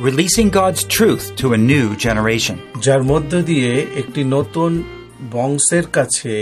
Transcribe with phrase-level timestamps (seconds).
[0.00, 2.56] releasing God's truth to a new generation.
[2.86, 3.70] যার মধ্য দিয়ে
[4.00, 4.70] একটি নতুন
[5.32, 6.32] বংশের কাছে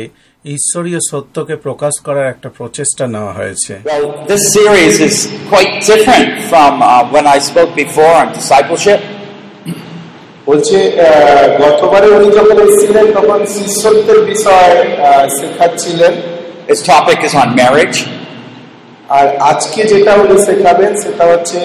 [0.44, 5.16] ঈশ্বরীয় সত্যকে প্রকাশ করার একটা প্রচেষ্টা নেওয়া হয়েছে Well, this series is
[5.52, 9.00] quite different from uh, when I spoke before on discipleship.
[10.46, 10.78] বলছে
[11.60, 14.74] গতবারে উনি যখন এসেছিলেন তখন শিষ্যত্বের বিষয়
[15.38, 16.12] শেখাচ্ছিলেন
[16.68, 17.98] His topic is on marriage.
[19.18, 21.58] আর আজকে যেটা উনি শেখাবেন সেটা হচ্ছে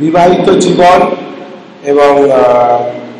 [0.00, 1.00] বিবাহিত জীবন
[1.84, 2.12] এবং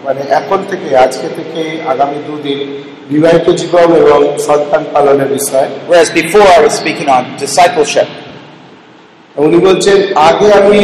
[0.05, 2.61] মানে এখন থেকে আজকে থেকে আগামী দুদিন
[3.09, 8.09] বিবাহিত জীবন এবং সন্তান পালনের বিষয় Whereas before I was speaking on discipleship.
[9.37, 10.81] উনি বলছেন আগে আমি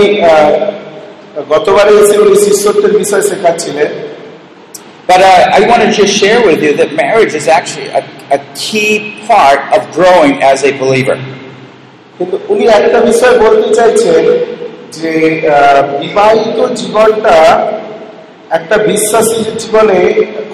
[1.49, 3.91] গতবারে এসে উনি শিষ্যত্বের বিষয় শেখাচ্ছিলেন
[5.09, 8.41] But uh, I want to just share with you that marriage is actually a, a
[8.57, 8.93] key
[9.29, 11.19] part of growing as a believer.
[12.19, 14.25] কিন্তু উনি একটা বিষয় বলতে চাইছেন
[14.92, 15.12] যে
[15.50, 17.38] আহ, বিবাহিত জীবনটা
[18.50, 20.00] একটা বিশ্বাসী জীবনে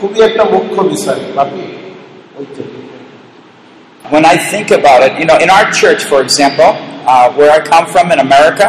[0.01, 1.65] খুবই একটা মুখ্য বিষয় বাপি
[2.39, 2.61] ওই তো।
[4.15, 6.69] When I think about it, you know, in our church, for example,
[7.05, 8.67] uh, where I come from in America,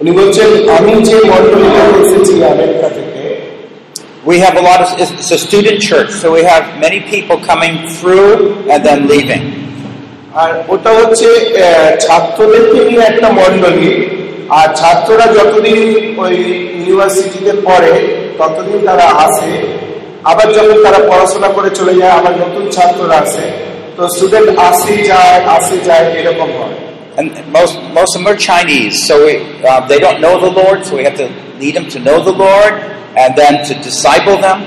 [0.00, 0.48] উনি বলছেন
[0.78, 3.08] আমি যে মন্ডলীতে এসেছি আমেরিকা থেকে
[4.30, 7.36] we have a lot of, it's it's a student church, so we have many people
[7.50, 8.32] coming through
[8.72, 9.44] and then leaving.
[10.41, 11.27] আর ওটা হচ্ছে
[12.05, 13.91] ছাত্রদেরকে নিয়ে একটা মন্ডলী
[14.59, 15.81] আর ছাত্ররা যতদিন
[16.23, 16.35] ওই
[16.77, 17.93] ইউনিভার্সিটিতে পড়ে
[18.37, 19.51] ততদিন তারা আসে।
[20.31, 23.45] আবার যখন তারা পড়াশোনা করে চলে যায় আবার নতুন ছাত্ররা আসে।
[23.95, 26.77] তো স্টুডেন্ট আসে যায় আসে যায় এরকম হয়।
[27.19, 29.33] And most most of them are Chinese, so we,
[29.69, 31.27] uh, they don't know the Lord, so we have to
[31.61, 32.73] lead them to know the Lord
[33.21, 34.59] and then to disciple them.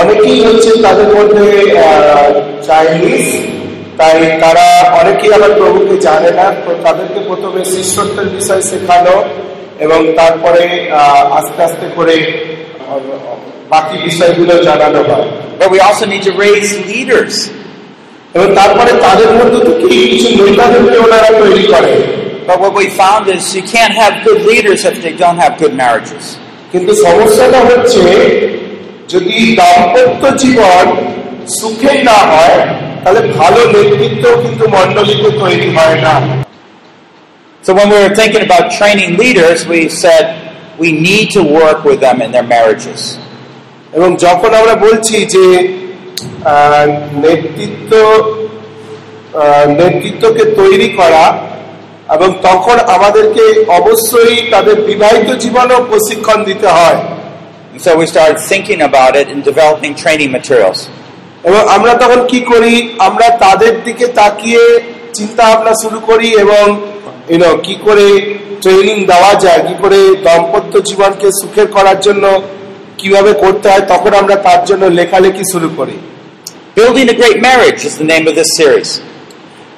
[0.00, 1.46] অনেকেই হচ্ছে তাদের মধ্যে
[2.68, 3.26] চাইনিজ
[3.98, 4.66] তাই তারা
[5.00, 9.16] অনেকেই আবার প্রভুকে জানে না তো তাদেরকে প্রথমে শিষ্যত্বের বিষয় শেখানো
[9.78, 10.62] এবং তারপরে
[11.38, 12.16] আস্তে আস্তে করে
[13.72, 15.28] বাকি বিষয়গুলো জানানো হয়
[15.60, 17.34] But we also need to raise leaders.
[18.34, 21.92] এবং তারপরে তাদের মধ্যে থেকে কিছু নেতাদেরকে ওনারা তৈরি করে
[22.48, 25.74] But what we found is you can't have good leaders if they don't have good
[25.82, 26.24] marriages.
[26.72, 28.02] কিন্তু সমস্যাটা হচ্ছে
[29.08, 30.84] যদি দাম্পত্য জীবন
[31.58, 32.58] সুখের না হয়
[33.03, 36.15] তাহলে ভালো নেতৃত্ব কিন্তু মন্ডলীতে তৈরি হয় না
[37.63, 40.23] So when we were thinking about training leaders, we said
[40.79, 43.01] we need to work with them in their marriages.
[43.93, 45.45] এবং যখন আমরা বলছি যে
[46.45, 46.85] আহ,
[47.25, 47.91] নেতৃত্ব
[49.33, 51.25] আহ, নেতৃত্বকে তৈরি করা
[52.09, 53.43] এবং তখন আমাদেরকে
[53.79, 56.99] অবশ্যই তাদের বিবাহিত জীবনেও প্রশিক্ষণ দিতে হয়
[57.73, 60.79] And so we started thinking about it and developing training materials.
[61.44, 64.62] এবং আমরা তখন কি করি আমরা তাদের দিকে তাকিয়ে
[65.14, 66.64] চিন্তা ভাবনা শুরু করি এবং
[67.28, 68.06] ইউনো কি করে
[68.62, 72.24] ট্রেনিং দেওয়া যায় কি করে দাম্পত্য জীবনকে সুখের করার জন্য
[72.98, 75.96] কীভাবে করতে হয় তখন আমরা তার জন্য লেখালেখি শুরু করি
[76.76, 78.90] Building a Great Marriage is the name of this series.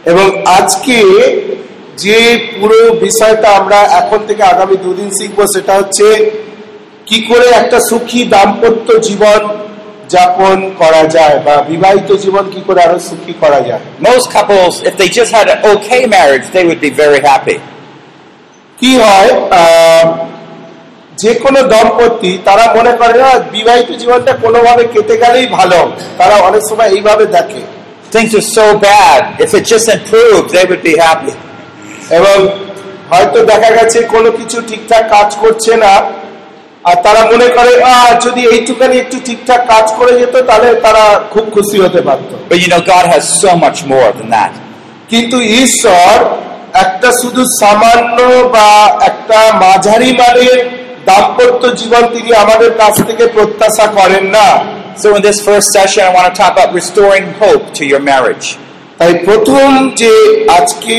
[0.06, 0.26] এবং
[0.58, 0.98] আজকে
[1.98, 2.18] যে
[2.56, 6.06] পুরো বিষয়টা আমরা এখন থেকে আগামী দুদিন শিখব সেটা হচ্ছে
[7.06, 9.40] কি করে একটা সুখী দাম্পত্য জীবন
[10.08, 13.82] যাপন করা যায় বা বিবাহিত জীবন কি করে আরও সুখী করা যায়?
[14.06, 17.56] Most couples if they just had a okay marriage they would be very happy
[18.80, 19.30] কি হয়
[21.22, 25.80] যে কোনো দম্পতি তারা মনে করে না বিবাহিত জীবনটা কোনোভাবে কেটে গেলেই ভালো।
[26.18, 27.62] তারা অনেক সময় এইভাবে দেখে।
[28.12, 31.32] Things is so bad if it just an proof they would be happy
[32.18, 32.36] এবং
[33.10, 35.92] হয়তো দেখা গেছে কোনো কিছু ঠিকঠাক কাজ করছে না
[36.86, 37.72] আর তারা মনে করে
[38.26, 42.68] যদি এইটুখানি একটু ঠিকঠাক কাজ করে যেত তাহলে তারা খুব খুশি হতে পারত But you
[42.72, 44.52] know, God has so much more than that.
[45.10, 46.12] কিন্তু ঈশ্বর
[46.84, 48.18] একটা শুধু সামান্য
[48.54, 48.68] বা
[49.10, 50.58] একটা মাঝারি মানের
[51.06, 54.48] দাম্পত্য জীবন তিনি আমাদের কাছ থেকে প্রত্যাশা করেন না
[54.98, 58.46] So in this first session, I want to talk about restoring hope to your marriage.
[59.00, 59.68] তাই প্রথম
[60.00, 60.12] যে
[60.58, 60.96] আজকে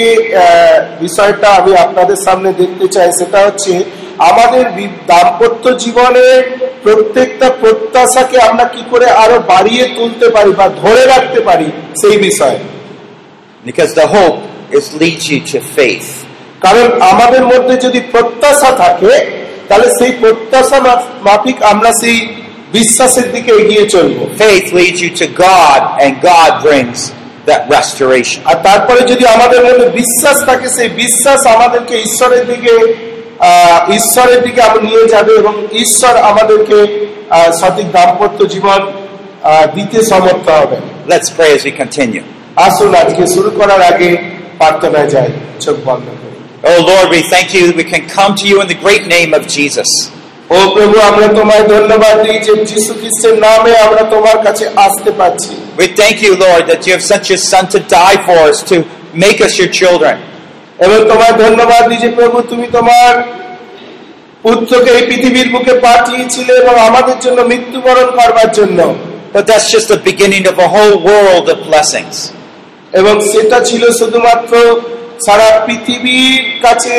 [0.99, 3.73] বিষয়টা আমি আপনাদের সামনে দেখতে চাই সেটা হচ্ছে
[4.19, 4.65] আমাদের
[5.07, 11.65] দাম্পত্য জীবনের প্রত্যেকটা প্রত্যাশাকে আমরা কি করে আরও বাড়িয়ে তুলতে পারি বা ধরে রাখতে পারি
[12.01, 12.59] সেই বিষয়ে
[13.65, 14.37] Because the hope
[14.71, 16.07] is leads you to faith.
[16.61, 19.13] কারণ আমাদের মধ্যে যদি প্রত্যাশা থাকে
[19.67, 22.27] তাহলে সেই প্রত্যাশা মাফ- মাফিক আমরা সেই
[22.71, 26.99] বিশ্বাসের দিকে এগিয়ে চলবো Faith leads you to God, and God brings
[27.45, 28.39] that restoration.
[28.45, 32.73] আর তারপরে যদি আমাদের মধ্যে বিশ্বাস থাকে সেই বিশ্বাস আমাদেরকে ঈশ্বরের দিকে
[33.98, 35.54] ঈশ্বরের দিকে আমরা নিয়ে যাবে এবং
[35.84, 36.78] ঈশ্বর আমাদেরকে
[37.30, 38.80] আহ, সঠিক দাম্পত্য জীবন
[39.42, 40.78] আহ, দিতে সমর্থ হবে
[41.12, 42.24] Let's pray as we continue.
[42.66, 44.10] আসুন আজকে শুরু করার আগে
[44.58, 45.30] প্রার্থনায় যাই
[45.64, 46.30] চোখ বন্ধ করি
[46.70, 49.30] Oh Lord, we thank you that we can come to you in the great name
[49.38, 49.90] of Jesus.
[50.50, 55.52] ও প্রভু আমরা তোমায় ধন্যবাদ দিই যে যিশু খ্রিস্টের নামে আমরা তোমার কাছে আসতে পারছি
[55.80, 58.76] We thank you, Lord, that you have sent your Son to die for us, to
[59.24, 60.16] make us your children.
[60.79, 63.13] এবং তোমায় ধন্যবাদ দিই প্রভু তুমি তোমার
[64.43, 68.79] পুত্রকে এই পৃথিবীর বুকে পাঠিয়েছিলে এবং আমাদের জন্য মৃত্যুবরণ করবার জন্য
[69.33, 72.15] But that's just the beginning of a whole world of blessings.
[72.93, 74.53] এবং সেটা ছিল শুধুমাত্র
[75.25, 76.95] সারা পৃথিবীর কাছে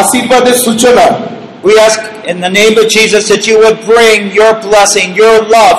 [0.00, 1.06] আশীর্বাদের সূচনা
[1.64, 2.00] We ask
[2.30, 5.78] in the name of Jesus that you would bring your blessing, your love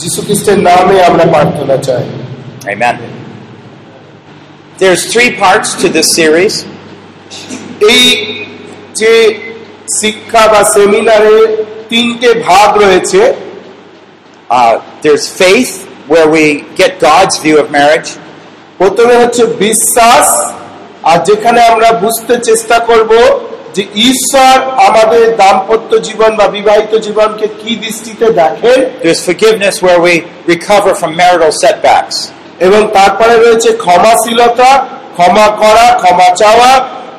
[0.00, 2.04] যীশু খ্রিস্টের নামে আমরা প্রার্থনা চাই
[2.66, 2.96] Amen.
[4.78, 6.54] There's three parts to this series.
[7.92, 8.04] এই
[8.94, 9.12] যে
[10.00, 11.36] শিক্ষা বা সেমিনারে
[11.90, 13.22] তিনটে ভাগ রয়েছে
[14.50, 15.72] Uh, there's faith,
[16.08, 18.10] where we get God's view of marriage.
[18.78, 20.26] প্রথমে হচ্ছে বিশ্বাস
[21.02, 23.12] আর যেখানে আমরা বুঝতে চেষ্টা করব
[23.78, 24.54] যে ঈশ্বর
[24.88, 30.14] আমাদের দাম্পত্য জীবন বা বিবাহিত জীবনকে কি দৃষ্টিতে দেখেন There's forgiveness, where we
[30.46, 32.16] recover from marital setbacks.
[32.60, 34.70] এবং তারপরে রয়েছে ক্ষমাশীলতা
[35.14, 36.70] ক্ষমা করা ক্ষমা চাওয়া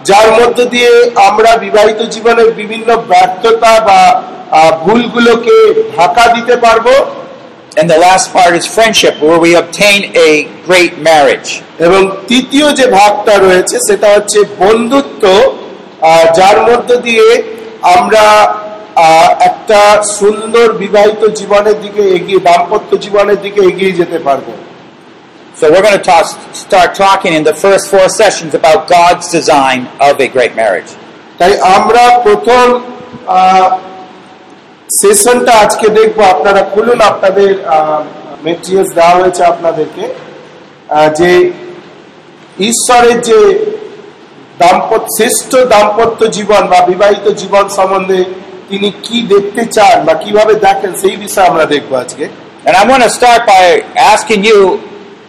[0.04, 0.92] যার মধ্য দিয়ে
[1.30, 4.02] আমরা বিবাহিত জীবনের বিভিন্ন ব্যর্থতা বা
[4.84, 5.58] ভুলগুলোকে
[5.96, 6.88] ঢাকা দিতে পারব
[7.80, 10.30] And the last part is friendship, where we obtain a
[10.66, 11.50] great marriage.
[11.80, 15.24] এবং তৃতীয় যে ভাগটা রয়েছে সেটা হচ্ছে বন্ধুত্ব
[16.36, 17.44] যার মধ্য দিয়ে
[17.82, 18.56] আমরা
[19.40, 24.52] একটা সুন্দর বিবাহিত জীবনের দিকে এগিয়ে দাম্পত্য জীবনের দিকে এগিয়ে যেতে পারব।
[25.62, 26.26] So we're going to talk,
[26.72, 30.92] start talking in the first four sessions about God's design of a great marriage.
[31.38, 32.82] তাই আমরা প্রথম
[35.02, 37.56] সেশনটা আজকে দেখব। আপনারা খুলুন আপনাদের
[38.44, 40.14] মেটেরিয়ালস দেওয়া হয়েছে আপনাদেরকে।
[40.90, 41.52] আহ, যে
[42.60, 43.66] ঈশ্বরের যে
[44.60, 48.20] দাম্পত্য শ্রেষ্ঠ দাম্পত্য জীবন বা বিবাহিত জীবন সম্বন্ধে
[48.70, 52.26] তিনি কি দেখতে চান বা কীভাবে দেখেন সেই বিষয়ে আমরা দেখব আজকে
[52.68, 53.66] And I want to start by
[54.14, 54.60] asking you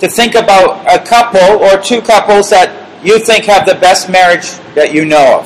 [0.00, 2.69] to think about a couple or two couples that
[3.03, 5.44] you think have the best marriage that you know of.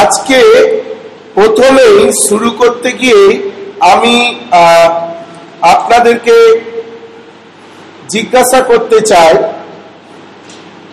[0.00, 0.38] আজকে
[1.34, 3.22] প্রথমেই শুরু করতে গিয়ে
[3.92, 4.14] আমি
[5.74, 6.36] আপনাদেরকে
[8.08, 9.34] জিজ্ঞাসা করতে চাই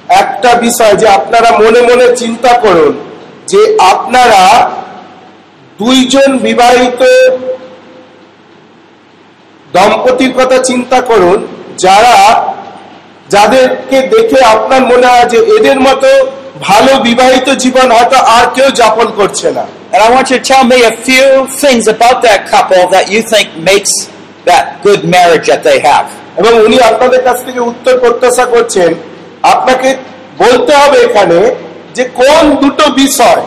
[0.10, 2.94] একটা বিষয় যে আপনারা মনে মনে চিন্তা করুন
[3.48, 4.42] যে আপনারা
[5.80, 7.02] দুইজন বিবাহিত
[9.68, 11.40] দম্পতির কথা চিন্তা করুন
[11.78, 12.16] যারা
[13.30, 16.10] যাদেরকে দেখে আপনার মনে হয় যে এদের মতো
[16.60, 20.66] ভালো বিবাহিত জীবন হয়তো আর কেউ যাপন করছে না And I want you to tell
[20.66, 23.94] me a few things about that couple that you think makes
[24.45, 26.07] that good marriage that they have.
[26.38, 28.92] এবং উনি আপনাদের কাছ থেকে উত্তর প্রত্যাশা করছেন
[29.44, 29.90] আপনাকে
[30.38, 31.40] বলতে হবে এখানে
[31.95, 33.42] যে কোন দুটো বিষয়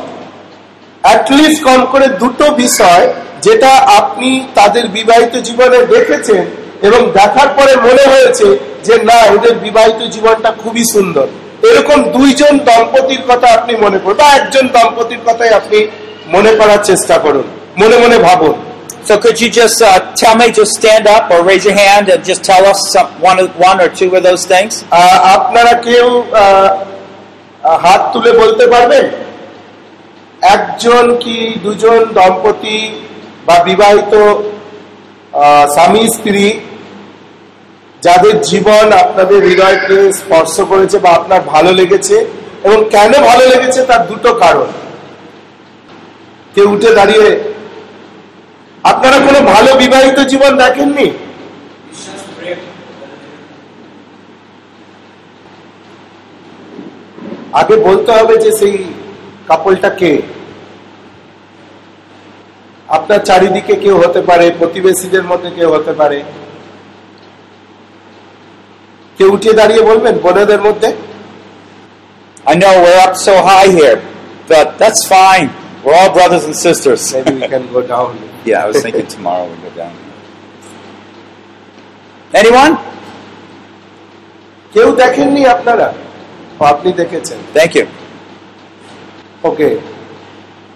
[1.02, 3.04] অ্যাটলিস্ট কম করে দুটো বিষয়
[3.42, 6.42] যেটা আপনি তাদের বিবাহিত জীবনে দেখেছেন
[6.82, 8.46] এবং দেখার পরে মনে হয়েছে
[8.84, 11.26] যে না ওদের বিবাহিত জীবনটা খুবই সুন্দর।
[11.62, 15.78] এরকম দুইজন দম্পতির কথা আপনি মনে করুন বা একজন দম্পতির কথাই আপনি
[16.26, 17.46] মনে করার চেষ্টা করুন।
[17.78, 18.54] মনে মনে ভাবুন।
[19.06, 22.24] So could you just uh, tell me, just stand up or raise your hand and
[22.24, 24.72] just tell us some, one, one or two of those things?
[25.36, 26.06] আপনারা কেউ
[27.84, 29.04] হাত তুলে বলতে পারবেন
[30.54, 32.78] একজন কি দুজন দম্পতি
[33.46, 34.12] বা বিবাহিত
[35.74, 36.46] স্বামী স্ত্রী
[38.02, 42.16] যাদের জীবন আপনাদের হৃদয়কে স্পর্শ করেছে বা আপনার ভালো লেগেছে
[42.66, 44.68] এবং কেন ভালো লেগেছে তার দুটো কারণ
[46.54, 47.28] কেউ উঠে দাঁড়িয়ে
[48.90, 51.08] আপনারা কোনো ভালো বিবাহিত জীবন দেখেননি?
[57.52, 58.74] আগে বলতে হবে যে সেই
[59.48, 60.22] কাপলটা কে?
[62.88, 66.18] আপনার চারিদিকে কেউ হতে পারে প্রতিবেশীদের মধ্যে কেউ হতে পারে।
[69.18, 70.90] কেউ উঠিয়ে দাঁড়িয়ে বলবেন বোনেদের মধ্যে?
[72.52, 73.98] I know we're up so high here,
[74.50, 75.48] but that's fine.
[75.85, 77.01] We're all brothers and sisters.
[77.13, 78.09] Maybe we can go down.
[78.45, 79.93] yeah, I was thinking tomorrow we go down.
[82.33, 82.73] Anyone?
[84.75, 85.87] কেউ দেখেননি আপনারা
[86.59, 87.85] ও, আপনি দেখেছেন Thank you.
[89.49, 89.69] ওকে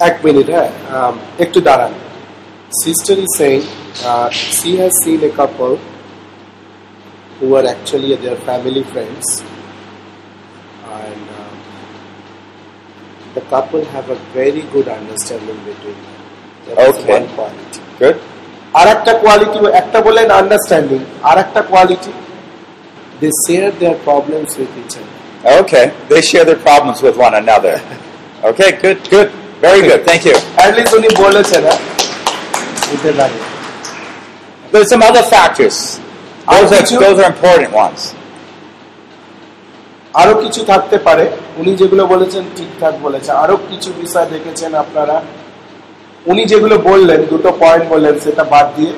[0.07, 1.93] এক minute হ্যাঁ আম, একটু দাঁড়ান
[2.83, 3.59] sister is saying
[4.57, 5.71] she has seen a couple
[7.37, 9.25] who are actually their family friends
[11.01, 11.28] and um,
[13.35, 16.15] the couple have a very good understanding between them.
[16.67, 17.13] That is Okay.
[17.17, 17.79] one quality.
[17.99, 18.17] Good.
[18.79, 22.13] আর একটা quality একটা বলেন understanding আর একটা quality
[23.21, 25.15] they share their problems with each other
[25.61, 25.85] Okay.
[26.09, 27.75] They share their problems with one another.
[28.43, 29.29] Okay, good, good.
[29.61, 30.01] Very good.
[30.09, 30.35] Thank you.
[30.59, 31.79] At least উনি বলেছেন হ্যাঁ
[32.93, 33.45] উঠে দাঁড়িয়ে
[34.71, 35.75] There's some other factors.
[36.49, 37.99] Those are, those are important ones.
[40.14, 45.22] আরও কিছু থাকতে পারে। উনি যেগুলো বলেছেন ঠিকঠাক বলেছেন আরও কিছু বিষয় দেখেছেন আপনারা।
[46.26, 48.92] উনি যেগুলো বললেন, দুটো পয়েন্ট বললেন, সেটা বাদ দিয়ে।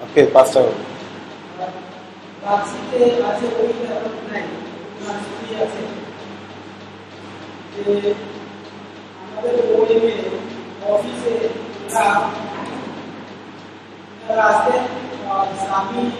[0.00, 0.60] ওকে পাঁচটা
[2.44, 2.98] বাক্সিতে
[3.28, 4.42] আছে ওই ব্যাপার নাই।
[5.00, 5.82] বাক্সি আছে।
[7.74, 8.14] যে
[9.22, 10.12] আমাদের ওয়েবে
[10.92, 11.32] অফিসে
[11.90, 12.04] এরা
[14.28, 14.72] এরা আসতে
[15.66, 16.10] স্বামী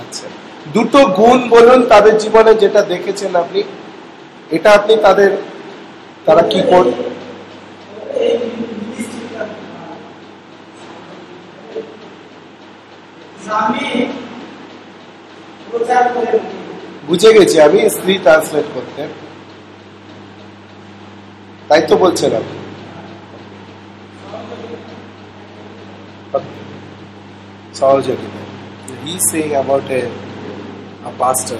[0.00, 0.26] আচ্ছা।
[0.74, 3.60] দুটো গুণ বলুন তাদের জীবনে যেটা দেখেছেন আপনি।
[4.50, 5.30] এটা আপনি তাদের,
[6.26, 6.84] তারা কি কর
[17.07, 19.01] বুঝে গেছি আমি স্ত্রী ট্রান্সলেট করতে
[21.69, 22.57] তাই তো বলছেন আপনি
[27.79, 28.41] সহযোগিতা
[29.03, 30.01] He's saying about a,
[31.03, 31.57] a pastor.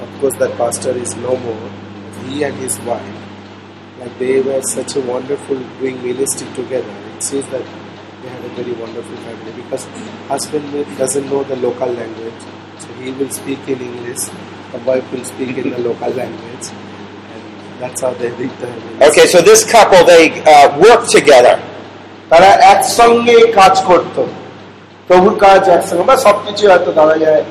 [0.00, 1.70] Of course, that pastor is no more.
[2.22, 3.18] He and his wife,
[3.98, 6.94] like they were such a wonderful doing ministry together.
[7.16, 7.81] It says that they had a
[8.58, 9.84] very wonderful family because
[10.28, 12.40] husband may- doesn't know the local language,
[12.78, 14.22] so he will speak in English.
[14.72, 16.66] The wife will speak in the local language,
[17.32, 17.42] and
[17.80, 19.06] that's how they did the ministry.
[19.08, 21.56] Okay, so this couple, they uh, work together.
[22.32, 24.16] তারা একসঙ্গে কাজ করত
[25.08, 27.42] প্রভুর কাজ একসঙ্গে বা সবকিছু হয়তো তারা যায়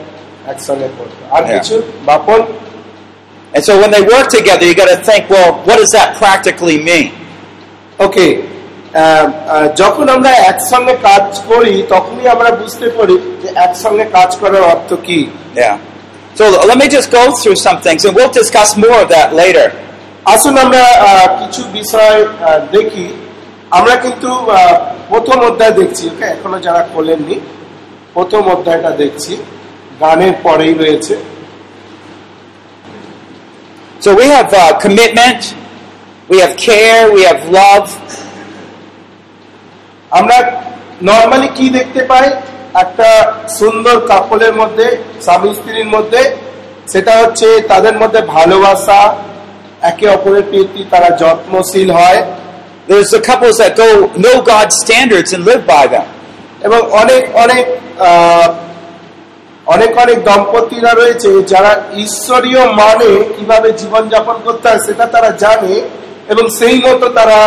[0.51, 1.53] একসঙ্গে করতো আর Yeah.
[1.53, 1.75] কিছু
[2.09, 2.41] Bapan
[3.55, 6.77] And so when they work together, you got to think, well, what does that practically
[6.89, 7.07] mean?
[8.05, 8.25] ওকে
[9.80, 15.20] যখন আমরা একসঙ্গে কাজ করি তখনই আমরা বুঝতে পারি যে একসঙ্গে কাজ করার অর্থ কি.
[16.38, 19.66] So let me just go through some things, and we'll discuss more of that later.
[20.34, 20.84] আসুন আমরা
[21.40, 22.18] কিছু বিষয়
[22.76, 23.06] দেখি।
[23.78, 24.30] আমরা কিন্তু
[25.10, 26.26] প্রথম অধ্যায় দেখছি ওকে?
[26.34, 27.36] এখনও যারা খোলেননি
[28.14, 29.32] প্রথম অধ্যায়টা দেখছি।
[30.02, 31.14] গানের পরেই রয়েছে।
[34.04, 35.40] So we have uh, commitment,
[36.30, 37.88] we have care, we have love,
[40.12, 40.36] আমরা
[41.02, 42.26] নর্মালি কি দেখতে পাই
[42.74, 43.08] একটা
[43.58, 44.86] সুন্দর কাপলের মধ্যে
[45.22, 46.20] স্বামী স্ত্রীর মধ্যে
[46.92, 49.00] সেটা হচ্ছে তাদের মধ্যে ভালোবাসা
[49.82, 52.20] একে অপরের প্রতি তারা যত্নশীল হয়
[52.88, 56.06] There's the couples that go know God's standards and live by them.
[56.62, 57.64] এবং অনেক অনেক
[58.00, 58.48] আহ,
[59.66, 65.74] অনেক অনেক দম্পতিরা রয়েছে যারা ঈশ্বরীয় মানে কীভাবে জীবন যাপন করতে হয় সেটা তারা জানে
[66.28, 67.38] এবং সেই মতো তারা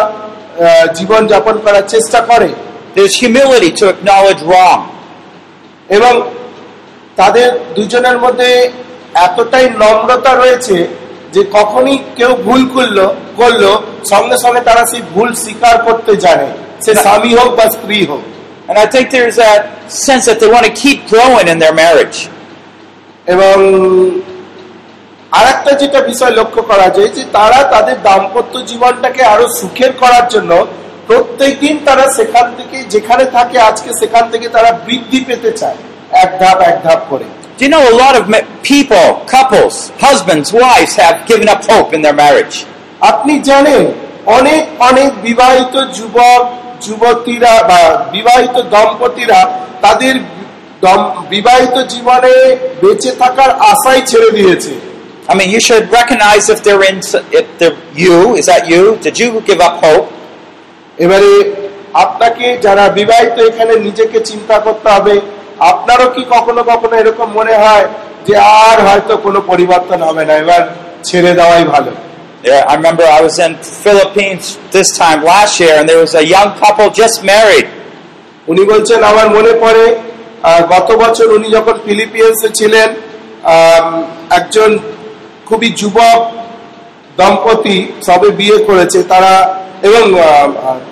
[0.96, 2.48] জীবন যাপন করার চেষ্টা করে।
[5.90, 6.32] এবং
[7.16, 8.72] তাদের দুজনের মধ্যে
[9.14, 10.88] এতটাই নম্রতা রয়েছে
[11.34, 16.48] যে কখনই কেউ ভুল করল করল সঙ্গে সঙ্গে তারা সেই ভুল স্বীকার করতে জানে।
[16.86, 18.22] সে স্বামী হোক বা স্ত্রী হোক।
[18.68, 19.54] And I think there's a
[20.08, 22.18] sense that they want to keep growing in their marriage.
[25.38, 30.26] আর একটা যেটা বিষয় লক্ষ্য করা যায় যে তারা তাদের দাম্পত্য জীবনটাকে আরও সুখের করার
[30.28, 30.52] জন্য
[31.08, 35.78] প্রত্যেকদিন তারা সেখান থেকে যেখানে থাকে আজকে সেখান থেকে তারা বৃদ্ধি পেতে চায়।
[36.24, 37.26] এক ধাপ এক ধাপ করে।
[37.58, 38.24] Do you know a lot of
[38.72, 39.76] people, couples,
[40.06, 42.56] husbands, wives have given up hope in their marriage?
[43.12, 43.84] আপনি জানেন
[44.26, 46.42] অনেক অনেক বিবাহিত যুবক
[46.82, 49.40] যুবতীরা বা বিবাহিত দম্পতিরা
[49.82, 50.16] তাদের
[51.30, 52.36] বিবাহিত জীবনে
[52.82, 54.95] বেঁচে থাকার আশাই ছেড়ে দিয়েছে।
[55.29, 56.99] I mean, you should recognize if they're in,
[57.33, 58.17] if they're you.
[58.35, 58.83] Is that you?
[58.99, 60.07] Did you give up hope?
[60.99, 61.33] এবারে
[62.05, 65.15] আপনাকে যারা বিবাহিত এখানে নিজেকে চিন্তা করতে হবে
[65.71, 67.87] আপনারও কি কখনো কখনো এরকম মনে হয়
[68.27, 70.63] যে আর হয়তো কোনো পরিবর্তন হবে না এবার
[71.09, 71.93] ছেড়ে দেওয়াই ভালো
[72.45, 73.53] Yeah, I remember I was in
[73.85, 74.45] Philippines
[74.77, 77.67] this time last year, and there was a young couple just married.
[78.49, 79.85] উনি বলছেন আমার মনে পড়ে
[80.43, 82.89] আহ, গত বছর উনি যখন ফিলিপিন্সে ছিলেন
[83.47, 83.87] আম,
[84.39, 84.71] একজন
[85.48, 86.20] খুবই যুবক
[87.18, 89.34] দম্পতি সবে বিয়ে করেছে। তারা
[89.88, 90.04] এবং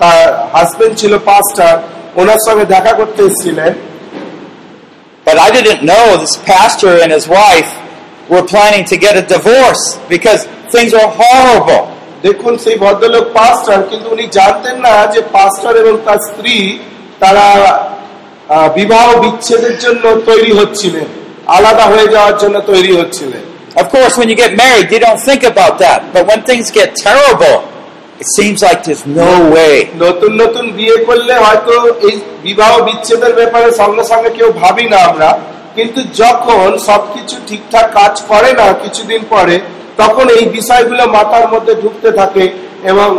[0.01, 0.19] তার
[0.53, 1.73] হাজবেন্ড ছিল পাস্টার
[2.21, 3.73] ওনার সঙ্গে দেখা করতে এসেছিলেন।
[5.27, 7.71] But I didn't know this pastor and his wife
[8.31, 9.83] were planning to get a divorce
[10.13, 10.41] because
[10.73, 11.83] things are horrible.
[12.25, 16.55] দেখুন সেই ভদ্রলোক পাস্টার কিন্তু উনি জানতেন না যে পাস্টার এবং তার স্ত্রী
[17.23, 17.47] তারা
[18.77, 21.07] বিবাহ বিচ্ছেদের জন্য তৈরি হচ্ছিলেন
[21.57, 23.43] আলাদা হয়ে যাওয়ার জন্য তৈরি হচ্ছিলেন।
[23.75, 26.13] Of course, when you get married, you don't think about that.
[26.13, 27.65] But when things get terrible,
[28.19, 29.75] it seems like there's no way.
[30.05, 31.73] নতুন নতুন বিয়ে করলে হয়তো
[32.07, 32.15] এই
[32.47, 35.29] বিবাহ বিচ্ছেদের ব্যাপারে সঙ্গে সঙ্গে কেউ ভাবি না আমরা
[35.77, 39.55] কিন্তু যখন সবকিছু ঠিকঠাক কাজ করে না কিছুদিন পরে
[40.01, 42.43] তখন এই বিষয়গুলো মাথার মধ্যে ঢুকতে থাকে
[42.91, 43.09] এবং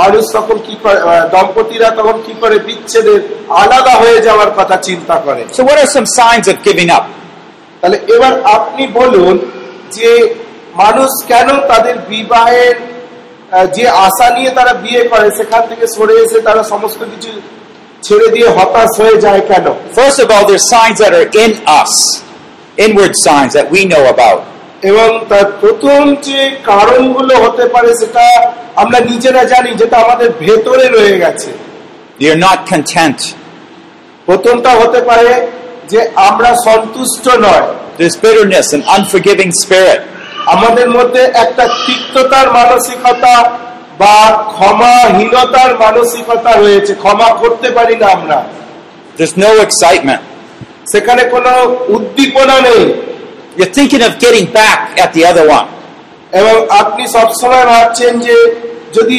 [0.00, 0.98] মানুষ তখন কি করে
[1.34, 3.20] দম্পতিরা তখন কি করে বিচ্ছেদের
[3.62, 7.04] আলাদা হয়ে যাওয়ার কথা চিন্তা করে So, what are some signs of giving up?
[7.80, 9.34] তাহলে এবার আপনি বলুন
[9.92, 10.10] যে
[10.74, 12.74] মানুষ কেন তাদের বিবাহের
[13.76, 17.32] যে আশা নিয়ে তারা বিয়ে করে সেখান থেকে সরে এসে তারা সমস্ত কিছু
[18.02, 19.66] ছেড়ে দিয়ে হতাশ হয়ে যায় কেন
[20.00, 21.92] First of all, there's signs that are in us,
[22.78, 24.38] inward signs that we know about.
[24.82, 28.24] এবং তার প্রথম যে কারণগুলো হতে পারে সেটা
[28.76, 31.50] আমরা নিজেরা জানি যেটা আমাদের ভেতরে রয়ে গেছে
[32.18, 33.18] You're not content.
[34.28, 35.28] প্রথমটা হতে পারে
[35.88, 37.66] যে আমরা সন্তুষ্ট নয়
[37.98, 40.00] There's bitterness and unforgiving spirit.
[40.54, 43.34] আমাদের মধ্যে একটা তিক্ততার মানসিকতা
[43.98, 44.16] বা
[44.52, 48.38] ক্ষমাহীনতার মানসিকতা রয়েছে ক্ষমা করতে পারি না আমরা
[49.16, 50.22] There's no excitement.
[50.92, 51.52] সেখানে কোনো
[51.96, 52.82] উদ্দীপনা নেই
[53.56, 55.68] You're thinking of getting back at the other one.
[56.32, 58.36] এবং আপনি সবসময় ভাবছেন যে
[58.92, 59.18] যদি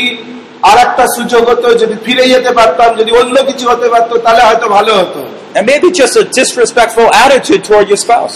[0.63, 4.67] আর একটা সুযোগ হতো যদি ফিরে যেতে পারতাম যদি অন্য কিছু হতে পারতো তাহলে হয়তো
[4.77, 5.21] ভালো হতো
[5.55, 8.35] And maybe just a disrespectful attitude toward your spouse.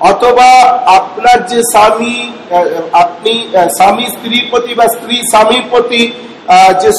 [0.00, 0.48] অথবা
[0.98, 2.16] আপনার যে স্বামী
[2.92, 3.32] আপনি
[3.78, 6.02] স্বামী স্ত্রীর প্রতি বা স্ত্রী স্বামীর প্রতি
[6.82, 6.90] যে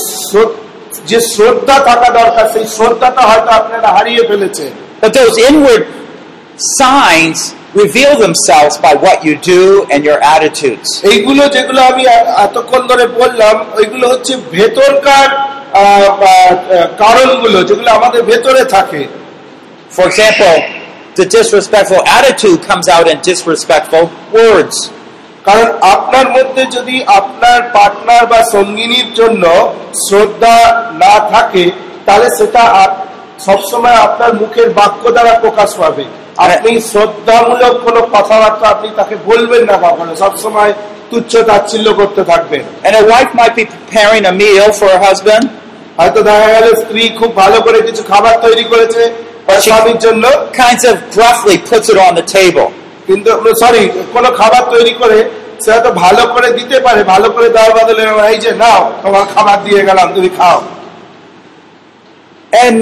[1.05, 5.83] যে শ্রদ্ধা থাকা দরকার সেই শ্রদ্ধাটা হয়তো আপনারা হারিয়ে ফেলেছেন But those inward
[6.77, 7.39] signs
[7.75, 10.87] reveal themselves by what you do and your attitudes.
[11.11, 12.03] এইগুলো যেগুলো আমি
[12.45, 15.27] এতক্ষণ ধরে বললাম ওইগুলো হচ্ছে ভেতরকার
[17.03, 19.01] কারণগুলো যেগুলো আমাদের ভেতরে থাকে
[19.91, 20.55] For example,
[21.19, 24.05] the disrespectful attitude comes out in disrespectful
[24.37, 24.77] words.
[25.47, 29.43] কারণ আপনার মধ্যে যদি আপনার পার্টনার বা সঙ্গিনীর জন্য
[30.05, 30.55] শ্রদ্ধা
[31.03, 31.65] না থাকে
[32.05, 32.63] তাহলে সেটা
[33.47, 36.05] সবসময় আপনার মুখের বাক্য দ্বারা প্রকাশ পাবে।
[36.43, 40.71] আপনি শ্রদ্ধামূলক কোনো কথাবার্তা আপনি তাকে বলবেন না কখনো সবসময়
[41.09, 45.45] তুচ্ছ তাচ্ছিল্য করতে থাকবেন। And a wife might be preparing a meal for her husband,
[45.99, 49.03] হয়তো দেখা গেল স্ত্রী খুব ভালো করে কিছু খাবার তৈরি করেছে
[50.05, 52.67] জন্য kinds of gruffly puts it on the table.
[53.07, 53.29] কিন্তু
[53.61, 53.83] সরি
[54.15, 55.17] কোনো খাবার তৈরি করে
[55.63, 59.57] সে হয়তো ভালো করে দিতে পারে ভালো করে দেওয়ার বদলে এই যে নাও তোমার খাবার
[59.65, 60.59] দিয়ে গেলাম তুমি খাও
[62.51, 62.77] And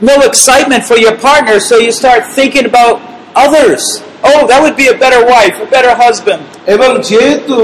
[0.00, 2.94] no excitement for your partner, so you start thinking about
[3.36, 3.82] others.
[4.24, 6.40] Oh, that would be a better wife, a better husband.
[6.74, 7.58] এবং যেহেতু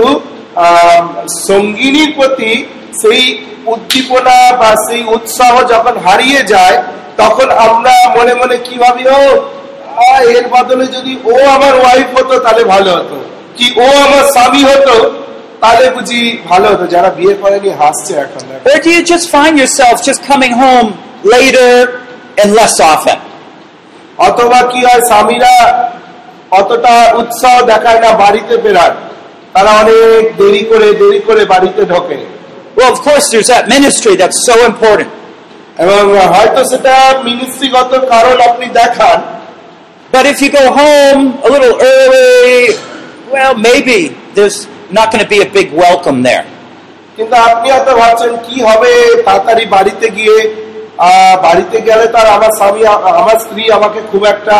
[1.48, 2.50] সঙ্গিনীর প্রতি
[3.02, 3.22] সেই
[3.66, 6.76] উদ্দীপনা বা সেই উৎসাহ যখন হারিয়ে যায়
[7.20, 9.20] তখন আমরা মনে মনে কি ভাবি ও
[10.36, 13.16] এর বদলে যদি ও আমার ওয়াইফ হতো তাহলে ভালো হতো।
[13.56, 14.96] কি ও আমার স্বামী হতো
[15.62, 19.96] তাহলে বুঝি ভালো হতো। যারা বিয়ে করেনি হাসছে এখন। Or do you just find yourself
[20.08, 20.88] just coming home
[21.34, 21.72] later
[22.40, 23.18] and less often?
[24.28, 25.54] অথবা কি হয় স্বামীরা
[26.60, 28.92] অতটা উৎসাহ দেখায় না বাড়িতে ফেরার।
[29.54, 32.18] তারা অনেক দেরি করে দেরি করে বাড়িতে ঢোকে।
[32.76, 35.10] Well, of course, there's that ministry that's so important.
[35.82, 36.02] এবং
[36.34, 36.94] হয়তো সেটা
[37.28, 39.18] মিনিস্ট্রিগত কারণ আপনি দেখান।
[40.14, 42.56] But if you go home a little early,
[43.34, 43.98] well, maybe
[44.36, 44.58] there's
[44.96, 46.44] not going to be a big welcome there.
[47.16, 48.92] কিন্তু আপনি হয়তো ভাবছেন কি হবে?
[49.26, 50.36] তাড়াতাড়ি বাড়িতে গিয়ে
[51.46, 52.82] বাড়িতে গেলে তার আমার স্বামী
[53.20, 54.56] আমার স্ত্রী আমাকে খুব একটা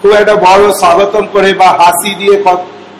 [0.00, 2.36] খুব একটা বড় স্বাগতম করে বা হাসি দিয়ে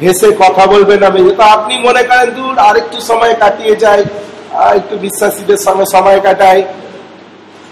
[0.02, 4.02] হেসে কথা বলবেন আমি তো আপনি মনে করেন দূর আরেকটু সময় কাটিয়ে যায়
[4.75, 6.59] একটু বিশ্বাসীদের সঙ্গে সময় কাটাই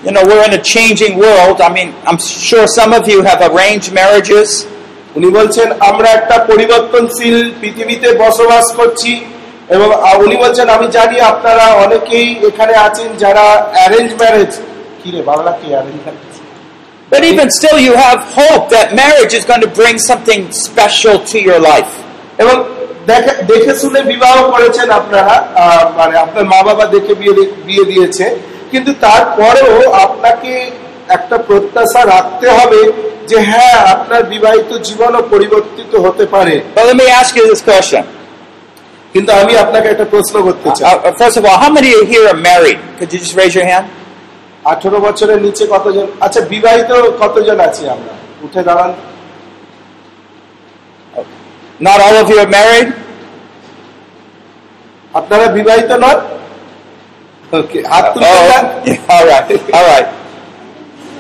[0.04, 1.58] You know, we're in a changing world.
[1.62, 4.50] I mean, I'm sure some of you have arranged marriages
[5.16, 9.12] উনি বলছেন আমরা একটা পরিবর্তনশীল পৃথিবীতে বসবাস করছি
[9.70, 14.52] এবং আ- উনি বলছেন আমি জানি আপনারা অনেকেই এখানে আছেন যারা অ্যারেঞ্জ ম্যারেজ
[15.02, 16.34] কি রে বাংলা কি arrange marriage
[17.12, 21.38] But even still, you have hope that marriage is going to bring something special to
[21.48, 21.94] your life.
[22.38, 22.56] এবং
[23.47, 25.35] দেখে শুনে বিবাহ করেছেন আপনারা
[25.97, 27.35] মানে আপনার মা বাবা দেখে বিয়ে
[27.66, 28.27] বিয়ে দিয়েছে
[28.73, 30.53] কিন্তু তারপরেও আপনাকে
[31.09, 32.81] একটা প্রত্যাশা রাখতে হবে
[33.29, 36.55] যে হ্যাঁ আপনার বিবাহিত জীবনও পরিবর্তিত হতে পারে.
[39.14, 40.85] কিন্তু আমি আপনাকে একটা প্রশ্ন করতে চাই
[41.47, 42.79] all, how many of you here are married?
[42.99, 43.87] Could you just raise your hand?
[44.64, 46.90] আঠারো বছরের নিচে কতজন আচ্ছা বিবাহিত
[47.21, 48.90] কতজন আছি আমরা উঠে দাঁড়ান
[51.80, 52.89] Not all of you are married?
[55.13, 56.18] আপনারা বিবাহিত নন
[57.54, 58.63] ওকে হাত তুলতে Oh, চান?
[58.88, 59.46] yeah, all right,
[59.78, 60.08] all right.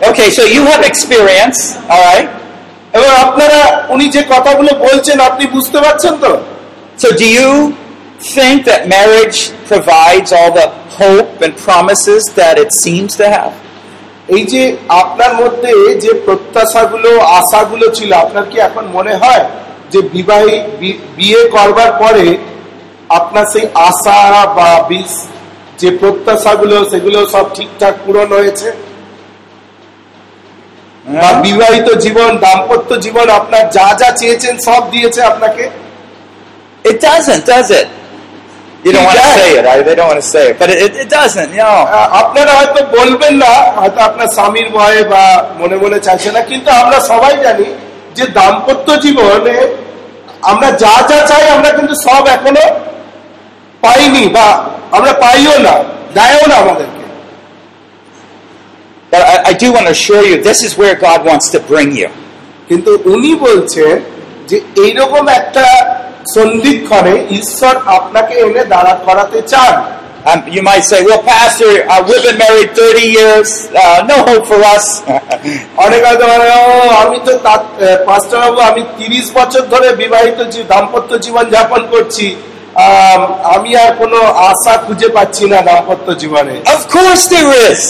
[0.01, 1.59] Okay, so you have experience,
[1.93, 2.27] all right?
[2.97, 3.59] এবং আপনারা
[3.93, 6.31] উনি যে কথাগুলো বলছেন আপনি বুঝতে পারছেন তো
[7.01, 7.51] So do you
[8.35, 9.39] think that marriage
[9.71, 10.67] provides all the
[10.99, 13.53] hope and promises that it seems to have?
[14.35, 14.63] এই যে
[15.03, 15.71] আপনার মধ্যে
[16.03, 19.43] যে প্রত্যাশাগুলো আশাগুলো ছিল আপনার কি এখন মনে হয়
[19.92, 20.54] যে বিবাহী
[21.16, 22.26] বিয়ে করবার পরে
[23.10, 24.18] আপনার সেই আশা
[24.56, 25.12] বা বিষ
[25.80, 28.68] যে প্রত্যাশাগুলো সেগুলো সব ঠিকঠাক পূরণ হয়েছে
[31.14, 35.64] বা বিবাহিত জীবন দাম্পত্য জীবন আপনার যা যা চেয়েছেন সব দিয়েছে আপনাকে
[36.84, 37.88] It doesn't, does it?
[38.84, 39.66] You don't want to say it.
[39.66, 41.50] I, they don't want to say it, but it, it doesn't.
[41.50, 41.78] You know.
[42.22, 45.24] আপনারা হয়তো বলবেন না হয়তো আপনার স্বামীর ভয়ে বা
[45.60, 47.66] মনে মনে চাইছে না কিন্তু আমরা সবাই জানি
[48.18, 49.56] যে দাম্পত্য জীবনে
[50.42, 52.66] আমরা যা যা চাই আমরা কিন্তু সব এখনও
[53.82, 54.48] পাইনি বা
[54.96, 55.74] আমরা পাইও না
[56.16, 56.98] দেয়ও না আমাদেরকে
[59.12, 61.90] But I, I do want to assure you, this is where God wants to bring
[61.92, 62.10] you.
[62.68, 63.94] কিন্তু উনি বলছেন
[64.48, 65.64] যে এইরকম একটা
[66.34, 69.74] সন্ধিক্ষণে ঈশ্বর আপনাকে এনে দাঁড়া করাতে চান
[70.20, 73.70] Um, you might say, well, Pastor, uh, we've been married 30 years.
[73.72, 75.02] Uh, no hope for us.
[75.84, 76.46] অনেক হয়তো মানে
[77.02, 77.32] আমি তো
[78.08, 80.38] পাঁচটা বাবু আমি তিরিশ বছর ধরে বিবাহিত
[80.70, 82.26] দাম্পত্য জীবন যাপন করছি
[82.78, 83.20] আম,
[83.54, 84.18] আমি আর কোনো
[84.50, 87.80] আশা খুঁজে পাচ্ছি না দাম্পত্য জীবনে of course there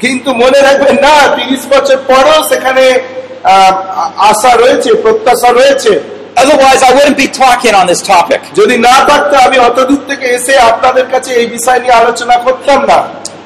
[0.00, 2.84] কিন্তু মনে রাখবেন না তিরিশ বছর পরেও সেখানে
[4.30, 5.92] আশা রয়েছে প্রত্যাশা রয়েছে
[6.40, 8.40] Otherwise, I wouldn't be talking on this topic.
[8.58, 12.80] যদি না থাকতো আমি অত দূর থেকে এসে আপনাদের কাছে এই বিষয় নিয়ে আলোচনা করতাম
[12.90, 12.98] না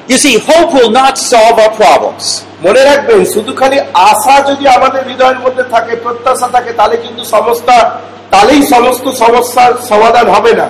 [0.07, 2.25] You see, hope will not solve our problems.
[2.65, 3.77] মনে রাখবেন শুধু খালি
[4.09, 7.67] আশা যদি আমাদের হৃদয়ের মধ্যে থাকে প্রত্যাশা থাকে তাহলে কিন্তু সমস্ত
[8.33, 10.67] তাহলেই সমস্ত সমস্যার সমাধান হবে না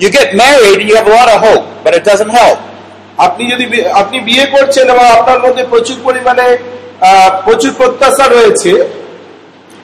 [0.00, 2.58] You get married and you have a lot of hope, but it doesn't help.
[3.18, 3.64] আপনি যদি
[4.02, 6.46] আপনি বিয়ে করছেন এবং আপনার মধ্যে প্রচুর পরিমাণে
[7.46, 8.70] প্রচুর প্রত্যাশা রয়েছে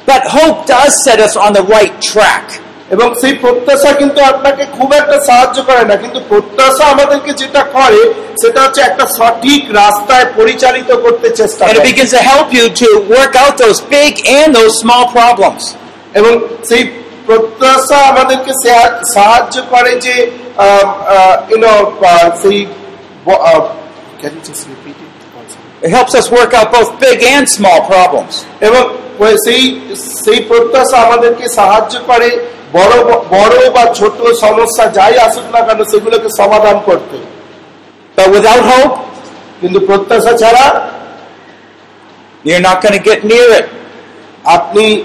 [0.07, 2.45] But hope does set us on the right track.
[2.91, 8.13] এবং সেই প্রত্যাশা কিন্তু আপনাকে খুব একটা সাহায্য করে না কিন্তু প্রত্যাশা আমাদেরকে যেটা করে
[8.41, 12.65] সেটা হচ্ছে একটা সঠিক রাস্তায় পরিচালিত করতে চেষ্টা And it করে begins to help you
[12.83, 15.63] to work out those big and those small problems.
[16.13, 16.83] এবং সেই
[17.25, 20.31] প্রত্যাশা আমাদেরকে সা- সাহায্য করে যে
[21.49, 21.73] ইউনো
[22.41, 22.65] সেই
[23.25, 23.59] ব- আহ,
[24.21, 25.05] can you just repeat it?
[25.81, 28.33] It helps us work out both big and small problems.
[28.61, 29.80] এবং ওই সেই
[30.24, 36.28] সেই প্রত্যাশা আমাদেরকে সাহায্য করে বড় বড় বা ছোট সমস্যা যাই আসুক না কেন সেগুলোকে
[36.36, 37.16] সমাধান করতে।
[38.46, 38.96] hope,
[39.60, 40.92] কিন্তু প্রত্যাশা ছাড়া
[42.44, 43.64] you're not going to get near it.
[44.44, 45.04] আপনি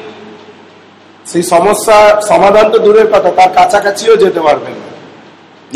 [1.26, 4.88] সেই সমস্যা সমাধান তো দূরের কথা তার কাছাকাছিও যেতে পারবেন না।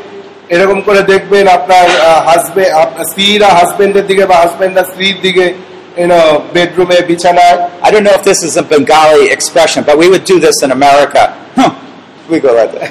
[0.49, 1.87] এরকম করে দেখবেন আপনার
[2.29, 2.73] হাজবেন্ড
[3.11, 5.45] স্ত্রীরা হাজবেন্ডের দিকে বা হাজবেন্ডরা স্ত্রীর দিকে
[6.55, 10.37] বেডরুমে বিছানায় I don't know if this is a Bengali expression, but we would do
[10.47, 11.23] this in America.
[11.57, 11.71] Huh.
[12.31, 12.91] We go right there.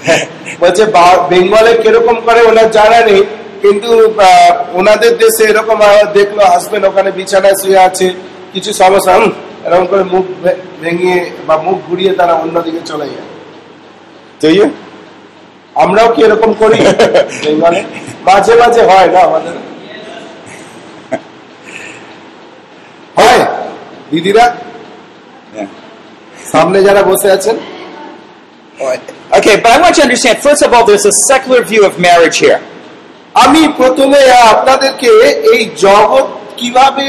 [0.60, 3.22] বলছে বা- বেঙ্গলে কিরকম করে ওনার জানা নেই
[3.62, 8.08] কিন্তু আহ, ওনাদের দেশে এরকম আহ, দেখলো হাজবেন্ড ওখানে বিছানায় শুয়ে আছে
[8.54, 9.32] কিছু সমস্যা হুম,
[9.66, 11.16] এরকম করে মুখ ভে- ভেঙে
[11.48, 13.28] বা মুখ ঘুরিয়ে তারা অন্যদিকে চলে যায়
[14.42, 14.66] Do you?
[15.77, 16.79] আমরাও কি এরকম করি?
[17.62, 17.85] মানে
[18.25, 19.55] মাঝে মাঝে হয় না আমাদের?
[23.17, 23.43] হয়।
[24.11, 24.45] দিদিরা?
[25.55, 25.69] হ্যাঁ।
[26.53, 27.57] সামনে যারা বসে আছেন?
[33.35, 35.09] আমি প্রথমে আপনাদেরকে
[35.53, 37.07] এই জগৎ কীভাবে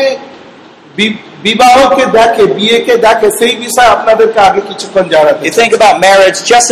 [1.44, 5.44] বিবাহকে দেখে বিয়েকে দেখে সেই বিষয়ে আপনাদেরকে আগে কিছুক্ষণ জানাতে
[6.00, 6.72] marriage just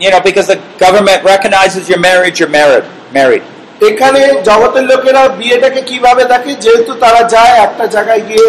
[0.00, 2.84] you know, because the government recognizes you're married, you're married.
[3.12, 3.44] Married.
[3.88, 8.46] এখানে জগতের লোকেরা বিয়েটাকে কীভাবে দেখে যেহেতু তারা যায় একটা জায়গায় গিয়ে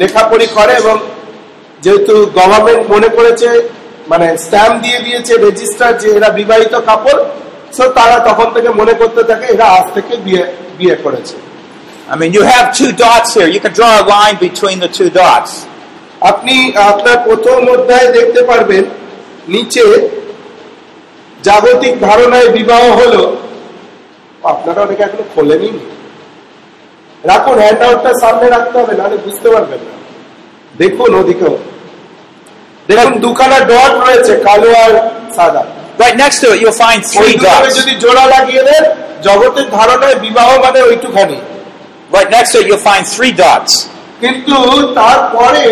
[0.00, 0.96] লেখাপড়ি করে এবং
[1.84, 3.48] যেহেতু গভর্নমেন্ট মনে করেছে
[4.12, 7.20] মানে স্ট্যাম্প দিয়ে দিয়েছে রেজিস্টার যে এরা বিবাহিত কাপড়
[7.76, 10.42] সো তারা তখন থেকে মনে করতে থাকে এরা আজ থেকে বিয়ে
[10.78, 11.36] বিয়ে করেছে
[12.08, 13.48] I mean, you have two dots here.
[13.48, 15.52] You can draw a line between the two dots.
[16.30, 16.56] আপনি
[16.90, 18.84] আপনার প্রথম অধ্যায়ে দেখতে পারবেন
[19.54, 19.84] নিচে
[21.46, 23.22] জাগতিক ধারণায় বিবাহ হলো
[24.52, 25.70] আপনারা অনেকে এখনও খোলেনি
[27.30, 29.94] রাখুন হ্যান্ড আউটটা সামনে রাখতে হবে নাহলে বুঝতে পারবেন না।
[30.82, 31.54] দেখুন ওদিকেও
[32.88, 34.92] দেখুন দুখানা ডট রয়েছে কালো আর
[35.36, 35.62] সাদা।
[36.02, 37.74] Right next to it, you'll find three dots.
[37.80, 38.84] যদি জোড়া লাগিয়ে দেন
[39.26, 41.38] জগতের ধারণায় বিবাহ মানে ওইটুখানি।
[42.16, 43.72] Right next to it, you'll find three dots.
[44.22, 44.56] কিন্তু
[45.00, 45.64] তারপরে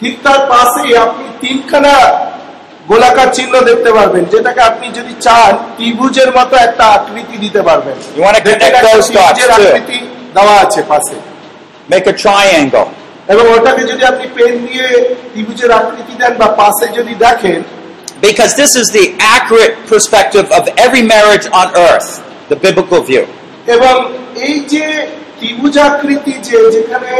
[0.00, 1.94] ঠিক তার পাশেই আপনি তিনখানা
[2.88, 7.96] গোলাকার চিহ্ন দেখতে পারবেন যেটাকে আপনি যদি চান ত্রিভুজের মতো একটা আকৃতি দিতে পারবেন.
[8.30, 9.98] আকৃতি
[10.34, 11.16] দেওয়া আছে পাশে
[11.88, 12.88] Make a triangle.
[13.28, 14.86] এবং ওটাকে যদি আপনি পেন দিয়ে
[15.32, 17.60] ত্রিভুজের আকৃতি দেন বা পাশে যদি দেখেন
[18.22, 22.08] Because this is the accurate perspective of every marriage on earth,
[22.48, 23.24] the biblical view.
[23.66, 23.94] এবং
[24.46, 24.84] এই যে
[25.38, 27.12] ত্রিভুজাকৃতি যে যেখানে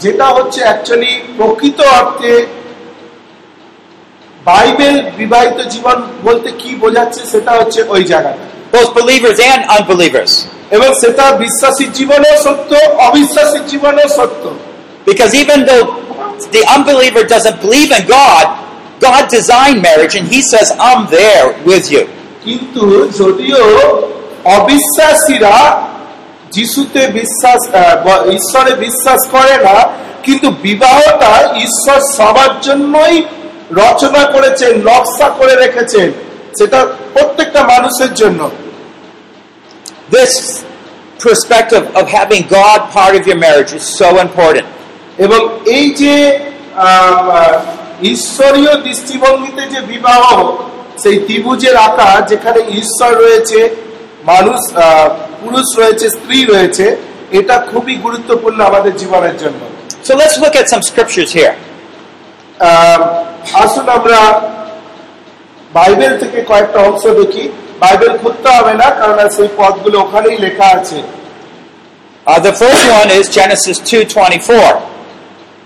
[0.00, 2.32] যেটা হচ্ছে অ্যাকচুয়ালি প্রকৃত অর্থে
[4.46, 10.30] বাইবেল বিবাহিত জীবন বলতে কি বোঝাচ্ছে সেটা হচ্ছে ওই জায়গাটা Both believers and unbelievers.
[10.76, 12.70] এবং সেটা বিশ্বাসী জীবনেও সত্য
[13.08, 14.44] অবিশ্বাসী জীবনেও সত্য
[15.06, 15.84] Because even though
[16.56, 18.46] the unbeliever doesn't believe in God,
[19.00, 22.02] God designed marriage and He says, I'm there with you.
[22.44, 22.84] কিন্তু
[23.20, 23.62] যদিও
[24.56, 25.56] অবিশ্বাসীরা
[26.50, 27.60] যিশুতে বিশ্বাস
[28.36, 29.76] ঈশ্বরে বিশ্বাস করে না
[30.22, 31.32] কিন্তু বিবাহটা
[31.66, 33.16] ঈশ্বর সবার জন্যই
[33.70, 36.08] রচনা করেছেন নকশা করে রেখেছেন
[36.58, 36.78] সেটা
[37.14, 38.40] প্রত্যেকটা মানুষের জন্য
[40.10, 40.34] This
[41.20, 44.66] perspective of having God part of your marriage is so important.
[45.18, 46.14] এবং এই যে
[48.12, 50.22] ঈশ্বরীয় দৃষ্টিভঙ্গিতে যে বিবাহ
[51.02, 53.60] সেই ত্রিভুজের আকার যেখানে ঈশ্বর রয়েছে
[54.24, 55.08] মানুষ আহ,
[55.42, 56.86] পুরুষ রয়েছে স্ত্রী রয়েছে
[57.30, 59.60] এটা খুবই গুরুত্বপূর্ণ আমাদের জীবনের জন্য
[60.08, 61.54] So let's look at some scriptures here.
[63.63, 64.19] আসুন আমরা
[65.73, 67.43] বাইবেল থেকে কয়েকটা অংশ দেখি
[67.79, 70.99] বাইবেল খুঁজতে হবে না কারণ সেই পদগুলো ওখানেই লেখা আছে
[72.27, 74.73] Uh, the first one is Genesis 2:24.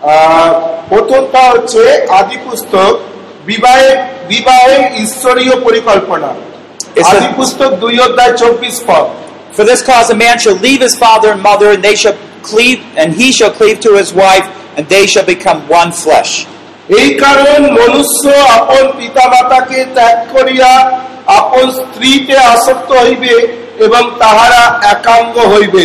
[0.03, 0.51] আহ,
[0.89, 1.81] প্রথমটা হচ্ছে
[2.19, 2.91] আদি পুস্তক
[3.45, 3.89] বিবাহে
[4.31, 6.29] বিবাহের ঈশ্বরীয় পরিকল্পনা
[6.97, 9.05] It's a- আদি পুস্তক দুই অধ্যায় চব্বিশ পদ
[9.55, 12.17] For this cause a man shall leave his father and mother, and they shall
[12.51, 16.31] cleave, and he shall cleave to his wife, and they shall become one flesh.
[16.88, 18.24] এই কারণ মনুষ্য
[18.58, 20.70] আপন পিতা মাতাকে ত্যাগ করিয়া
[21.38, 23.34] আপন স্ত্রীতে আসক্ত হইবে
[23.78, 25.84] এবং তাহারা একাঙ্গ হইবে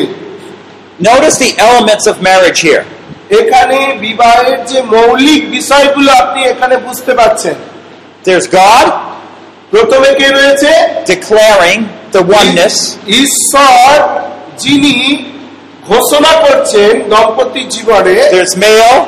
[1.00, 2.84] Notice the elements of marriage here.
[3.40, 7.56] এখানে বিবাহের যে মৌলিক বিষয়গুলো আপনি এখানে বুঝতে পাচ্ছেন
[8.26, 8.88] There's God
[9.72, 10.72] প্রথমে কে রয়েছে
[11.06, 11.80] declaring
[12.12, 12.76] the oneness.
[13.24, 13.94] ঈশ্বর
[14.58, 14.96] যিনি
[15.88, 19.00] ঘোষণা করছেন দম্পতি জীবনে There's male,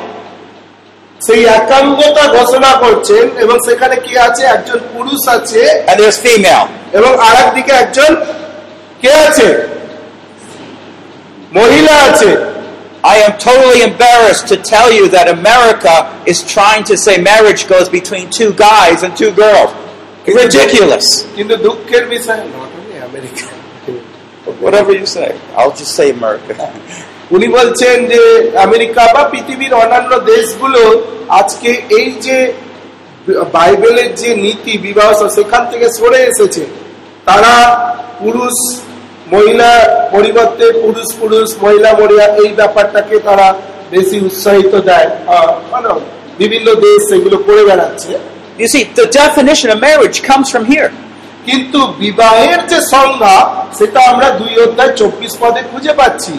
[1.21, 6.65] সেই একাঙ্গতা ঘোষণা করছেন এবং সেখানে কি আছে একজন পুরুষ আছে and there's female.
[6.97, 8.11] এবং আর দিকে একজন
[9.03, 9.47] কে আছে
[11.59, 12.31] মহিলা আছে
[13.03, 15.95] I am totally embarrassed to tell you that America
[16.31, 19.69] is trying to say marriage goes between two guys and two girls.
[20.43, 21.05] Ridiculous.
[21.35, 23.45] কিন্তু দুঃখের বিষয় not only America
[24.65, 25.29] Whatever you say.
[25.57, 26.53] I'll just say America.
[27.30, 32.52] উনি বলছেন যে America বা পৃথিবীর অন্যান্য দেশগুলো আজকে এই যে
[33.52, 36.66] বাইবেলের যে নীতি বিবাহ সেখান থেকে সরে এসেছে।
[37.24, 37.52] তারা
[38.18, 38.80] পুরুষ
[39.32, 39.70] মহিলা
[40.12, 43.54] পরিবর্তে পুরুষ পুরুষ মহিলা মহিলা এই ব্যাপারটাকে তারা
[43.90, 45.88] বেশি উৎসাহিত দেয়। আহ, মানে
[46.38, 48.18] বিভিন্ন দেশ সেগুলো করে বেড়াচ্ছে।
[48.58, 50.88] You see, the definition of marriage comes from here.
[51.44, 56.32] কিন্তু বিবাহের যে সংজ্ঞা সেটা আমরা দুই অধ্যায় চব্বিশ পদে খুঁজে পাচ্ছি।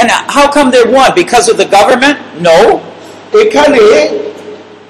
[0.00, 1.10] And how come they're one?
[1.14, 2.16] Because of the government?
[2.40, 2.58] No.
[3.42, 3.82] এখানে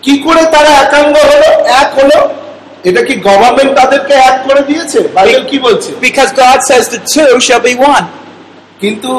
[0.04, 1.48] কি করে তারা একাঙ্গ হলো
[1.82, 2.18] এক হলো
[2.88, 7.32] এটা কি গভর্নমেন্ট তাদেরকে এক করে দিয়েছে বাইবেল কি বলছে Because God says the two
[7.46, 8.06] shall be one.
[8.80, 9.10] কিন্তু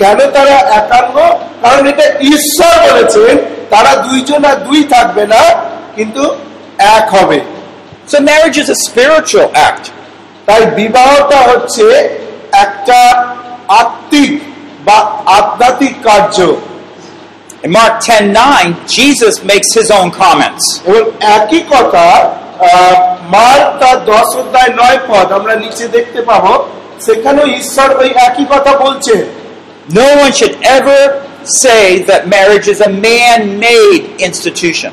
[0.00, 1.16] কেন তারা একাঙ্গ
[1.62, 3.34] কারণ এটা ঈশ্বর বলেছেন
[3.70, 5.42] তারা দুইজন আর দুই থাকবে না
[5.96, 6.22] কিন্তু
[6.96, 7.38] এক হবে
[8.10, 9.84] So marriage is a spiritual act.
[10.46, 11.84] তাই বিবাহটা হচ্ছে
[12.64, 12.98] একটা
[13.80, 14.32] আত্মিক
[14.85, 14.97] বা
[15.37, 16.37] আধ্যাত্মিক কার্য
[17.63, 20.63] In Mark 10 9, Jesus makes his own comments.
[20.85, 21.03] এবং
[21.37, 22.95] একই কথা আহ,
[23.29, 26.51] মার তার দশ অধ্যায় নয় পদ আমরা নিচে দেখতে পাবো
[27.01, 29.15] সেখানেও ঈশ্বর ওই একই কথা বলছে
[29.99, 31.01] No one should ever
[31.63, 34.91] say that marriage is a man made institution.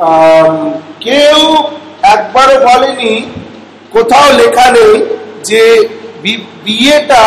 [0.00, 0.54] আম,
[1.00, 1.38] কেউ
[2.14, 3.12] একবারও বলেনি
[3.92, 4.94] কোথাও লেখা নেই
[5.42, 5.99] যে বি-
[6.65, 7.23] বিয়েটা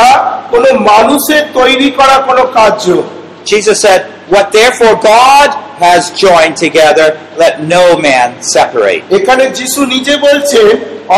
[0.50, 2.86] কোনো মানুষের তৈরি করা কোনো কার্য
[3.46, 9.02] Jesus said, What therefore God has joined together, let no man separate.
[9.18, 10.68] এখানে যিশু নিজে বলছেন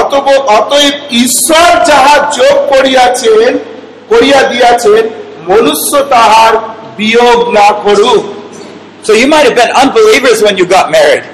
[0.00, 0.26] অতব
[0.58, 3.50] অতএব ঈশ্বর যাহা যোগ করিয়াছেন
[4.08, 5.02] করিয়া দিয়াছেন
[5.48, 6.52] মনুষ্য তাহার
[6.98, 8.22] বিয়োগ না করুক
[9.06, 11.24] So you might have been unbelievers when you got married.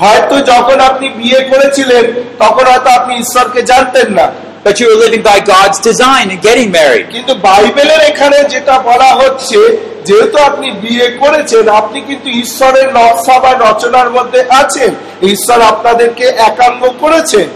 [0.00, 2.04] হয়তো যখন আপনি বিয়ে করেছিলেন
[2.38, 4.26] তখন হয়তো আপনি ঈশ্বরকে জানতেন না
[4.65, 7.05] But you were living by God's design and getting married.
[7.15, 9.59] কিন্তু বাইবেলের এখানে যেটা বলা হচ্ছে
[10.07, 14.91] যেহেতু আপনি বিয়ে করেছেন আপনি কিন্তু ঈশ্বরের নকশা বা রচনার মধ্যে আছেন
[15.31, 17.47] ঈশ্বর আপনাদেরকে একাঙ্গ করেছেন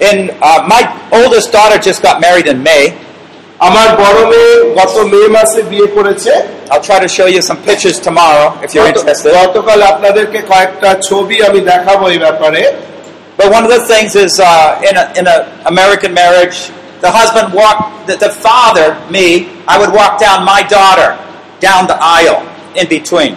[0.00, 2.84] And uh, my oldest daughter just got married in May.
[3.60, 6.32] আমার বড় মেয়ে গত মে মাসে বিয়ে করেছে
[6.70, 9.30] I'll try to show you some pictures tomorrow if you're গত- interested.
[9.40, 12.62] গতকাল আপনাদেরকে কয়েকটা ছবি আমি দেখাবো এই ব্যাপারে
[13.38, 14.48] But one of the things is uh,
[14.88, 16.58] in a in a American marriage,
[17.00, 19.26] the husband walked, the, the father, me,
[19.66, 21.10] I would walk down my daughter
[21.60, 22.40] down the aisle
[22.80, 23.32] in between.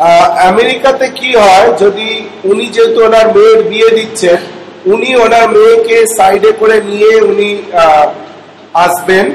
[0.00, 2.08] আহ, আমেরিকাতে কি হয় যদি
[2.50, 4.38] উনি যেহেতু ওনার মেয়ের বিয়ে দিচ্ছেন
[4.92, 7.50] উনি ওনার মেয়েকে সাইডে করে নিয়ে উনি
[7.82, 8.06] আহ,
[8.84, 9.26] আসবেন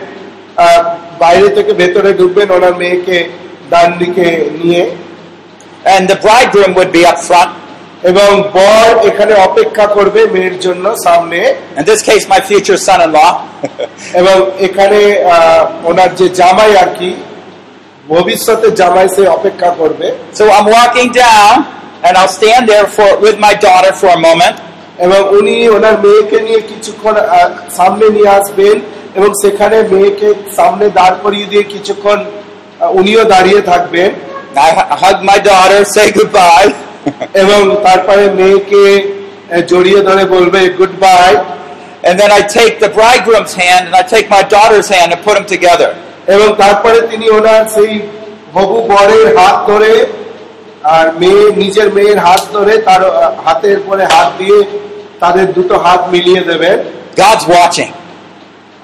[0.58, 0.82] আহ,
[1.24, 3.18] বাইরে থেকে ভেতরে ঢুকবেন ওনার মেয়েকে
[3.72, 4.28] ডান দিকে
[4.62, 4.84] নিয়ে
[5.86, 7.52] And the bridegroom would be up front.
[8.03, 11.39] এবং বর এখানে অপেক্ষা করবে মেয়ের জন্য সামনে
[11.79, 13.31] In this case, my future son-in-law.
[14.21, 14.37] এবং
[14.67, 15.01] এখানে
[15.85, 17.11] ওনার যে জামাই আর কি
[18.09, 20.07] ভবিষ্যতে জামাই সে অপেক্ষা করবে
[20.39, 21.55] so I'm walking down,
[22.07, 24.57] and I'll stand there for with my daughter for a moment.
[24.99, 27.15] এবং উনি ওনার মেয়েকে নিয়ে কিছুক্ষণ
[27.77, 28.77] সামনে নিয়ে আসবেন
[29.15, 32.19] এবং সেখানে মেয়েকে সামনে দাঁড় করিয়ে দিয়ে কিছুক্ষণ
[32.99, 34.11] উনিও দাঁড়িয়ে থাকবেন
[34.57, 36.69] I hu- hug my daughter, say goodbye,
[37.35, 38.85] এবং তারপরে মেয়েকে
[39.67, 41.33] জড়িয়ে ধরে বলবে good bye
[42.09, 45.35] and then I take the bridegroom's hand and I take my daughter's hand and put
[45.35, 45.91] them together.
[46.27, 47.93] এবং তারপরে তিনি ওনার সেই
[48.55, 49.93] হবু বরের হাত ধরে
[50.97, 53.03] আর মেয়ে নিজের মেয়ের হাত ধরে তার
[53.45, 54.59] হাতের পরে হাত দিয়ে
[55.21, 56.79] তাদের দুটো হাত মিলিয়ে দেবেন
[57.17, 57.93] God's watching,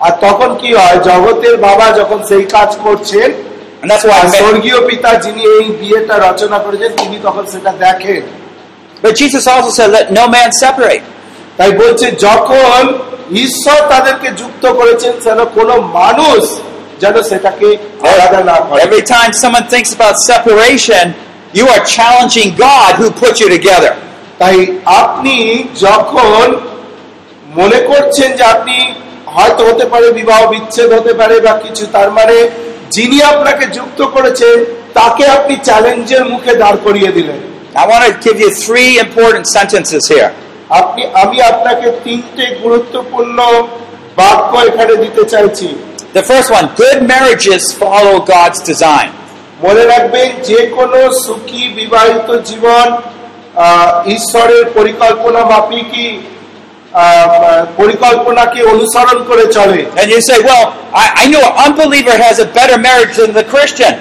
[0.00, 0.96] আর তখন কি হয়?
[1.10, 3.28] জগতের বাবা যখন সেই কাজ করছেন
[3.80, 8.22] and that's why স্বর্গীয় পিতা যিনি এই বিয়েটা রচনা করেছেন তিনি তখন সেটা দেখেন
[9.02, 11.04] But Jesus also said, "Let no man separate."
[11.58, 12.80] তাই বলছে যখন
[13.44, 16.40] ঈশ্বর তাদেরকে যুক্ত করেছেন যেন কোনো মানুষ
[17.02, 17.68] যেন সেটাকে
[18.10, 21.04] আলাদা না করে Every time someone thinks about separation,
[21.58, 23.92] you are challenging God who put you together.
[24.38, 24.56] তাই
[25.02, 25.36] আপনি
[25.86, 26.44] যখন
[27.54, 28.76] মনে করছেন যে আপনি
[29.34, 32.36] হয়তো হতে পারে বিবাহ বিচ্ছেদ হতে পারে বা কিছু তার মানে
[32.90, 34.56] যিনি আপনাকে যুক্ত করেছেন
[34.94, 37.40] তাকে আপনি চ্যালেঞ্জের মুখে দাঁড় করিয়ে দিলেন
[37.74, 40.30] I want to give you three important sentences here.
[40.70, 43.38] আপনি আমি আপনাকে তিনটে গুরুত্বপূর্ণ
[44.16, 45.68] বাক্য এখানে দিতে চাইছি
[46.14, 49.10] The first one good marriages follow God's design.
[49.64, 52.86] মনে রাখবেন যে কোনো সুখী বিবাহিত জীবন
[54.16, 56.08] ঈশ্বরের পরিকল্পনা মাফিকই
[57.76, 59.86] পরিকল্পনাকে অনুসরণ করে চলে?
[59.96, 63.46] And you say, Well, I, I know an unbeliever has a better marriage than the
[63.54, 63.92] Christian.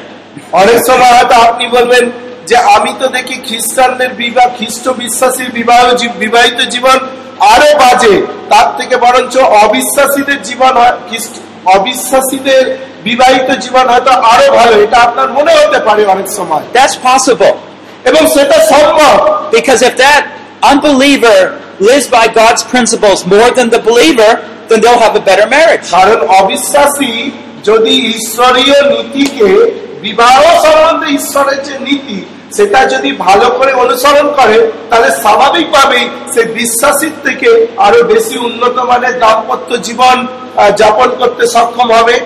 [0.52, 2.12] অনেক সময় হয়তো আপনি বলবেন
[2.46, 7.00] যে আমি তো দেখি খ্রিস্টানদের বিবাহ খ্রিস্ট বিশ্বাসীর বিবাহ বিবাহিত জীবন
[7.40, 10.74] আরও বাজে। তার থেকে বরঞ্চ অবিশ্বাসীদের জীবন
[11.66, 17.54] অবিশ্বাসীদের বিবাহিত জীবন হয়তো আরও ভালো। এটা আপনার মনে হতে পারে অনেক সময়। That's possible.
[18.06, 20.22] এবং সেটা সম্ভব। Because if that
[20.63, 21.39] unbeliever
[21.81, 24.31] lives by God's principles more than the believer,
[24.69, 25.87] then they'll have a better marriage.
[25.91, 27.13] কারণ অবিশ্বাসী
[27.65, 29.49] যদি ঈশ্বরীয় নীতিকে
[30.01, 32.19] বিবাহ সম্বন্ধে ঈশ্বরের যে নীতি
[32.57, 34.57] সেটা যদি ভালো করে অনুসরণ করে
[34.91, 37.49] তাহলে স্বাভাবিকভাবেই সে বিশ্বাসীর থেকে
[37.87, 42.17] আরো বেশি উন্নত মানের দাম্পত্য জীবন আহ, যাপন করতে সক্ষম হবে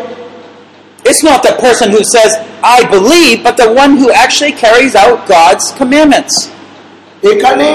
[1.05, 2.30] It's not the person who says,
[2.76, 6.34] I believe, but the one who actually carries out God's commandments.
[7.32, 7.68] এখানে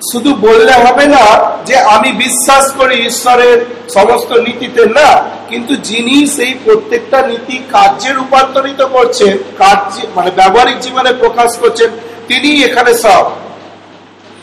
[0.00, 1.24] শুধু বললে হবে না
[1.66, 3.56] যে আমি বিশ্বাস করি ঈশ্বরের
[3.94, 5.08] সমস্ত নীতিতে না
[5.48, 11.90] কিন্তু যিনি সেই প্রত্যেকটা নীতি কার্যে রূপান্তরিত করছেন কার্যে মানে ব্যবহারিক জীবনে প্রকাশ করছেন
[12.28, 13.24] তিনি এখানে সব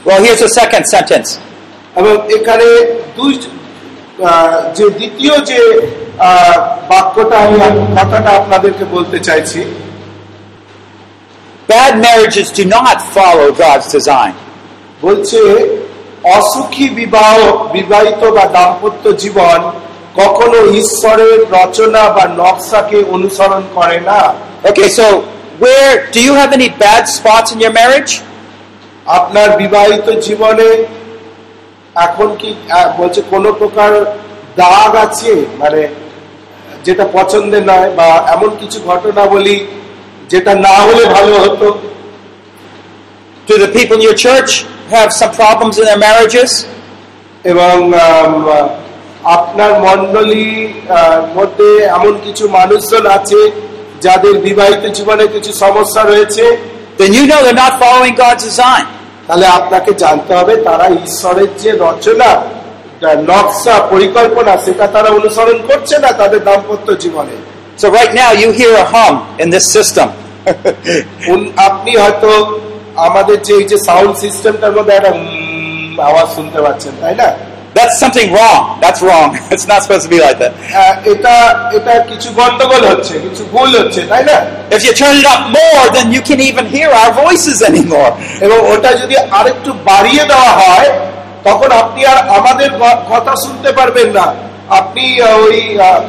[0.06, 1.30] Well, here's the second sentence.
[1.96, 2.68] এবং এখানে
[3.16, 3.34] দুই
[4.78, 5.62] যে দ্বিতীয় যে
[6.90, 7.58] বাক্যটা আমি
[7.98, 9.62] কথাটা আপনাদেরকে বলতে চাইছি
[11.70, 14.34] Bad marriages do not follow God's design.
[15.02, 15.40] বলছে
[16.38, 17.38] অসুখী বিবাহ
[17.76, 19.60] বিবাহিত বা দাম্পত্য জীবন
[20.20, 24.20] কখনো ঈশ্বরের রচনা বা নকশাকে অনুসরণ করে না?
[24.70, 25.06] Okay, so
[25.64, 28.14] where do you have any bad spots in your marriage?
[29.20, 30.70] আপনার বিবাহিত জীবনে
[32.06, 32.50] এখন কি
[32.98, 33.92] বলছে কোনো প্রকার
[34.62, 35.34] দাগ আছে?
[35.62, 35.82] মানে
[36.86, 39.56] যেটা পছন্দের নয় বা এমন কিছু ঘটনা বলি
[40.32, 41.68] যেটা না হলে ভালো হতো?
[43.48, 46.52] Do the people in your church have some problems in their marriages?
[47.52, 47.76] এবং
[49.36, 50.48] আপনার মন্ডলী
[51.38, 53.40] মধ্যে এমন কিছু মানুষজন আছে
[54.06, 56.46] যাদের বিবাহিত জীবনে কিছু সমস্যা রয়েছে
[57.00, 58.86] Then you know they're not following God's design.
[59.28, 62.30] তাহলে আপনাকে জানতে হবে তারা ঈশ্বরের যে রচনা
[63.30, 67.36] নকশা পরিকল্পনা সেটা তারা অনুসরণ করছে না তাদের দাম্পত্য জীবনে
[67.82, 70.08] So right now you hear a hum in this system.
[71.68, 72.32] আপনি হয়তো
[73.06, 75.12] আমাদের যে এই যে সাউন্ড সিস্টেমটার মধ্যে একটা
[76.10, 77.30] আওয়াজ শুনতে পাচ্ছেন তাই না
[77.76, 78.82] That's something wrong.
[78.82, 79.38] That's wrong.
[79.54, 80.52] It's not supposed to be like that.
[81.14, 81.36] এটা
[81.78, 84.38] এটা কিছু গন্ডগোল হচ্ছে কিছু ভুল হচ্ছে তাই না
[84.78, 88.12] If you turn it up more, then you can even hear our voices anymore.
[88.46, 90.90] এবং ওটা যদি আরেকটু বাড়িয়ে দেওয়া হয়
[91.48, 92.70] তখন আপনি আর আমাদের
[93.12, 94.26] কথা শুনতে পারবেন না
[94.80, 95.06] আপনি
[95.44, 95.58] ওই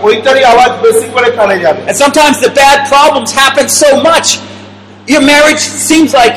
[0.07, 4.29] ওইটারই আওয়াজ বেশি করে কানে যাবে And sometimes the bad problems happen so much,
[5.13, 6.37] your marriage seems like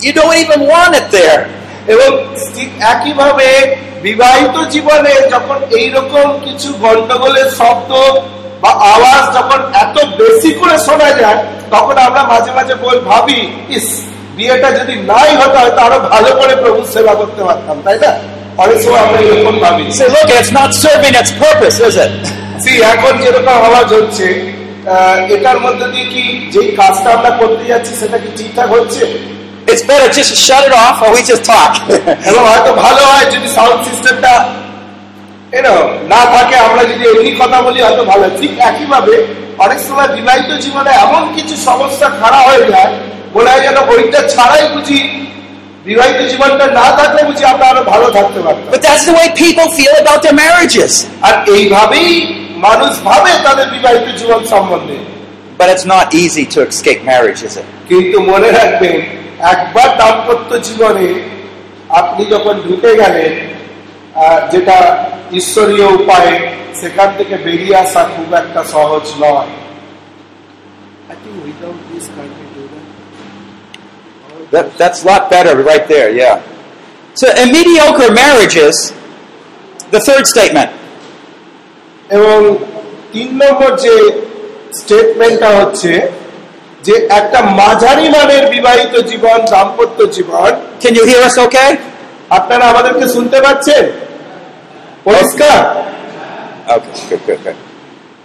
[0.00, 1.40] you don't even want it there.
[1.88, 2.10] এবং
[2.92, 3.48] একইভাবে
[4.02, 7.90] বিবাহিত জীবনে যখন এইরকম কিছু গন্ডগোলের শব্দ
[8.62, 11.38] বা আওয়াজ যখন এত বেশি করে শোনা যায়
[11.70, 13.40] তখন আমরা মাঝে মাঝে বল ভাবি
[13.76, 13.86] ইস
[14.36, 18.10] বিয়েটা যদি নাই হতো হয়তো আরও ভালো করে প্রভু সেবা করতে পারতাম তাই না
[18.58, 19.84] অনেক সময় আমরা এরকম ভাবি
[20.14, 22.12] look, it's not serving its purpose, is it?
[22.64, 24.26] See, এখন যেরকম আওয়াজ হচ্ছে
[24.88, 26.22] আহ, এটার মধ্যে দিয়ে কি
[26.54, 29.02] যেই কাজটা আমরা করতে যাচ্ছি সেটা কি ঠিকঠাক হচ্ছে
[29.71, 31.73] It's better just to shut it off or we just talk.
[32.29, 34.33] এবং হয়তো ভালো হয় যদি সাউন্ড সিস্টেমটা
[35.59, 35.75] এনো
[36.13, 39.13] না থাকে আমরা যদি এমনি কথা বলি হয়তো ভালো হয়। ঠিক একইভাবে
[39.65, 42.89] অনেক সময় বিবাহিত জীবনে এমন কিছু সমস্যা খারাপ হয়ে যায়
[43.35, 44.99] বলে হয় যেন ওইটা ছাড়াই বুঝি
[45.85, 49.67] বিবাহিত জীবনটা না থাকলে বুঝি আমরা আরো ভালো থাকতে পারতাম but that's the way people
[49.79, 50.91] feel about their marriages.
[51.27, 52.11] আর এইভাবেই
[52.67, 54.97] মানুষ ভাবে তাদের বিবাহিত জীবন সম্বন্ধে
[55.59, 57.67] But it's not easy to escape marriage, is it?
[57.89, 58.97] কিন্তু মনে রাখবেন
[59.53, 61.07] একবার দাম্পত্য জীবনে
[61.91, 63.33] আপনি যখন ঢুকে গেলেন
[64.15, 64.77] আহ, যেটা
[65.31, 66.33] ঈশ্বরীয় উপায়ে
[66.81, 69.51] সেখান থেকে বেরিয়ে আসা খুব একটা সহজ নয়
[71.09, 72.85] I think without this, can't we do that?
[74.51, 76.35] That, that's a lot better right there, yeah.
[77.15, 78.75] So, in mediocre marriages,
[79.91, 80.69] the third statement,
[82.09, 82.37] এবং
[83.13, 83.95] তিন নম্বর যে
[84.73, 85.91] স্টেটমেন্টটা হচ্ছে
[86.88, 90.50] যে একটা মাঝারি মানের বিবাহিত জীবন দাম্পত্য জীবন
[90.82, 91.70] can you hear us okay?
[92.30, 93.84] আপনারা আমাদেরকে শুনতে পাচ্ছেন
[95.04, 95.58] পরিষ্কার.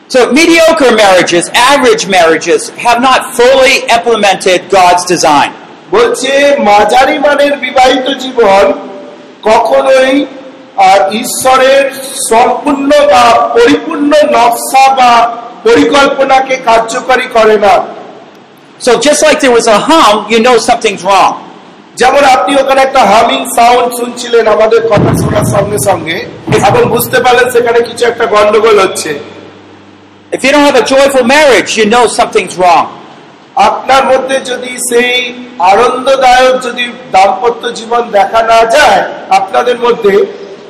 [0.09, 5.51] So, mediocre marriages, average marriages, have not fully implemented God's design.
[5.91, 6.31] বলছে
[6.69, 8.65] মাঝারি মানের বিবাহিত জীবন
[9.43, 10.13] কখনোই
[10.89, 11.83] আর ঈশ্বরের
[12.31, 15.11] সম্পূর্ণ বা পরিপূর্ণ নকশা বা
[15.63, 17.75] পরিকল্পনাকে কার্যকরী করে না
[18.83, 21.33] So, just like there was a hum, you know something's wrong.
[22.01, 26.17] যেমন আপনি ওখানে একটা হামিং সাউন্ড শুনছিলেন আমাদের কথা শোনার সঙ্গে সঙ্গে
[26.69, 29.11] এবং বুঝতে পারলেন সেখানে কিছু একটা গন্ডগোল হচ্ছে
[30.35, 32.85] If you don't have a joyful marriage, you know something's wrong.
[33.69, 35.13] আপনার মধ্যে যদি সেই
[35.71, 39.01] আনন্দদায়ক যদি দাম্পত্য জীবন দেখা না যায়
[39.39, 40.13] আপনাদের মধ্যে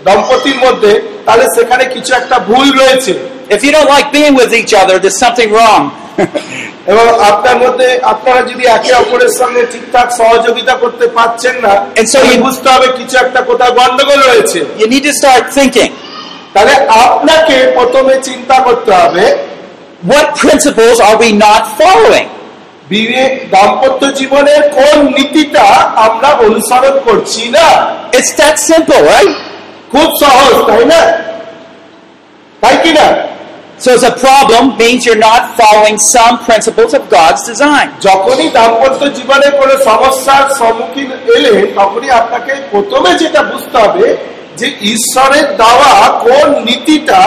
[0.07, 0.93] দম্পতির মধ্যে
[1.26, 3.14] তাহলে সেখানে কিছু একটা ভুল রয়েছে
[3.55, 5.84] If you don't like being with each other, there's something wrong.
[6.91, 11.74] এবং আপনার মধ্যে আপনারা যদি একে অপরের সঙ্গে ঠিকঠাক সহযোগিতা করতে পারছেন না
[12.45, 15.91] বুঝতে হবে কিছু একটা কোথাও গন্ডগোল রয়েছে। You need to start thinking.
[16.53, 16.74] তাহলে
[17.05, 19.26] আপনাকে প্রথমে চিন্তা করতে হবে
[20.11, 22.28] what principles are we not following?
[22.89, 25.66] বিয়ে দাম্পত্য জীবনের কোন নীতিটা
[26.05, 27.68] আমরা অনুসরণ করছি না?
[28.18, 29.34] It's that simple, right?
[29.91, 31.01] খুব সহজ তাই না?
[32.61, 33.07] তাই কি না?
[33.79, 37.87] So, it's a problem means you're not following some principles of God's design.
[38.09, 44.07] যখনই দাম্পত্য জীবনে কোনো সমস্যার সম্মুখীন এলে তখনই আপনাকে প্রথমে যেটা বুঝতে হবে
[44.61, 45.93] যে ঈশ্বরের দেওয়া
[46.27, 47.21] কোন নীতিটা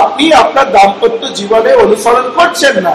[0.00, 2.94] আপনি আপনার দাম্পত্য জীবনে অনুসরণ করছেন না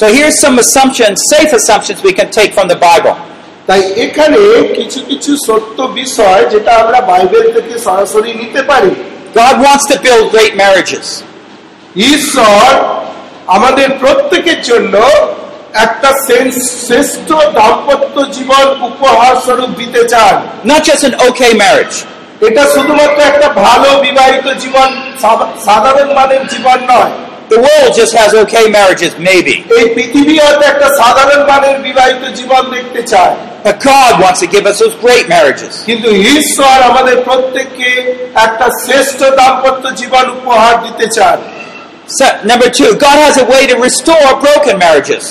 [0.00, 3.14] So, here's some assumptions, safe assumptions we can take from the Bible.
[3.68, 4.40] তাই এখানে
[4.76, 8.92] কিছু কিছু সত্য বিষয় যেটা আমরা বাইবেল থেকে সরাসরি নিতে পারি
[9.34, 11.06] God wants to build great marriages.
[11.95, 12.69] ঈশ্বর
[13.47, 15.01] আমাদের প্রত্যেকের জন্য
[15.73, 20.35] একটা শ্রেষ্ঠ- দাম্পত্য জীবন উপহার স্বরূপ দিতে চান
[20.69, 21.95] Not just an okay marriage.
[22.41, 24.89] এটা শুধুমাত্র একটা ভালো বিবাহিত জীবন
[25.65, 27.11] সাধারণ মানের জীবন নয়
[27.49, 29.63] The world just has okay marriages, maybe.
[33.63, 35.83] But God wants to give us those great marriages.
[35.85, 37.89] কিন্তু ঈশ্বর আমাদের প্রত্যেককে
[38.35, 41.37] একটা শ্রেষ্ঠ দাম্পত্য জীবন উপহার দিতে চান
[42.18, 45.24] So, number two, God has a way to restore broken marriages.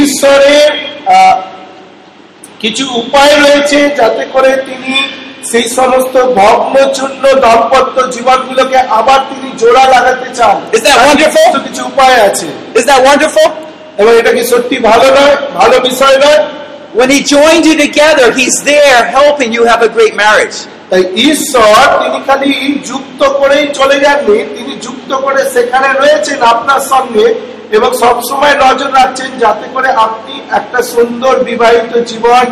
[0.00, 0.68] ঈশ্বরের
[1.06, 1.36] আহ,
[2.60, 4.92] কিছু উপায় রয়েছে যাতে করে তিনি
[5.50, 11.46] সেই সমস্ত ভগ্নচূর্ণ দাম্পত্য জীবনগুলোকে আবার তিনি জোড়া লাগাতে চান Is that wonderful?
[11.46, 13.48] কিছু কিছু উপায় আছে Isn't that wonderful?
[13.98, 16.40] এবং এটা কি সত্যি ভালো নয় ভালো বিষয় নয়
[16.98, 20.56] When He joined you together, He's there helping you have a great marriage.
[20.93, 22.51] তাই ঈশ্বর তিনি খালি
[22.89, 27.25] যুক্ত করেই চলে যাননি তিনি যুক্ত করে সেখানে রয়েছেন আপনার সঙ্গে
[27.77, 32.45] এবং সবসময় নজর রাখছেন যাতে করে আপনি একটা সুন্দর বিবাহিত জীবন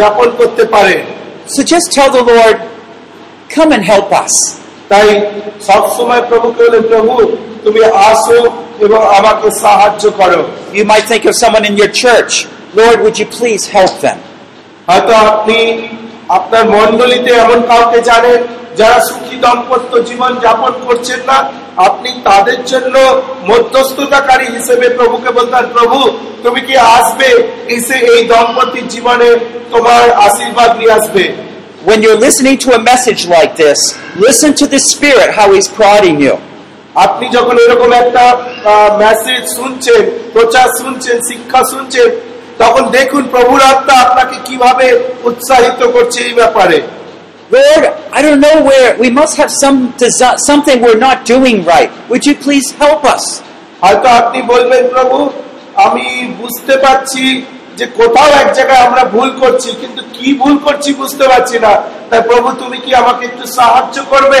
[0.00, 1.02] যাপন করতে পারেন
[1.54, 2.58] So just tell the Lord,
[3.50, 4.34] come and help us.
[4.90, 5.08] তাই
[5.68, 7.12] সবসময় প্রভুকে বলে প্রভু
[7.64, 7.80] তুমি
[8.10, 8.38] আসো
[8.84, 10.40] এবং আমাকে সাহায্য করো
[10.78, 12.32] You might think of someone in your church.
[12.80, 14.18] Lord, would you please help them?
[14.88, 15.58] হয়তো আপনি
[16.38, 18.38] আপনার মন্ডলীতে এমন কাউকে জানেন
[18.78, 21.38] যারা সুখী দাম্পত্য জীবন যাপন করছেন না?
[21.88, 22.94] আপনি তাদের জন্য
[23.50, 25.98] মধ্যস্থতাকারী হিসেবে প্রভুকে বলতেন প্রভু
[26.44, 27.28] তুমি কি আসবে?
[27.76, 29.28] এসে এই দম্পতির জীবনে
[29.72, 31.24] তোমার আশীর্বাদ নিয়ে আসবে।
[31.88, 33.80] When you're listening to a message like this,
[34.26, 36.34] listen to the Spirit, how He's prodding you.
[37.06, 38.24] আপনি যখন এরকম একটা
[39.04, 40.02] মেসেজ শুনছেন
[40.36, 42.08] প্রচার শুনছেন শিক্ষা শুনছেন
[42.62, 44.86] তখন দেখুন প্রভুর আত্মা আপনাকে কীভাবে
[45.24, 46.78] উৎসাহিত করছে এই ব্যাপারে
[47.52, 51.90] Lord, I don't know where, we must have some desi- something we're not doing right.
[52.10, 53.24] Would you please help us?
[53.82, 55.16] হয়তো আপনি বলবেন প্রভু
[55.86, 56.06] আমি
[56.40, 57.24] বুঝতে পারছি
[57.78, 61.72] যে কোথাও এক জায়গায় আমরা ভুল করছি কিন্তু কি ভুল করছি বুঝতে পারছি না
[62.10, 64.40] তাই প্রভু তুমি কি আমাকে একটু সাহায্য করবে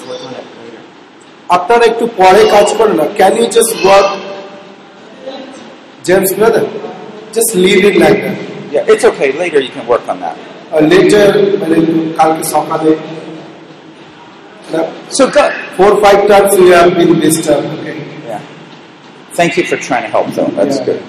[1.50, 4.08] আপনারা একটু পরে কাজ করুন না can you just work
[6.06, 6.64] James brother
[7.34, 8.38] just leave it like that
[8.68, 9.28] Yeah, it's okay.
[9.34, 10.36] Later, you can work on that.
[10.92, 11.76] Later মানে
[12.18, 12.90] কালকে সকালে
[15.16, 17.92] So, God, four five times you have been disturb okay
[18.28, 18.40] yeah.
[19.38, 20.50] Thank you for trying to help, though.
[20.58, 20.86] That's Yeah.
[20.88, 21.00] good.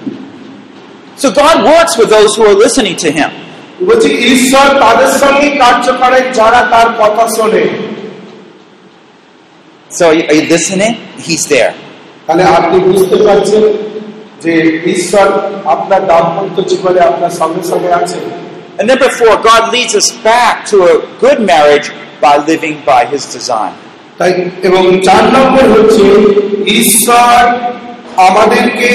[1.17, 3.31] So, God works with those who are listening to Him.
[3.87, 7.63] বলছি ঈশ্বর তাদের সঙ্গে কার্য করেন যারা তার কথা শোনে
[9.91, 10.93] So, are you, are you listening?
[11.19, 11.71] He's there.
[12.27, 13.63] তাহলে আপনি বুঝতে পারছেন
[14.43, 14.53] যে
[14.85, 15.27] ঈশ্বর
[15.65, 18.19] আপনার দাম্পত্য জীবনে আপনার সঙ্গে সঙ্গে আছে
[18.79, 21.87] And number four, God leads us back to a good marriage
[22.21, 23.73] by living by His design.
[24.17, 24.31] তাই
[24.63, 26.05] এবং চার নম্বর হচ্ছে
[26.81, 27.37] ঈশ্বর
[28.27, 28.91] আমাদেরকে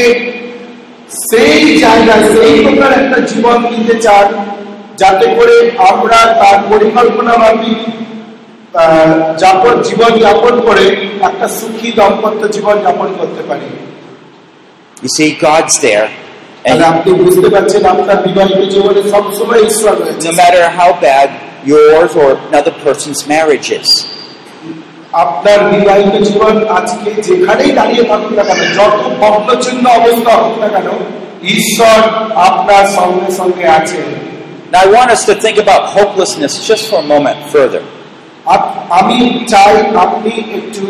[1.22, 4.26] সেই জায়গায় সেই প্রকার একটা জীবন দিতে চান
[4.96, 5.56] যাতে করে
[5.90, 8.15] আমরা তার পরিকল্পনা মাফিক আহ,
[9.42, 10.84] যাপন জীবন যাপন করে
[11.28, 13.68] একটা সুখী দাম্পত্য জীবন যাপন করতে পারি
[15.02, 16.06] You see, God's there.
[16.64, 21.28] তাহলে And আপনি বুঝতে পারছেন আপনার বিবাহিত জীবনে সবসময় ঈশ্বর রয়েছে no matter how bad
[21.72, 23.88] yours or another person's marriage is,
[25.24, 30.88] আপনার বিবাহিত জীবন আজকে যেখানেই দাঁড়িয়ে থাকুক না কেন যত ভগ্নচিহ্ন অবস্থা হোক না কেন
[31.56, 31.98] ঈশ্বর
[32.48, 34.08] আপনার সঙ্গে সঙ্গে আছেন
[34.72, 37.82] Now, I want us to think about hopelessness just for a moment further.
[38.99, 39.17] আমি
[39.47, 39.73] চাই
[40.03, 40.83] আপনি একটু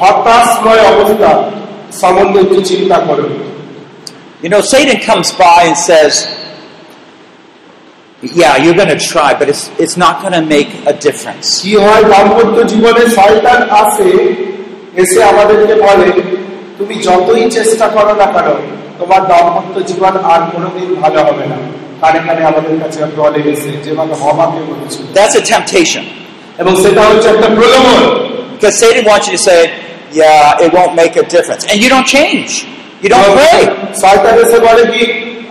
[0.00, 1.30] হতাশময় অবস্থা
[2.00, 3.32] সম্বন্ধে একটু চিন্তা করুন
[4.42, 6.12] You know, Satan comes by and says,
[8.22, 11.46] Yeah, you're going to try, but it's, it's not going to make a difference.
[11.64, 14.08] কি হয় দাম্পত্য জীবনে শয়তান আসে
[15.02, 16.08] এসে আমাদেরকে বলে
[16.78, 18.48] তুমি যতই চেষ্টা করো না কেন
[19.00, 21.58] তোমার দাম্পত্য জীবন আর কোনোদিন ভালো হবে না
[22.02, 26.04] কানে কানে আমাদের কাছে বলে এসে যেভাবে হবাকে বলেছিল That's a temptation.
[26.61, 27.99] এবং সেটা হচ্ছে একটা প্রলোভন
[28.55, 29.61] Because Satan wants you to say,
[30.13, 31.63] Yeah, it won't make a difference.
[31.69, 32.51] And you don't change.
[33.03, 33.61] You don't pray.
[34.01, 35.03] শয়তান এসে বলে কি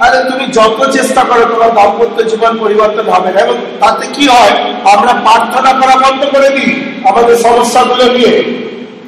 [0.04, 4.52] আরে তুমি যত চেষ্টা করো তোমার দাম্পত্য জীবন পরিবর্তন হবে না এবং তাতে কি হয়
[4.94, 6.70] আমরা প্রার্থনা করা বন্ধ করে দিই
[7.10, 8.34] আমাদের সমস্যাগুলো নিয়ে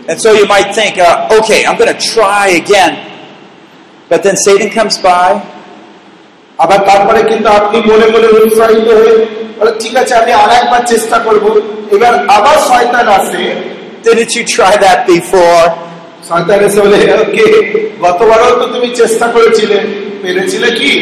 [0.09, 2.93] And so you might think, uh, Okay, I'm going to try again.
[4.11, 5.27] But then Satan comes by
[6.59, 9.15] আবার তারপরে কিন্তু আপনি মনে মনে উৎসাহিত হয়ে
[9.59, 11.45] বলে ঠিক আছে আমি আর একবার চেষ্টা করব
[11.97, 13.45] এবার আবার শয়তান আসে
[14.07, 15.65] Didn't you try that before?
[16.29, 17.47] শয়তান এসে বলে ওকে
[18.05, 19.79] গতবারও তো তুমি চেষ্টা করেছিলে
[20.23, 20.93] পেরেছিলে কি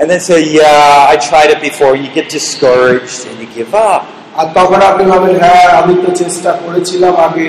[0.00, 1.92] And then say, Yeah, I tried it before.
[1.94, 4.02] You get discouraged and you give up.
[4.36, 7.48] আর তখন আপনি ভাবেন হ্যাঁ আমি তো চেষ্টা করেছিলাম আগে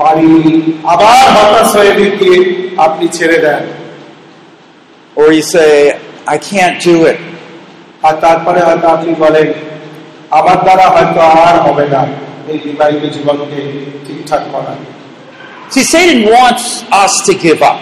[0.00, 0.54] পারিনি
[0.92, 2.38] আবার হতাশ হয়ে গিয়ে
[2.86, 3.62] আপনি ছেড়ে দেন
[5.16, 5.72] Or you say,
[6.26, 7.18] I can't do it.
[8.06, 9.48] আর তারপরে হয়তো আপনি বলেন
[10.30, 12.02] আমার দ্বারা হয়তো আর হবে না
[12.52, 13.58] এই বিবাহিত জীবনকে
[14.06, 14.72] ঠিকঠাক করা
[15.74, 16.66] See, Satan wants
[17.02, 17.78] us to give up.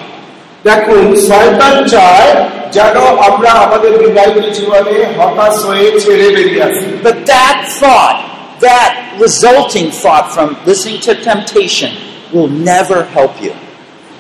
[0.65, 2.31] দেখুন শয়তান চায়
[2.77, 2.97] যেন
[3.29, 8.19] আমরা আমাদের বিবাহিত জীবনে হতাশ হয়ে ছেড়ে বেরিয়ে আসি But that thought,
[8.67, 8.91] that
[9.25, 11.91] resulting thought from listening to temptation,
[12.35, 13.53] will never help you.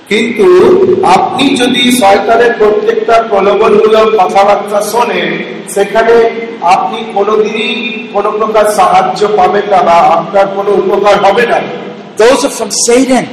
[0.09, 0.47] কিন্তু
[1.15, 5.29] আপনি যদি শয়তানের প্রত্যেকটা প্রলোভনমূলক কথাবার্তা শোনেন
[5.75, 6.15] সেখানে
[6.73, 7.71] আপনি কোনোদিনই
[8.13, 11.59] কোনো প্রকার সাহায্য পাবেন না বা আপনার কোনো উপকার হবে না
[12.17, 13.25] Those are from Satan.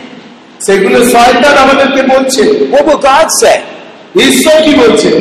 [0.60, 2.42] সেগুলো শয়তান আমাদেরকে বলছে
[2.72, 3.56] What will God say?
[4.26, 5.16] ঈশ্বর কি বলছেন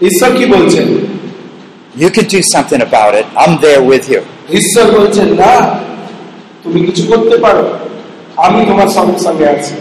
[0.00, 0.86] ঈশ্বর কি বলছেন
[1.94, 3.26] You can do something about it.
[3.36, 4.20] I'm there with you.
[4.60, 5.52] ঈশ্বর বলছেন না
[6.64, 7.64] তুমি কিছু করতে পারো
[8.41, 9.75] আমি তোমার সঙ্গে সঙ্গে আছি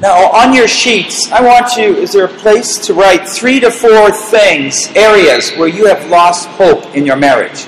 [0.00, 3.70] Now, on your sheets, I want you, is there a place to write three to
[3.84, 4.04] four
[4.34, 4.70] things,
[5.08, 7.60] areas where you have lost hope in your marriage?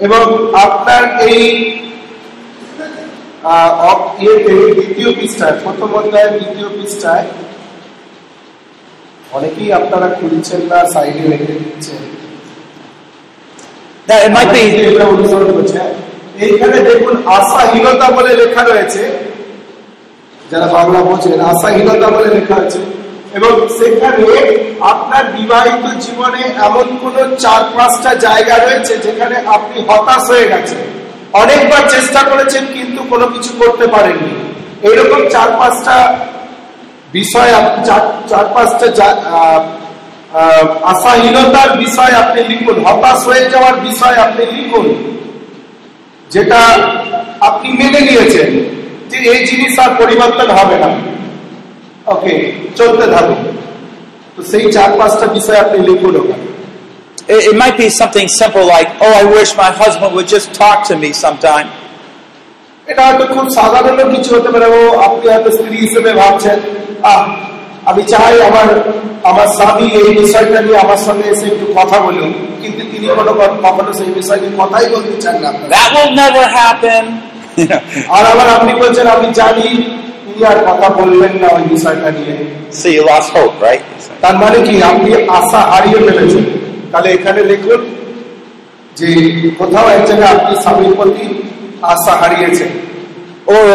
[0.00, 0.22] এবং
[0.66, 1.44] আপনার এই
[3.46, 7.26] আহ, অ- ইয়েতে দ্বিতীয় পৃষ্ঠায় প্রথম অধ্যায়ের দ্বিতীয় পৃষ্ঠায়
[9.32, 12.02] অনেকেই আপনারা খুলছেন না সাইডে রেখে দিচ্ছেন
[14.08, 15.78] Now, it might be, এটা অনুসরণ করছে
[16.41, 19.31] এইখানে দেখুন আশাহীনতা বলে লেখা রয়েছে।
[20.51, 22.79] যারা বাংলা বোঝেন আশাহীনতা বলে লেখা আছে
[23.33, 24.25] এবং সেখানে
[24.79, 30.77] আপনার বিবাহিত জীবনে এমন কোন চার পাঁচটা জায়গা রয়েছে যেখানে আপনি হতাশ হয়ে গেছেন।
[31.33, 34.53] অনেকবার চেষ্টা করেছেন, কিন্তু কোনো কিছু করতে পারেননি।
[34.89, 36.19] এরকম চার পাঁচটা
[37.13, 39.05] বিষয় আপনি, চার- পাঁচটা
[40.81, 45.11] আশাহীনতার বিষয় আপনি লিখুন, হতাশ হয়ে যাওয়ার বিষয় আপনি লিখুন।
[46.31, 46.57] যেটা
[47.39, 48.49] আপনি মেনে নিয়েছেন
[49.09, 50.95] যে এই জিনিস আর পরিবর্তন হবে না।
[52.11, 53.35] ওকে চলতে থাকুন।
[54.35, 56.51] তো সেই চার পাঁচটা বিষয় আপনি লিখুন ওখানে।
[57.27, 60.95] It, might be something simple like, oh, I wish my husband would just talk to
[61.03, 61.67] me sometime.
[62.87, 66.59] এটা হয়তো খুব সাধারণ কিছু হতে পারে। ও আপনি হয়তো স্ত্রী হিসেবে ভাবছেন
[67.03, 67.50] আহ
[67.91, 68.69] আমি চাই আমার
[69.23, 72.31] আমার স্বামী এই বিষয়টা নিয়ে আমার সঙ্গে এসে একটু কথা বলুন
[72.61, 73.31] কিন্তু তিনি কোনো
[73.65, 77.03] কখনো সেই বিষয় নিয়ে কথাই বলতে চান না আপনার। That will never happen.
[78.15, 79.67] আর আবার আপনি বলছেন আমি জানি
[80.25, 82.35] তিনি আর কথা বলবেন না ওই বিষয়টা নিয়ে।
[82.79, 83.83] So you lost hope, right?
[84.21, 86.45] তার মানে কি আপনি আশা হারিয়ে ফেলেছেন।
[86.91, 87.81] তাহলে এখানে লিখুন
[88.97, 89.07] যে
[89.59, 91.25] কোথাও এক জায়গায় আপনি স্বামীর প্রতি
[91.93, 92.69] আশা হারিয়েছেন।
[93.53, 93.67] Or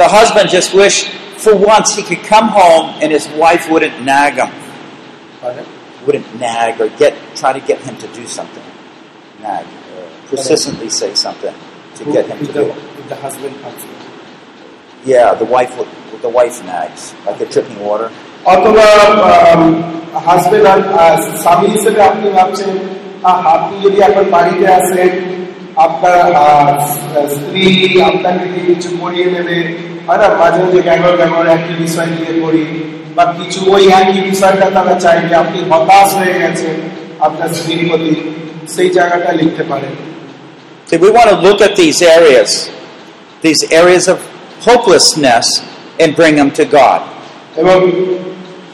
[0.00, 1.04] the husband just wished
[1.41, 4.51] for once he could come home and his wife wouldn't nag him,
[6.05, 8.65] wouldn't nag or get try to get him to do something.
[9.41, 11.55] Nag, or persistently say something
[11.95, 12.77] to get him to do it.
[15.05, 15.89] Yeah, the wife would,
[16.21, 18.09] the wife nags like a dripping water.
[18.45, 18.87] অথবা
[20.27, 20.65] husband
[21.43, 22.71] স্বামী হিসেবে আপনি ভাবছেন
[23.23, 25.11] আহ, আপনি যদি এখন বাড়িতে আসেন
[25.85, 26.69] আপনার আহ,
[27.35, 27.65] স্ত্রী
[28.09, 29.57] আপনাকে দিয়ে কিছু করিয়ে নেবে
[30.06, 30.60] হয় না মাঝে
[31.04, 32.64] মাঝে একই বিষয় নিয়ে করি
[33.16, 36.76] বা কিছু ওই একই বিষয়টা তারা চাইবে আপনি হতাশ হয়ে গেছেন
[37.20, 38.12] আপনার স্ত্রীর প্রতি
[38.74, 39.94] সেই জায়গাটা লিখতে পারেন
[40.86, 42.50] See, we want to look at these areas,
[43.42, 44.18] these areas of
[44.60, 45.46] hopelessness,
[46.00, 47.00] and bring them to God.
[47.56, 47.78] এবং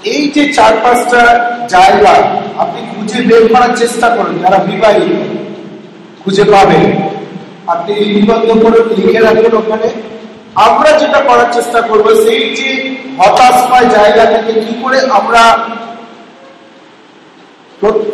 [0.04, 1.22] এই যে চার পাঁচটা
[1.68, 2.14] জায়গা
[2.58, 5.10] আপনি খুঁজে বের করার চেষ্টা করুন যারা বিবাহিত
[6.22, 6.84] খুঁজে পাবেন।
[7.66, 9.88] আপনি লিপিবদ্ধ করুন লিখে রাখুন ওখানে।
[10.56, 12.70] আমরা যেটা করার চেষ্টা করব সেই যে
[13.18, 15.42] হতাশ পায় জায়গা থেকে কি করে আমরা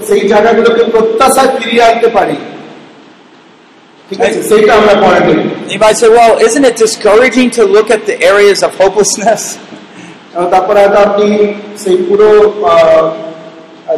[0.07, 2.37] সেই জায়গাগুলোকে প্রত্যাশায় ফিরিয়ে আনতে পারি
[5.69, 9.43] You might say, well, isn't it discouraging to look at the areas of hopelessness?
[10.35, 11.29] এবং তারপরে হয়তো আপনি
[11.79, 12.29] সেই পুরো
[12.65, 13.05] আহ,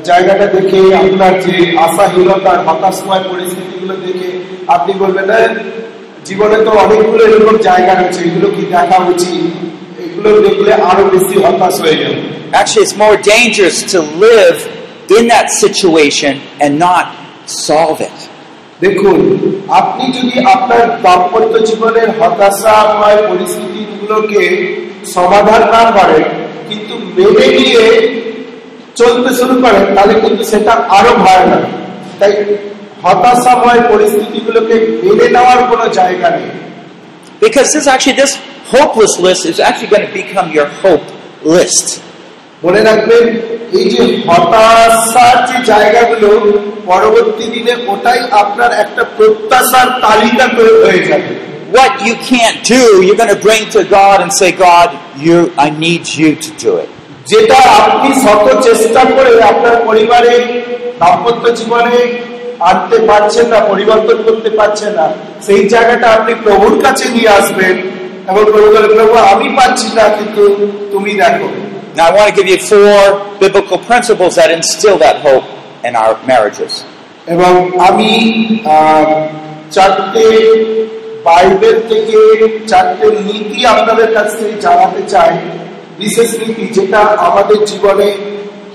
[0.05, 4.28] জায়গাটা দেখে আপনার যে আশাহীনতা হতাশময় পরিস্থিতিগুলো দেখে
[4.66, 5.39] আপনি বলবেন "না,
[6.27, 9.43] জীবনে তো অনেকগুলো এরকম জায়গা রয়েছে এগুলো কি দেখা উচিত?
[10.05, 12.18] এগুলো দেখলে আরও বেশি হতাশ হয়ে যাবে।
[12.61, 14.57] Actually, it's more dangerous to live
[15.16, 17.05] in that situation and not
[17.66, 18.18] solve it.
[18.85, 19.18] দেখুন
[19.81, 24.43] আপনি যদি আপনার দাম্পত্য জীবনের হতাশাময় পরিস্থিতিগুলোকে
[25.14, 26.24] সমাধান না করেন
[26.68, 27.85] কিন্তু মেনে নিয়ে
[29.01, 31.64] চলতে শুরু করেন তাহলে কিন্তু সেটা আরও ভয়ানক।
[32.18, 32.33] তাই
[33.03, 36.49] হতাশাময় পরিস্থিতিগুলোকে মেনে নেওয়ার কোনো জায়গা নেই
[37.45, 38.34] Because this actually, this
[38.74, 41.07] hopeless list is actually going to become your hope
[41.55, 41.88] list.
[42.63, 43.26] মনে রাখবেন
[43.80, 46.30] এই যে হতাশার যে জায়গাগুলো
[46.86, 51.32] পরবর্তী দিনে ওটাই আপনার একটা প্রত্যাশার তালিকা করে হয়ে যাবে
[51.72, 54.89] What you can't do, you're going to bring to God and say, God,
[55.26, 56.89] you, I need you to do it.
[57.32, 60.34] যেটা আপনি শত চেষ্টা করে আপনার পরিবারে
[61.01, 61.97] দাম্পত্য জীবনে
[62.61, 65.07] আনতে পারছেন না পরিবর্তন করতে পারছেন না।
[65.46, 67.76] সেই জায়গাটা আপনি প্রভুর কাছে নিয়ে আসবেন
[68.30, 70.42] এবং প্রভু বলে প্রভু আমি পাচ্ছি না কিন্তু
[70.92, 71.48] তুমি দেখো।
[71.98, 73.02] Now, I want to give you four
[73.40, 75.46] biblical principles that instill that hope
[75.88, 76.72] in our marriages.
[77.26, 77.52] এবং
[77.88, 78.11] আমি
[79.70, 80.26] চারটে
[81.24, 82.18] বাইবেল থেকে
[82.68, 85.32] চারটে নীতি আপনাদের কাছ থেকে জানাতে চাই।
[85.98, 88.09] বিশেষ নীতি যেটা আমাদের জীবনে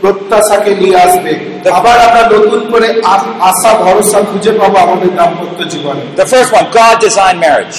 [0.01, 1.33] প্রত্যাশাকে নিয়ে আসবে
[1.71, 6.67] আবার আমরা নতুন করে আ- আশা ভরসা খুঁজে পাবো আমাদের দাম্পত্য জীবনে The first one
[6.81, 7.77] God designed marriage.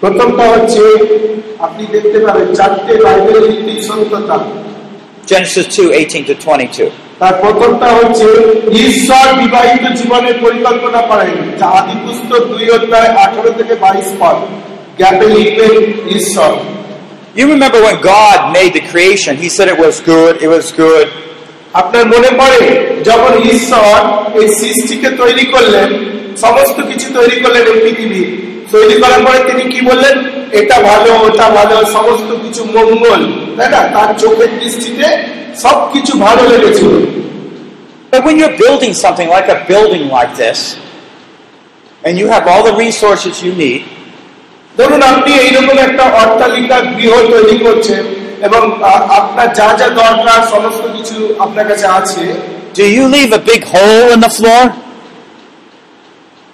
[0.00, 0.82] প্রথমটা হচ্ছে
[1.58, 4.36] আপনি দেখতে পাবেন চারটে বাইবেল নীতি সত্যতা
[5.26, 6.90] Genesis 2 18 to 22.
[7.20, 8.26] তার প্রথমটা হচ্ছে
[8.86, 14.36] ঈশ্বর বিবাহিত জীবনের পরিকল্পনা করেন যা আদি পুস্তক দুই অধ্যায় আঠারো থেকে বাইশ পদ
[14.98, 15.74] গ্যাপে লিখবেন
[16.18, 16.52] ঈশ্বর
[17.36, 21.06] You remember when God made the creation, He said it was good, it was good.
[21.73, 28.23] আপনার মনে পড়ে যখন ঈশ্বর এই সৃষ্টিকে তৈরি করলেন সমস্ত কিছু তৈরি করলেন এই পৃথিবী।
[28.71, 30.23] তৈরি করার পরে তিনি কি বললেন?
[30.51, 33.77] এটা ভালো ওটা ভালো সমস্ত কিছু মঙ্গল। তাই না?
[33.77, 35.23] তার চোখের দৃষ্টিতে
[35.55, 37.19] সবকিছু ভালো লেগেছিল
[38.11, 40.75] But when you're building something like a building like this,
[42.03, 43.79] and you have all the resources you need,
[44.77, 48.61] ধরুন আপনি এইরকম একটা অট্টালিকা গৃহ তৈরি করছেন। এবং
[49.19, 52.23] আপনার যা যা দরকার সমস্ত কিছু আপনার কাছে আছে
[52.73, 54.63] do you leave a big hole in the floor?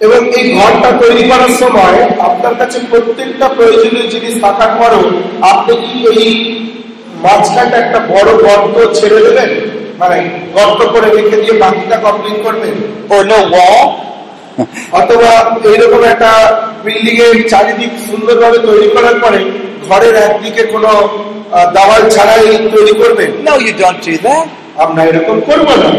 [0.02, 1.98] এবং এই ঘরটা তৈরি করার সময়
[2.30, 5.04] আপনার কাছে প্রত্যেকটা প্রয়োজনীয় জিনিস থাকার পরও
[5.52, 6.30] আপনি কি এই
[7.26, 9.50] মাঝখানটা একটা বড় গর্ত ছেড়ে দেবেন
[10.02, 10.18] মানে
[10.56, 12.76] গর্ত করে রেখে দিয়ে বাকিটা কমপ্লিট করবেন
[13.10, 13.86] Or no wall?
[15.00, 15.30] অথবা
[15.70, 16.32] এইরকম একটা
[16.86, 19.40] বিল্ডিং এর চারিদিক সুন্দরভাবে তৈরি করার পরে
[19.88, 20.92] ঘরের একদিকে কোনো
[21.77, 22.45] দেওয়াল ছাড়াই
[22.75, 24.47] তৈরি করবেন No, you don't do that.
[24.85, 25.91] আমরা এরকম করব না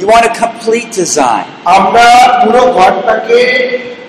[0.00, 1.46] You want a complete design.
[1.78, 2.06] আমরা
[2.42, 3.40] পুরো ঘরটাকে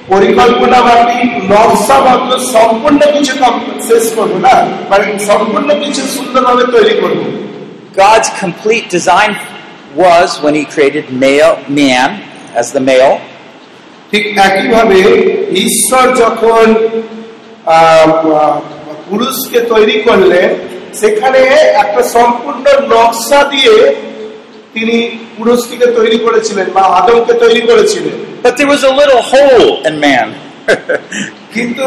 [0.07, 4.53] পরিকল্পনা মাফিক নকশা মাত্র সম্পূর্ণ কিছু কম- শেষ করবো না
[4.89, 7.23] মানে সম্পূর্ণ কিছু সুন্দরভাবে তৈরি করবো
[8.03, 9.31] God's complete design
[10.03, 12.09] was when He created male, man
[12.61, 13.13] as the male,
[14.11, 14.99] ঠিক একইভাবে
[15.65, 18.55] ঈশ্বর যখন আহ, আহ,
[19.09, 20.49] পুরুষকে তৈরি করলেন
[20.94, 21.40] সেখানে
[21.82, 23.74] একটা সম্পূর্ণ নকশা দিয়ে
[24.74, 24.96] তিনি
[25.36, 30.28] পুরুষটিকে তৈরি করেছিলেন বা আদমকে তৈরি করেছিলেন but there was a little hole in man.
[31.54, 31.86] কিন্তু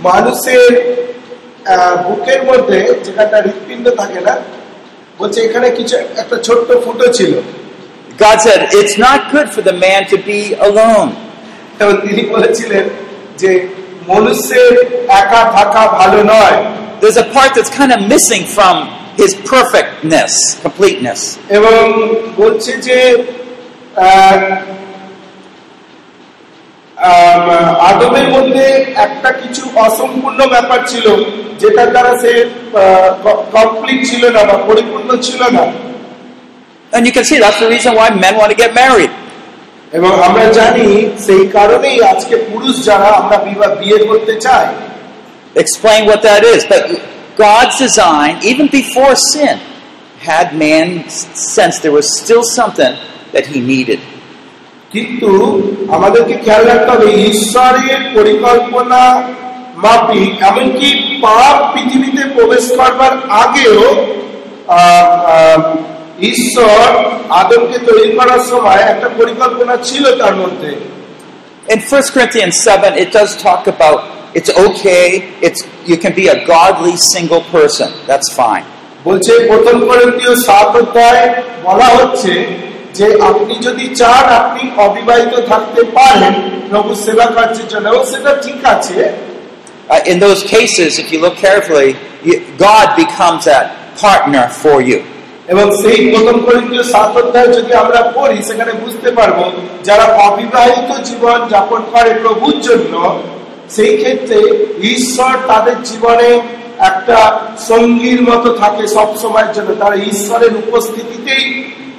[0.00, 0.70] মানুষের
[2.04, 4.34] বুকের মধ্যে যেখানটা হৃৎপিণ্ড থাকে না
[5.18, 7.32] বলছে এখানে কিছু একটা ছোট্ট ফুটো ছিল
[8.18, 11.10] God said, It's not good for the man to be alone.
[12.04, 12.84] তিনি বলেছিলেন
[13.36, 13.50] যে
[14.07, 14.73] মনুষ্যের
[15.21, 16.57] একা থাকা ভালো নয়
[17.01, 18.75] There's a part that's kind of missing from
[19.21, 20.31] his perfectness,
[20.65, 21.21] completeness.
[21.49, 21.83] এবং
[22.37, 22.97] বলছে যে
[23.97, 24.39] আহ,
[27.07, 27.45] আম,
[27.91, 28.65] আদমের মধ্যে
[29.05, 31.05] একটা কিছু অসম্পূর্ণ ব্যাপার ছিল
[31.61, 32.31] যেটার দ্বারা সে
[33.55, 35.63] কমপ্লিট ছিল না বা পরিপূর্ণ ছিল না
[36.95, 39.11] And you can see that's the reason why men want to get married.
[39.91, 40.87] এবং আমরা জানি
[41.25, 44.67] সেই কারণেই আজকে পুরুষ যারা আমরা বিবাহ বিয়ে করতে চাই
[45.55, 46.61] Explain what that is.
[46.65, 46.83] But
[47.37, 49.55] God's design, even before sin,
[50.19, 50.87] had man
[51.55, 52.93] sense there was still something
[53.33, 53.99] that he needed.
[54.91, 55.31] কিন্তু
[55.91, 59.01] আমাদেরকে খেয়াল রাখতে হবে ঈশ্বরের পরিকল্পনা
[59.75, 60.89] মাফিক এমনকি
[61.21, 63.79] পাপ পৃথিবীতে প্রবেশ করবার আগেও
[64.69, 64.79] আহ,
[65.35, 65.61] আহ,
[66.31, 66.85] ঈশ্বর
[67.41, 70.71] আদমকে তৈরি করার সময় একটা পরিকল্পনা ছিল তার মধ্যে
[71.73, 73.99] In 1 Corinthians 7, it does talk about
[74.37, 75.05] it's okay,
[75.41, 77.89] it's you can be a godly single person.
[78.09, 78.65] That's fine.
[79.05, 81.23] বলছে প্রথম করন্তীয় সাত অধ্যায়
[81.67, 82.33] বলা হচ্ছে
[82.97, 86.35] যে আপনি যদি চান আপনি অবিবাহিত থাকতে পারেন
[86.71, 88.99] প্রভু সেবা কার্যের জন্য এবং সেটা ঠিক আছে
[89.89, 91.89] Uh, in those cases, if you look carefully,
[92.23, 93.65] you, God becomes that
[93.97, 94.99] partner for you.
[95.48, 99.38] এবং সেই প্রথম করিন্দ্রীয় সাত অধ্যায় যদি আমরা পড়ি, সেখানে বুঝতে পারব
[99.84, 102.94] যারা অবিবাহিত জীবন যাপন করে প্রভুর জন্য,
[103.70, 104.38] সেই ক্ষেত্রে
[104.94, 106.30] ঈশ্বর তাদের জীবনে
[106.78, 107.18] একটা
[107.58, 111.46] সঙ্গীর মতো থাকে সব সময়ের জন্য। তারা ঈশ্বরের উপস্থিতিতেই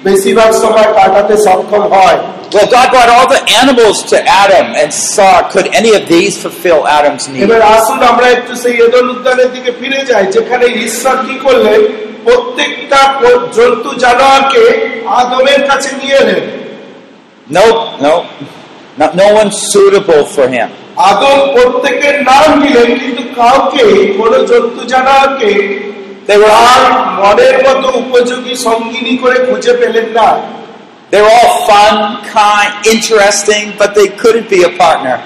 [0.05, 2.19] বেশিরভাগ সময় কাটাতে সক্ষম হয়
[2.55, 6.81] Well, God brought all the animals to Adam and saw could any of these fulfill
[6.89, 7.43] Adam's need.
[7.47, 11.81] এবার আসুন আমরা একটু সেই এদন উদ্যানের দিকে ফিরে যাই যেখানে ঈশ্বর কি করলেন
[12.25, 14.65] প্রত্যেকটা প- জন্তু জানোয়ারকে
[15.21, 16.43] আদমের কাছে নিয়ে এলেন
[17.49, 18.27] Nope, nope.
[18.99, 20.69] No, no one suitable for him.
[21.11, 23.85] আদম প্রত্যেকের নাম দিলেন কিন্তু কাউকে
[24.19, 25.51] কোন জন্তু জানোয়ারকে
[26.29, 30.29] They were তার all, মনের মতো উপযোগী সঙ্গিনী করে খুঁজে পেলেন না
[31.13, 31.95] they were all fun,
[32.29, 35.17] kind, interesting, but they couldn't be a partner.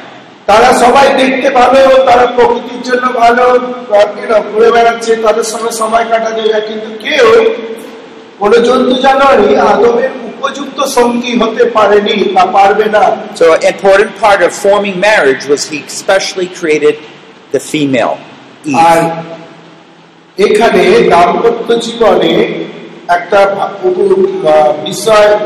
[0.48, 3.44] তারা সবাই দেখতে ভালো তারা প্রকৃতির জন্য ভালো
[4.20, 7.26] you know, ঘুরে বেড়াচ্ছে তাদের সঙ্গে সময় কাটাতে যায় কিন্তু কেউ
[8.40, 13.04] কোন জন্তু জানোয়ারই আদমের উপযুক্ত সঙ্গী হতে পারেনি বা পারবে না
[13.40, 16.94] So an important part of forming marriage was he specially created
[17.54, 18.14] the female,
[18.86, 19.41] R Eve.
[20.37, 22.63] এখানে দাম্পত্য জীবনে
[23.07, 23.69] একটা
[24.83, 25.37] বিষয়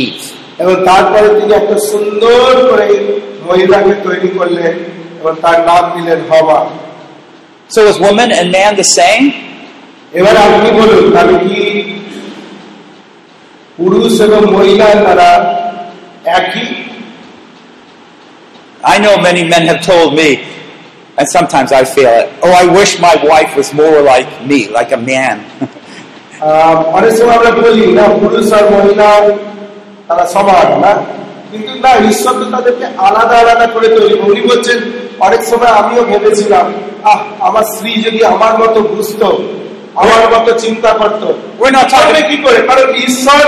[0.03, 0.23] Eve.
[0.59, 2.87] এবং তারপরে তিনি একটা সুন্দর করে
[3.47, 4.73] মহিলাকে তৈরি করলেন
[5.21, 6.59] এবং তার নাম দিলেন হওয়া
[7.71, 9.25] So is woman and man the same?
[10.15, 11.61] এবার আপনি বলুন তাহলে কি
[13.79, 15.31] পুরুষ এবং মহিলা তারা
[16.39, 16.67] একই
[18.88, 20.30] I know many men have told me,
[21.18, 24.92] and sometimes I feel it, oh, I wish my wife was more like me, like
[24.92, 25.38] a man.
[26.98, 29.10] অনেক সময় আমরা বলি না পুরুষ আর মহিলা
[30.08, 30.92] তারা সমান না?
[31.52, 34.78] কিন্তু না ঈশ্বর তো তাদেরকে আলাদা আলাদা করে তৈরি উনি বলছেন
[35.20, 36.66] অনেক সময় আমিও ভেবেছিলাম
[37.04, 39.28] আহ আমার স্ত্রী যদি আমার মতো বুঝতো
[39.96, 41.28] আমার মতো চিন্তা করতো
[42.30, 42.60] কি করে?
[42.68, 43.44] কারণ ঈশ্বর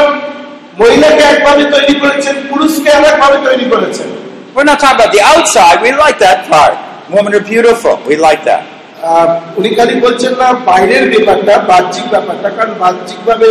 [0.80, 4.10] মহিলাকে একভাবে তৈরি করেছেন পুরুষকে একভাবে তৈরি করেছেন।
[4.55, 5.77] we're not talking about the outside.
[5.87, 6.75] We like that part.
[7.11, 7.95] Women are beautiful.
[8.11, 8.63] We like that.
[9.05, 9.29] আহ,
[9.59, 13.49] উনি খালি বলছেন না বাইরের ব্যাপারটা বাহ্যিক ব্যাপারটা কারণ বাহ্যিক ভাবে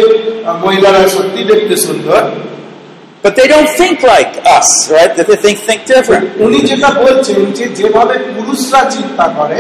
[0.64, 2.22] মহিলারা সত্যি দেখতে সুন্দর
[3.26, 5.12] But they don't think like us, right?
[5.16, 6.24] They think, think different.
[6.46, 9.60] উনি যেটা বলছেন যে যেভাবে পুরুষরা চিন্তা করে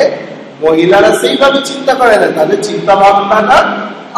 [0.66, 3.58] মহিলারা সেইভাবে চিন্তা করে না তাদের চিন্তা ভাবনাটা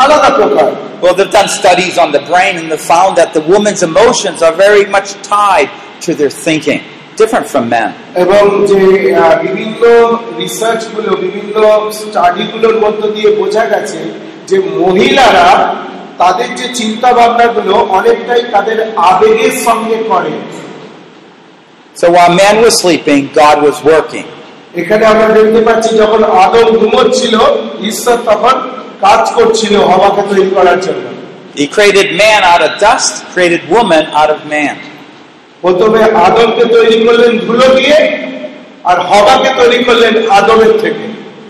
[0.04, 0.68] আলাদা প্রকার
[1.04, 4.56] Well, they've done studies on the brain and they've found that the woman's emotions are
[4.68, 5.70] very much tied
[6.06, 6.82] to their thinking,
[7.20, 7.90] different from men.
[8.16, 8.80] এবং যে
[9.14, 9.82] আহ, বিভিন্ন
[10.40, 11.56] রিসার্চ গুলো বিভিন্ন
[11.92, 14.00] স্টাডি গুলোর মধ্য দিয়ে বোঝা গেছে
[14.50, 15.48] যে মহিলারা
[16.18, 18.78] তাদের যে চিন্তা ভাবনা গুলো অনেকটাই তাদের
[19.10, 20.34] আবেগের সঙ্গে করে
[21.96, 24.28] So while man was sleeping, God was working.
[24.76, 27.36] এখানে আমরা দেখতে পাচ্ছি যখন আদম ঘুমোচ্ছিল
[27.82, 28.56] ঈশ্বর তখন
[29.02, 31.06] কাজ করছিল হওয়াকে তৈরি করার জন্য
[31.56, 34.76] He created man out of dust, created woman out of man.
[35.63, 37.99] প্রথমে আদমকে তৈরি করলেন ধুলো দিয়ে
[38.85, 41.05] আর হবাকে তৈরি করলেন আদমের থেকে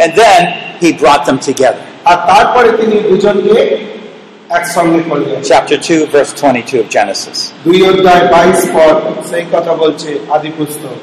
[0.04, 0.40] And then
[0.82, 1.82] he brought them together.
[2.10, 3.56] আর তারপরে তিনি দুজনকে
[4.50, 7.38] একসঙ্গে করলেন Chapter 2, verse 22 of Genesis.
[7.66, 8.96] দুই অধ্যায় বাইশ পদ
[9.30, 10.96] সেই কথা বলছে আদি পুস্তক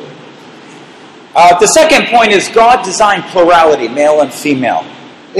[1.36, 4.84] Uh, the second point is God designed plurality, male and female.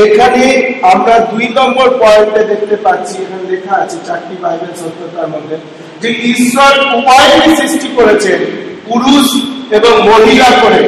[0.04, 0.44] এখানে
[0.94, 5.56] আমরা দুই নম্বর পয়েন্টে দেখতে পাচ্ছি এখানে লেখা আছে চারটি বাইবেল সত্যতার মধ্যে
[6.02, 8.40] যে ঈশ্বর উভয়কে সৃষ্টি করেছেন
[8.88, 9.28] পুরুষ
[9.78, 10.82] এবং মহিলা করে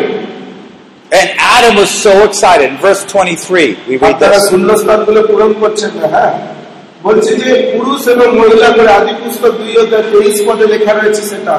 [1.12, 2.70] And Adam was so excited.
[2.80, 4.44] Verse 23, we read this.
[4.52, 6.34] শূন্যস্থানগুলো পূরণ করছেন না হ্যাঁ
[7.04, 11.56] বলছে যে পুরুষ এবং মহিলা করে আদি পুস্তক দুই অধ্যায় তেইশ পদে লেখা রয়েছে সেটা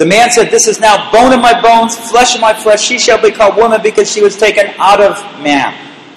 [0.00, 2.80] The man said, This is now bone of my bones, flesh of my flesh.
[2.80, 5.14] She shall be called woman because she was taken out of
[5.48, 5.70] man.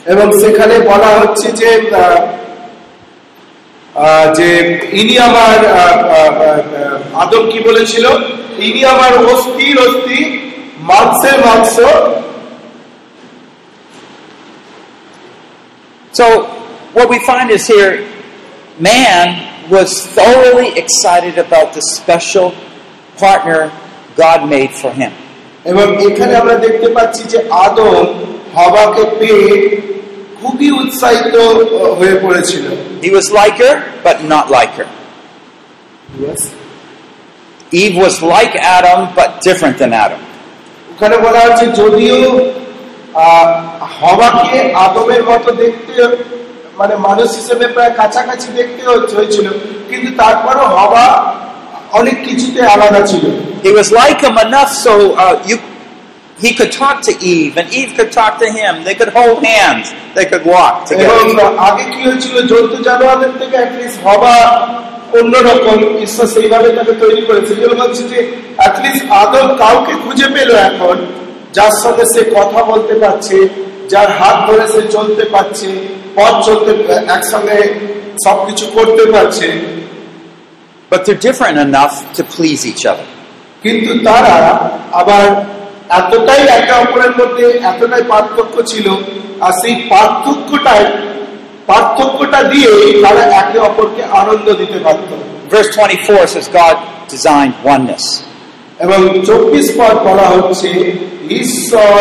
[0.06, 2.20] এবং সেখানে বলা হচ্ছে যে আহ, আহ,
[4.35, 4.49] যে
[4.93, 5.77] ইনি আমার আহ,
[6.13, 8.05] আহ, আহ, আদম কি বলেছিল
[8.59, 10.21] ইনি আমার অস্থির অস্থি
[10.91, 11.75] মাংসের মাংস
[16.13, 16.27] So,
[16.95, 17.93] what we find is here,
[18.81, 19.27] man
[19.71, 22.49] was thoroughly excited about the special
[23.17, 23.61] partner
[24.17, 25.13] God made for him.
[25.65, 28.07] এবং এখানে আমরা দেখতে পাচ্ছি যে আদম
[28.55, 29.49] হবাকে পেয়ে
[30.44, 31.36] খুবই উৎসাহিত
[32.00, 32.66] হয়ে পড়েছিল
[33.04, 33.76] He was like her,
[34.06, 34.88] but not like her.
[37.74, 40.22] Eve was like Adam, but different than Adam.
[40.94, 42.20] ওখানে বলা হচ্ছে যদিও
[44.00, 45.94] হওয়াকে আদমের মতো দেখতে
[46.80, 48.82] মানে মানুষ হিসেবে প্রায় কাছাকাছি দেখতে
[49.18, 49.48] হয়েছিল
[49.90, 51.06] কিন্তু তারপরও হওয়া
[52.00, 53.24] অনেক কিছুতে আলাদা ছিল
[53.66, 55.58] He was like him enough so uh, you,
[56.43, 58.73] he could talk to Eve, and Eve could talk to him.
[58.85, 59.87] They could hold hands.
[60.17, 61.49] They could walk এবং together.
[61.69, 64.35] আগে কি হয়েছিল জন্তু জানোয়ারের থেকে অ্যাটলিস্ট হওয়া
[65.19, 68.19] অন্যরকম ঈশ্বর সেইভাবে তাকে তৈরি করেছে যেগুলো বলছে যে
[68.61, 70.97] অ্যাটলিস্ট আদম কাউকে খুঁজে পেল এখন
[71.57, 73.37] যার সঙ্গে সে কথা বলতে পারছে
[73.93, 75.69] যার হাত ধরে সে চলতে পারছে
[76.17, 76.71] পথ চলতে
[77.17, 77.59] একসঙ্গে
[78.27, 79.49] সবকিছু করতে পারছে
[80.91, 83.07] But they're different enough to please each other.
[83.65, 84.37] কিন্তু তারা
[85.01, 85.25] আবার
[85.93, 88.87] এতটাই একে অপরের মধ্যে এতটাই পার্থক্য ছিল
[89.41, 90.85] আর সেই পার্থক্যটাই
[91.69, 92.71] পার্থক্যটা দিয়ে
[93.05, 95.11] তারা একে অপরকে আনন্দ দিতে পারত
[95.51, 96.77] Verse 24 says God
[97.09, 98.05] designed oneness.
[98.81, 100.71] এবং চব্বিশ পদ বলা হচ্ছে
[101.41, 102.01] ঈশ্বর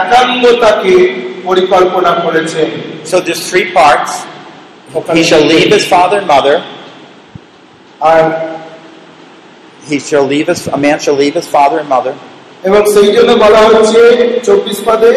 [0.00, 0.94] একাঙ্গতাকে
[1.44, 2.68] পরিকল্পনা করেছেন
[3.10, 4.12] So there's three parts.
[5.18, 6.56] He shall leave his father and mother.
[8.10, 8.22] R
[9.82, 12.14] He shall leave his a man shall leave his father and mother.
[12.63, 14.01] এবং সেই জন্য বলা হচ্ছে
[14.45, 15.11] চব্বিশ পদে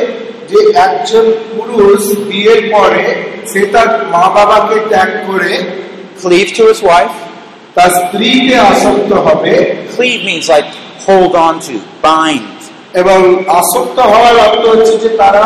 [0.51, 3.05] যে একজন পুরুষ বিয়ের পরে
[3.51, 5.53] সে তার মা বাবাকে ত্যাগ করে
[6.18, 7.16] Cleave to his wife.
[7.76, 9.55] তার স্ত্রীকে আসক্ত হবে
[9.97, 10.70] Cleave means like
[11.07, 11.74] hold on to,
[12.05, 12.57] bind.
[12.94, 13.18] এবং
[13.61, 15.44] আসক্ত হওয়ার অর্থ হচ্ছে যে তারা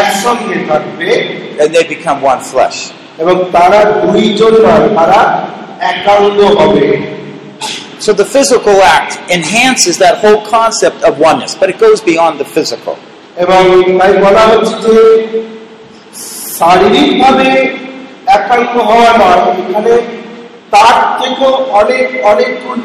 [0.00, 1.08] একসঙ্গে থাকবে
[1.60, 2.78] And they become one flesh.
[3.18, 4.54] এবং তারা দুইজন
[4.98, 5.20] তারা
[5.92, 6.86] একাঙ্গ হবে
[7.99, 12.47] So the physical act enhances that whole concept of oneness, but it goes beyond the
[12.55, 12.95] physical.
[13.43, 13.63] এবং
[13.99, 14.95] তাই বলা হচ্ছে যে
[16.59, 17.49] শারীরিকভাবে
[18.37, 19.93] একাঙ্গ হওয়া নয় এখানে
[20.73, 22.79] তার থেকেও অনেক অনেক গুণ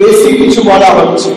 [0.00, 1.32] বেশি কিছু বলা হচ্ছে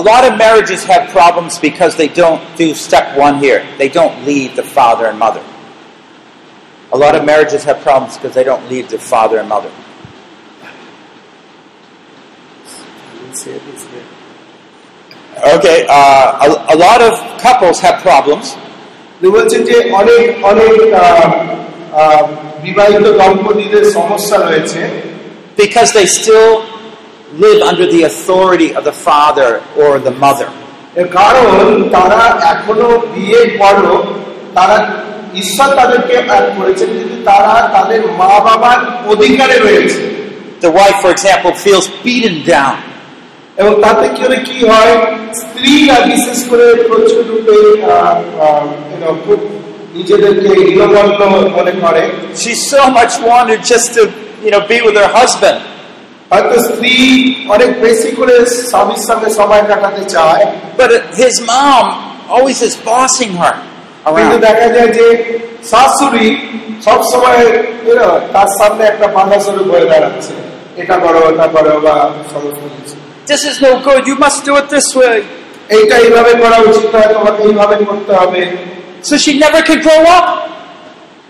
[0.00, 3.60] lot of marriages have problems because they don't do step one here.
[3.76, 5.42] They don't leave the father and mother.
[6.92, 9.70] A lot of marriages have problems because they don't leave the father and mother.
[15.56, 18.46] Okay, uh, a, a lot of couples have problems
[19.20, 21.30] উনি বলছেন যে অনেক অনেক আহ,
[22.02, 22.22] আহ,
[22.64, 24.80] বিবাহিত দম্পতিদের সমস্যা রয়েছে
[25.56, 26.50] because they still
[27.44, 29.50] live under the authority of the father
[29.82, 30.48] or the mother.
[31.00, 31.54] এর কারণ
[31.96, 32.20] তারা
[32.52, 33.96] এখনো বিয়ের পরও
[34.54, 34.76] তারা
[35.34, 38.78] ঈশ্বর তাদেরকে add করেছেন কিন্তু তারা তাদের মা বাবার
[39.12, 40.00] অধিকারে রয়েছে
[40.66, 42.76] The wife, for example, feels beaten down.
[43.59, 44.93] এবং তাতে কি হলে কি হয়?
[45.41, 47.57] স্ত্রীরা বিশেষ করে প্রচুর রূপে
[49.25, 49.39] খুব
[49.95, 50.49] নিজেদেরকে
[51.57, 52.03] মনে করে।
[52.41, 54.01] She so much wanted just to,
[54.45, 55.59] you know, be with her husband.
[56.31, 56.95] হয়তো স্ত্রী
[57.55, 58.35] অনেক বেশি করে
[58.69, 60.43] স্বামীর সঙ্গে সময় কাটাতে চায়।
[60.81, 60.91] But
[61.21, 61.85] his mom
[62.35, 63.55] always is bossing her
[64.15, 64.37] কিন্তু.
[64.47, 65.07] দেখা যায় যে
[65.71, 66.27] শাশুড়ি
[66.85, 67.41] সবসময়
[68.33, 70.33] তার সামনে একটা বাধা স্বরূপ হয়ে দাঁড়াচ্ছে।
[70.81, 71.95] এটা করো ওটা করো বা
[72.31, 72.95] সমস্ত কিছু।
[73.26, 74.06] This is no good.
[74.06, 75.16] You must do it this way.
[75.76, 78.42] এইটা এইভাবে করা উচিত নয় তোমাকে এইভাবে করতে হবে
[79.08, 80.26] So she never could grow up.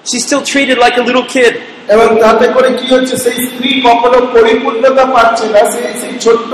[0.09, 1.55] She's still treated like a little kid.
[1.95, 6.51] এবং তাতে করে কি হচ্ছে সেই স্ত্রী কখনো পরিপূর্ণতা পাচ্ছে না সে সেই ছোট্ট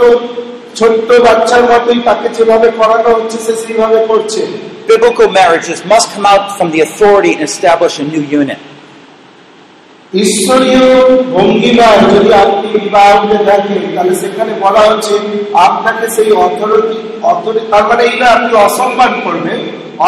[0.79, 4.43] ছোট্ট বাচ্চার মতোই তাকে যেভাবে করানো হচ্ছে সে সেইভাবে করছে
[4.89, 8.61] Biblical marriages must come out from the authority and establish a new unit.
[10.22, 10.86] ঈশ্বরীয়
[11.34, 15.16] ভঙ্গিমায় যদি আপনি বিবাহকে দেখেন তাহলে সেখানে বলা হচ্ছে
[15.68, 16.97] আপনাকে সেই অথরিটি
[17.32, 19.59] অথরিটি তার মানে এই না আপনি অসম্মান করবেন।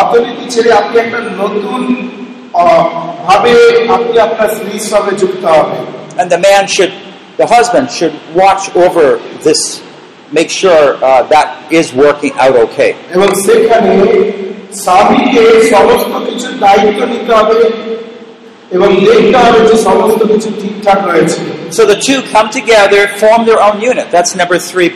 [0.02, 1.82] অথরিটি ছেড়ে আপনি একটা নতুন
[3.28, 3.54] ভাবে
[3.96, 5.84] আপনি আপনার স্ত্রীর সঙ্গে যুক্ত হবেন।
[6.20, 6.94] And the man should,
[7.42, 9.08] the husband should watch over
[9.48, 9.62] this,
[10.38, 11.48] make sure uh, that
[11.80, 12.92] is working out okay.
[13.16, 13.92] এবং সেখানে
[14.84, 15.44] স্বামীকে
[15.74, 17.58] সমস্ত কিছু দায়িত্ব নিতে হবে।
[18.71, 21.39] এবং দেখতে হবে যে সমস্ত কিছু ঠিকঠাক রয়েছে
[21.71, 24.07] So the two come together, form their own unit.
[24.11, 24.91] That's number three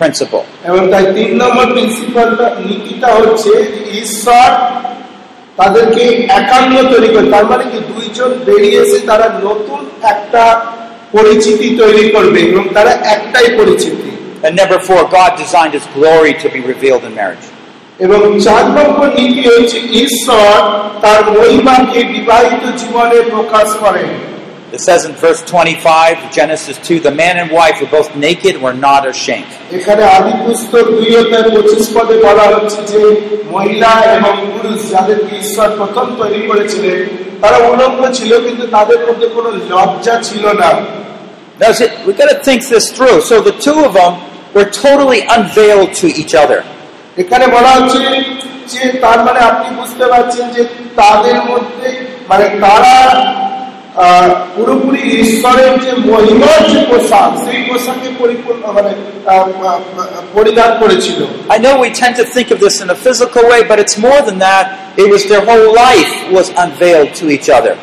[0.00, 0.44] principle.
[0.68, 4.48] এবং তাই তিন নম্বর প্রিন্সিপালটা নীতিটা হচ্ছে যে ঈশ্বর
[5.58, 6.04] তাদেরকে
[6.38, 9.80] একান্ন তৈরি করে তার মানে কি দুইজন বেরিয়ে এসে তারা নতুন
[10.14, 10.42] একটা
[11.12, 14.08] পরিচিতি তৈরি করবে এবং তারা একটাই পরিচিতি
[14.44, 17.46] And number four, God designed His glory to be revealed in marriage.
[17.98, 20.54] এবং চার নম্বর নীতি হচ্ছে ঈশ্বর
[21.04, 24.10] তার মহিমাকে বিবাহিত জীবনে প্রকাশ করেন
[24.70, 28.62] It says in verse 25, Genesis 2, the man and wife were both naked and
[28.62, 29.50] were not ashamed.
[29.78, 33.00] এখানে আদি পুস্তক দুই অধ্যায় পঁচিশ পদে বলা হচ্ছে যে
[33.54, 36.98] মহিলা এবং পুরুষ যাদেরকে ঈশ্বর প্রথম তৈরি করেছিলেন
[37.42, 40.70] তারা উলঙ্গ ছিল কিন্তু তাদের মধ্যে কোনো লজ্জা ছিল না
[41.60, 43.18] Now, see, we've got to think this through.
[43.22, 44.12] So the two of them
[44.54, 46.60] were totally unveiled to each other.
[47.16, 47.98] এখানে বলা হচ্ছে
[48.72, 50.62] যে তার মানে আপনি বুঝতে পারছেন যে
[50.96, 51.88] তাদের মধ্যে
[52.28, 52.96] মানে তারা
[53.98, 58.90] আহ, পুরোপুরি ঈশ্বরের যে মহিমার যে পোশাক সেই পোশাকে পরিপূর্ণ মানে
[59.26, 59.78] আহ, আহ,
[60.34, 61.18] পরিধান করেছিল
[61.54, 64.20] I know we tend to think of this in a physical way, but it's more
[64.28, 64.64] than that.
[65.02, 67.74] It was their whole life was unveiled to each other.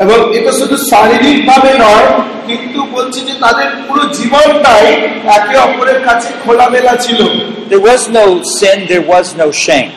[0.00, 2.06] এবং এটা শুধু শারীরিক ভাবে নয়
[2.48, 4.86] কিন্তু বলছি যে তাদের পুরো জীবনটাই
[5.36, 7.20] একে অপরের কাছে খোলামেলা ছিল
[7.70, 8.24] There was no
[8.56, 9.90] sin, there was no shame.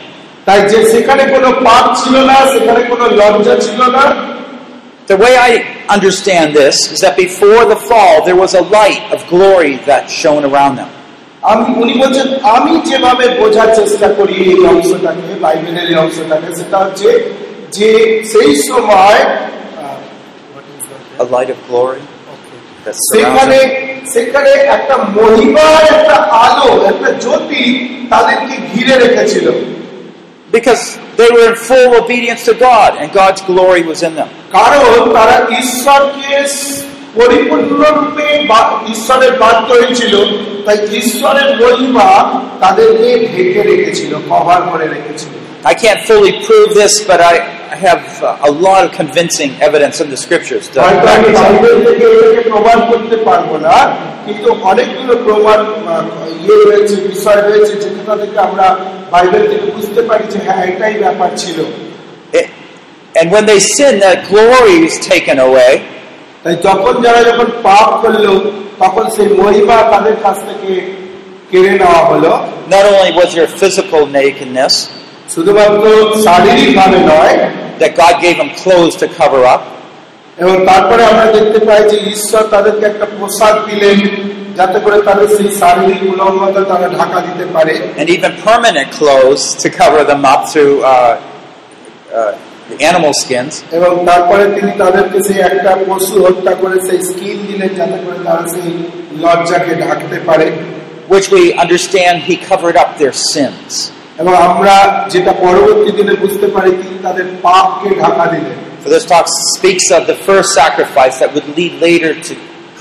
[0.46, 4.04] তাই যে সেখানে কোনো পাপ ছিল না সেখানে কোনো লজ্জা ছিল না
[5.08, 5.52] The way I
[5.88, 10.44] understand this is that before the fall, there was a light of glory that shone
[10.50, 10.90] around them.
[11.42, 17.08] আমি উনি বলছেন আমি যেভাবে বোঝার চেষ্টা করি এই অংশটাকে বাইবেলের এই অংশটাকে সেটা হচ্ছে
[17.76, 17.90] যে
[18.32, 19.20] সেই সময়
[21.19, 22.01] A light of glory
[22.85, 24.11] that সেখানে surrounds them.
[24.13, 27.63] সেখানে একটা মহিমার একটা আলো একটা জ্যোতি
[28.09, 29.47] তাদেরকে ঘিরে রেখেছিল
[30.53, 30.83] Because
[31.17, 34.29] they were in full obedience to God, and God's glory was in them.
[34.51, 36.29] কারণ তারা ঈশ্বরকে
[37.15, 40.13] পরিপূর্ণরূপে বা- ঈশ্বরের বাধ্য হয়েছিল
[40.65, 42.09] তাই ঈশ্বরের মহিমা
[42.59, 45.33] তাদেরকে ঢেকে রেখেছিল কভার করে রেখেছিল
[45.71, 47.35] I can't fully prove this, but I
[47.75, 50.63] I have uh, a lot of convincing evidence in the scriptures.
[50.73, 51.45] To হয়তো back আমি this up.
[51.45, 53.77] বাইবেল থেকে এটাকে প্রমাণ করতে পারবো না
[54.25, 56.05] কিন্তু অনেকগুলো প্রমাণ আহ,
[56.45, 58.67] ইয়ে রয়েছে বিষয় রয়েছে যেটা থেকে আমরা
[59.13, 61.57] বাইবেল থেকে বুঝতে পারি যে হ্যাঁ এটাই ব্যাপার ছিল
[62.39, 62.51] It-
[63.19, 65.73] and when they sin, that glory is taken away.
[66.43, 68.33] তাই যখন যারা যখন পাপ করলো
[68.83, 70.71] তখন সেই মহিমা তাদের কাছ থেকে
[71.51, 72.31] কেড়ে নেওয়া হলো
[72.75, 74.73] Not only was there physical nakedness,
[75.33, 75.85] শুধুমাত্র
[76.25, 77.35] শারীরিক ভাবে নয়
[77.81, 79.61] that God gave them clothes to cover up,
[80.37, 83.99] এবং তারপরে আমরা দেখতে পাই যে ঈশ্বর তাদেরকে একটা পোশাক দিলেন
[84.59, 89.67] যাতে করে তাদের সেই শারীরিক উলঙ্গতা তারা ঢাকা দিতে পারে and even permanent clothes to
[89.81, 90.91] cover them up through uh,
[92.11, 92.31] uh,
[92.69, 93.53] the animal skins.
[93.77, 98.43] এবং তারপরে তিনি তাদেরকে সেই একটা পশু হত্যা করে সেই স্কিন দিলেন যাতে করে তারা
[98.53, 98.69] সেই
[99.23, 100.47] লজ্জাকে ঢাকতে পারে
[101.13, 103.71] which we understand he covered up their sins.
[104.17, 104.75] এবং আমরা
[105.09, 109.25] যেটা পরবর্তী দিনে বুঝতে পারি তিনি তাদের পাপকে ঢাকা দিলেন For this talk
[109.55, 112.33] speaks of the first sacrifice that would lead later to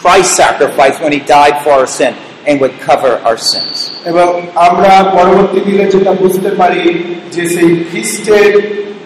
[0.02, 2.12] Christ's sacrifice when he died for our sin
[2.46, 3.74] and would cover our sins.
[4.10, 4.28] এবং
[4.66, 6.82] আমরা পরবর্তী দিনে যেটা বুঝতে পারি
[7.34, 8.52] যে সেই খ্রিস্টের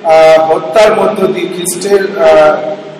[0.06, 2.52] আহ, হত্যার মধ্য দিয়ে খ্রিস্টের আহ,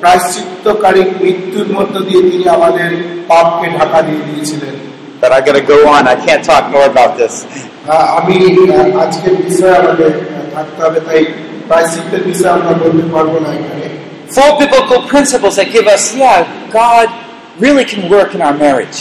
[0.02, 2.90] প্রায়শ্চিত্তকারী মৃত্যুর মধ্য দিয়ে তিনি আমাদের
[3.28, 4.74] পাপকে ঢাকা দিয়ে দিয়েছিলেন
[5.22, 7.34] But I gotta go on, I can't talk more about this.
[7.86, 8.34] আহ, আমি
[8.70, 11.20] আহ, আজকের বিষয়ে আমাদের আহ, থাকতে হবে তাই
[11.68, 13.86] প্রায়শ্চিত্তের বিষয়ে আমরা বলতে পারবো না এখানে
[14.30, 16.38] Four biblical principles that give us, yeah,
[16.72, 17.08] God
[17.58, 19.00] really can work in our marriage.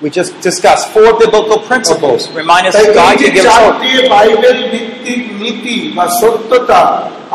[0.00, 2.20] We just discussed four biblical principles.
[2.32, 3.74] Remind us তাই that God এই যে can give us hope.
[3.74, 6.82] চারটি বাইবেল ভিত্তিক নীতি বা সত্যতা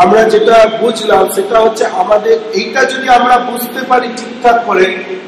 [0.03, 4.86] আমরা যেটা বুঝলাম সেটা হচ্ছে আমাদের এইটা যদি আমরা বুঝতে পারি ঠিকঠাক করে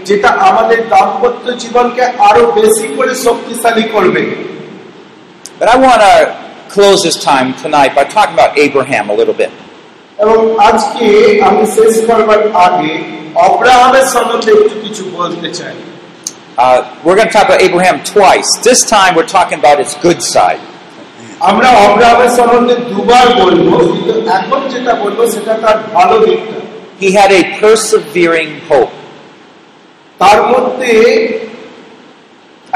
[0.08, 4.24] যেটা আমাদের দাম্পত্য জীবনকে আরো বেশি করে শক্তিশালী করবে
[5.60, 6.16] But I want to
[6.70, 9.52] close this time tonight by talking about Abraham a little bit.
[10.20, 11.08] এবং আজকে
[11.48, 12.92] আমি শেষ করবার আগে
[13.48, 15.76] অব্রাহামের সম্বন্ধে একটু কিছু বলতে চাই
[16.58, 18.50] Uh, we're going to talk about Abraham twice.
[18.62, 20.62] This time we're talking about his good side.
[21.50, 26.58] আমরা অব্রাহামের সম্বন্ধে দুবার বলবো কিন্তু এখন যেটা বলবো সেটা তার ভালো দিকটা
[27.02, 28.94] He had a persevering hope.
[30.20, 30.94] তার মধ্যে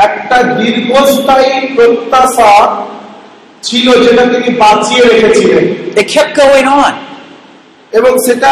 [0.08, 2.52] একটা দীর্ঘস্থায়ী প্রত্যাশা
[3.64, 5.64] ছিল যেটা তিনি বাঁচিয়ে রেখেছিলেন
[6.02, 6.94] It kept going on.
[7.94, 8.52] এবং সেটা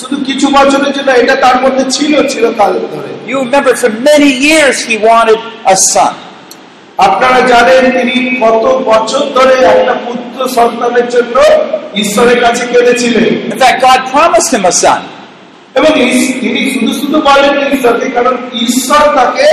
[0.00, 4.76] শুধু কিছু বছরের জন্য এটা তার মধ্যে ছিল চিরকাল ধরে You remember for many years
[4.88, 6.14] he wanted a son.
[6.98, 11.36] আপনারা জানেন তিনি কত বছর ধরে একটা পুত্র সন্তানের জন্য
[11.94, 15.00] ঈশ্বরের কাছে কেঁদেছিলেন In fact, God promised him a son.
[15.74, 15.90] এবং
[16.40, 18.34] তিনি শুধু শুধু বলেন ঈশ্বরকে কারণ
[18.66, 19.46] ঈশ্বর তাকে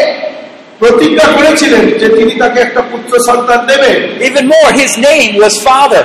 [0.80, 3.98] প্রতিজ্ঞা করেছিলেন যে তিনি তাকে একটা পুত্র সন্তান দেবেন
[4.30, 6.04] Even more, his name was Father.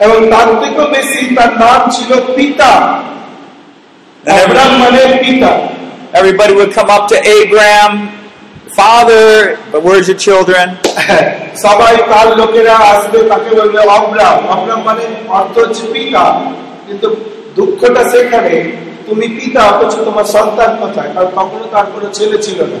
[0.00, 4.12] এবং তার থেকেও বেশি তার নাম ছিল পিতা And every- আব্রাম মানে পিতা
[6.14, 8.08] everybody would come up to Abraham,
[8.74, 10.66] Father, but where's your children?
[11.66, 16.24] সবাই কাল লোকেরা আসবে তাকে বলবে অব্রাম অব্রাম মানে অর্থ হচ্ছে পিতা।
[16.86, 17.16] কিন্তু
[17.56, 18.72] দুঃখটা সেখানে
[19.06, 21.08] তুমি পিতা অথচ তোমার সন্তান কোথায়?
[21.14, 22.78] কারণ তখনও তার কোনো ছেলে ছিল না।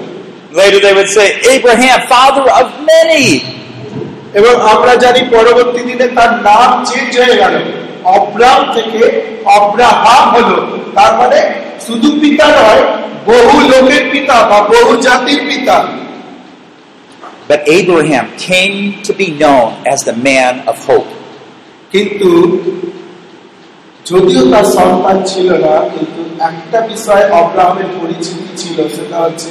[0.60, 3.40] Later they would say, Abraham, father of many.
[4.34, 7.54] এবং আমরা জানি পরবর্তী দিনে তার নাম চেঞ্জ হয়ে গেল।
[8.04, 11.40] অব্রাম থেকে অব্রাহাম হলো। তার মানে
[11.86, 12.82] শুধু পিতা নয়
[13.26, 15.76] বহু লোকের পিতা বা বহু জাতির পিতা
[17.48, 21.10] But Abraham came to be known as the man of hope.
[21.92, 22.30] কিন্তু
[24.06, 26.20] যদিও তার সন্তান ছিল না কিন্তু
[26.50, 29.50] একটা বিষয় অব্রাহামের পরিচিতি ছিল সেটা হচ্ছে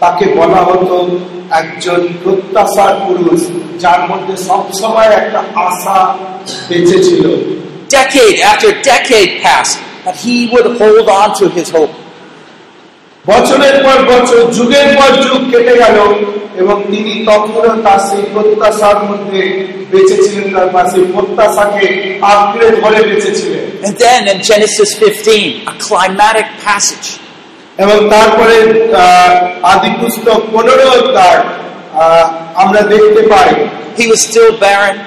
[0.00, 0.96] তাকে বলা হতো
[1.52, 3.40] একজন প্রত্যাশার পুরুষ
[3.82, 5.98] যার মধ্যে সবসময় একটা আশা
[6.68, 7.24] বেঁচে ছিল
[7.92, 11.93] Decade after decade passed, but he would hold on to his hope.
[13.25, 15.97] বছরের পর বছর যুগের পর যুগ কেটে গেল
[16.61, 19.41] এবং তিনি তখনও তার সেই প্রত্যাশার মধ্যে
[19.91, 21.85] বেঁচেছিলেন তার বা সেই প্রত্যাশাকে
[22.31, 27.07] আঁকড়ে ধরে বেঁচেছিলেন And then in Genesis 15, a climatic passage.
[27.77, 28.55] এবং তারপরে
[28.95, 29.31] আহ,
[29.71, 31.41] আদি পুস্তক পনেরো অধ্যায়
[31.95, 32.25] আহ,
[32.55, 33.49] আমরা দেখতে পাই
[33.99, 34.97] He was still barren.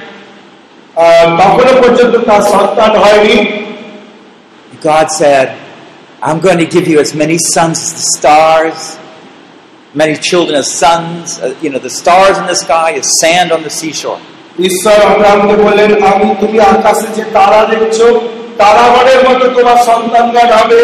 [0.97, 3.37] আহ, তখনও পর্যন্ত তার সন্তান হয়নি
[4.81, 5.47] God said,
[6.23, 8.99] I'm going to give you as many sons as the stars,
[9.95, 13.63] many children as sons, uh, you know, the stars in the sky as sand on
[13.63, 14.21] the seashore.
[14.69, 18.07] ঈশ্বর আব্রাহামকে বললেন আমি তুমি আকাশে যে তারা দেখছো
[18.61, 20.81] তারাগণের মতো তোমার সন্তানগণ হবে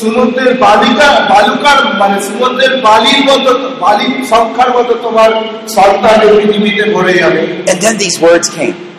[0.00, 3.50] সমুদ্রের বালিকা বালুকার মানে সমুদ্রের বালির মতো
[3.84, 5.30] বালির সংখ্যার মতো তোমার
[5.76, 7.40] সন্তান এই পৃথিবীতে ভরে যাবে
[7.72, 8.89] And then these words came এবং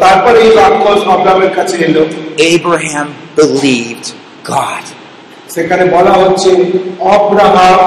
[0.00, 2.02] তারপরে এই বাক্য আব্রাহামের কাছে এলো
[2.54, 4.06] Abraham believed
[4.54, 4.84] God.
[5.54, 6.50] সেখানে বলা হচ্ছে
[7.16, 7.80] অব্রাহাম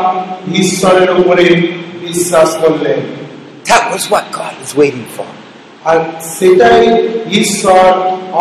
[0.54, 1.46] ঈশ্বরের উপরে
[2.02, 3.00] বিশ্বাস করলেন
[3.66, 5.30] That was what God was waiting for.
[5.86, 5.98] আর
[6.38, 6.82] সেটাই
[7.42, 7.88] ঈশ্বর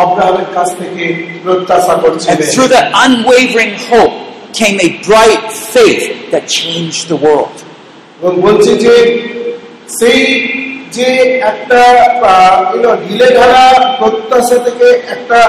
[0.03, 1.03] অব্রাহামের কাছ থেকে
[1.43, 4.15] প্রত্যাশা And করছিলেন through that unwavering hope
[4.53, 5.45] came a bright
[5.75, 7.57] faith that changed the world.
[8.19, 8.93] এবং বলছে যে
[9.99, 10.21] সেই
[10.94, 11.08] যে
[11.50, 11.80] একটা
[13.04, 13.64] ঢিলে ঢালা
[13.98, 15.40] প্রত্যাশা থেকে একটা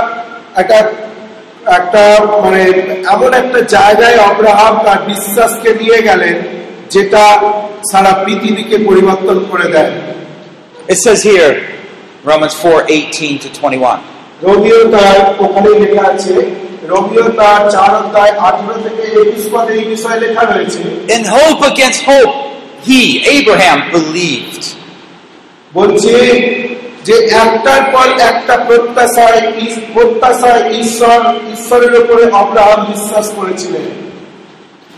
[0.56, 0.78] একটা
[1.78, 2.04] একটা
[2.44, 2.62] মানে
[3.14, 6.36] এমন একটা জায়গায় অব্রাহাম তার বিশ্বাসকে নিয়ে গেলেন
[6.92, 7.24] যেটা
[7.92, 9.94] সারা পৃথিবীকে পরিবর্তন করে দেয়
[10.88, 11.54] It says here,
[12.24, 14.00] Romans 4 18 to 21.
[14.42, 16.36] Romeo তার ওখানে লেখা আছে
[16.84, 20.82] রোমিও তার চার অধ্যায় আঠারো থেকে একুশ পদে এই বিষয়ে লেখা রয়েছে
[21.16, 22.34] In hope against hope,
[22.84, 23.02] he,
[23.36, 24.64] Abraham, believed.
[25.75, 26.15] বলছে
[27.05, 27.15] যে
[27.45, 31.19] একটার পর একটা প্রত্যাশায় ইস- প্রত্যাশায় ঈশ্বর
[31.53, 33.87] ঈশ্বরের উপরে অব্রাহাম বিশ্বাস করেছিলেন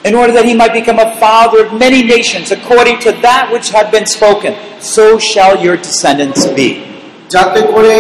[0.05, 3.69] in order that he might become a father of many nations, according to that which
[3.71, 4.53] had been spoken.
[4.81, 6.69] So shall your descendants be.
[7.29, 7.95] যাতে করে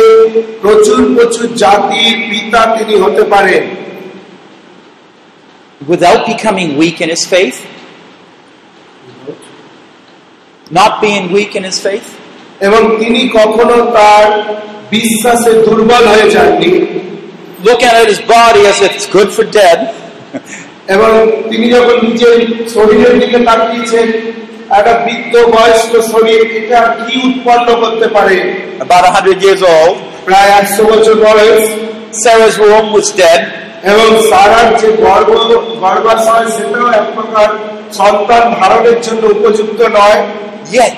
[0.60, 3.64] প্রচুর প্রচুর জাতির পিতা তিনি হতে পারেন
[5.88, 7.58] Without becoming weak in his faith,
[10.70, 12.08] not being weak in his faith,
[12.61, 14.25] এবং তিনি কখনো তার
[14.91, 16.71] বিশ্বাসে দুর্বল হয়ে যাননি।
[17.67, 19.79] Looking at his body as if it's good for dead,
[20.87, 21.11] এবং
[21.49, 22.37] তিনি যখন নিজের
[22.73, 24.07] শরীরের দিকে তাকিয়েছেন
[24.77, 28.37] একটা বৃদ্ধ বয়স্ক শরীর এটা কি উৎপন্ন করতে পারে?
[28.85, 29.95] About a hundred years old.
[30.25, 31.63] প্রায় একশো বছর বয়স।
[32.23, 33.41] Sarah's womb was dead.
[33.83, 35.29] এবং সারার যে গর্ভ
[35.83, 37.49] গর্ভাশয় সেটাও এক প্রকার
[37.99, 40.21] সন্তান ধারণের জন্য উপযুক্ত নয়।
[40.77, 40.95] Yet,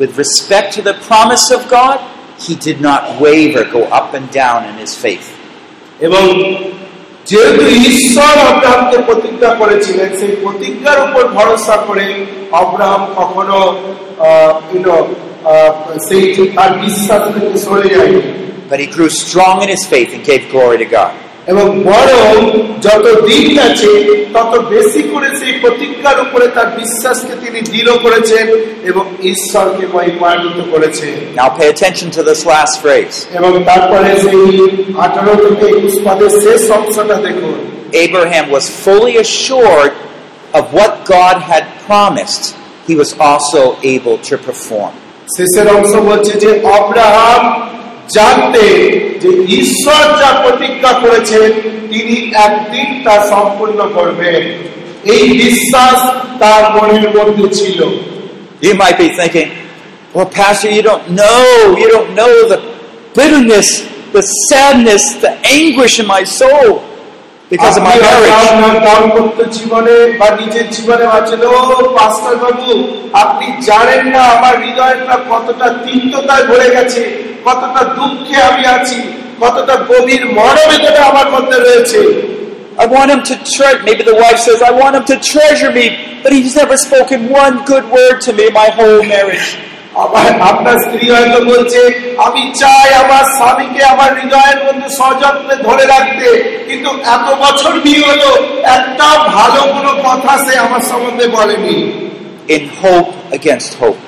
[0.00, 1.96] with respect to the promise of God,
[2.38, 5.26] he did not waver, go up and down in his faith.
[6.00, 6.24] এবং
[7.26, 12.06] যেহেতু ঈশ্বর অব্রাহামকে প্রতিজ্ঞা করেছিলেন সেই প্রতিজ্ঞার উপর ভরসা করে
[12.62, 13.58] অব্রাহাম কখনো
[14.18, 15.00] আহ, you know,
[15.44, 15.72] আহ,
[16.08, 18.22] সেই যে তার বিশ্বাস থেকে সরে যায়নি
[18.70, 21.12] But he grew strong in his faith and gave glory to God.
[21.46, 22.32] এবং বরং
[22.86, 23.90] যত দিন গেছে
[24.34, 28.46] তত বেশি করে সেই প্রতিজ্ঞার উপরে তার বিশ্বাসকে তিনি দৃঢ় করেছেন
[28.90, 33.14] এবং ঈশ্বরকে মহিমান্বিত করেছেন Now pay attention to this last phrase.
[33.38, 34.50] এবং তারপরে সেই
[35.06, 37.56] আঠারো থেকে একুশ পদের শেষ অংশটা দেখুন
[38.06, 39.94] Abraham was fully assured
[40.52, 42.42] of what God had promised,
[42.88, 44.92] he was also able to perform.
[45.36, 47.42] শেষের অংশ বলছে যে অব্রাহাম
[48.15, 48.65] জানতে
[49.21, 49.29] যে
[49.59, 51.49] ঈশ্বর যা প্রতিজ্ঞা করেছেন
[51.91, 52.15] তিনি
[52.47, 54.41] একদিন তা সম্পূর্ণ করবেন
[55.05, 55.97] এই বিশ্বাস
[56.41, 57.81] তার মনের মধ্যে ছিল
[58.61, 59.49] You might be thinking,
[60.15, 61.45] well, Pastor, you don't know,
[61.81, 62.59] you don't know the
[63.15, 63.69] bitterness,
[64.13, 66.67] the sadness, the anguish in my soul
[67.51, 68.37] because of my marriage.
[69.57, 71.59] জীবনে বা নিজের জীবনে ভাবছেন ও
[71.97, 72.69] পাস্টার বাবু
[73.23, 77.01] আপনি জানেন না আমার হৃদয়টা কতটা তিক্ততায় ভরে গেছে
[77.45, 78.99] কতটা দুঃখে আমি আছি
[79.41, 82.01] কতটা গভীর মনোবেদনা আমার মধ্যে রয়েছে
[82.77, 85.85] I want him to treasure, maybe the wife says, I want him to treasure me,
[86.23, 89.49] but he's never spoken one good word to me my whole marriage.
[89.95, 91.81] আবার আপনার স্ত্রী হয়তো বলছে
[92.25, 96.27] আমি চাই আমার স্বামীকে আমার হৃদয়ের মধ্যে সযত্নে ধরে রাখতে
[96.67, 98.29] কিন্তু এত বছর বিয়ে হলো
[98.77, 101.75] একটা ভালো কোনো কথা সে আমার সম্বন্ধে বলেনি
[102.55, 104.01] In hope against hope.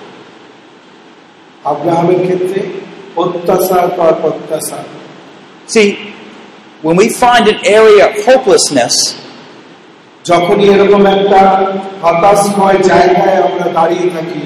[1.65, 2.60] আব্রাহামের ক্ষেত্রে
[3.15, 4.78] প্রত্যাশার পর প্রত্যাশা
[5.69, 5.89] See,
[6.82, 8.95] When we find an area of hopelessness,
[10.24, 11.40] যখনই এরকম একটা
[12.03, 14.43] হতাশময় জায়গায় আমরা দাঁড়িয়ে থাকি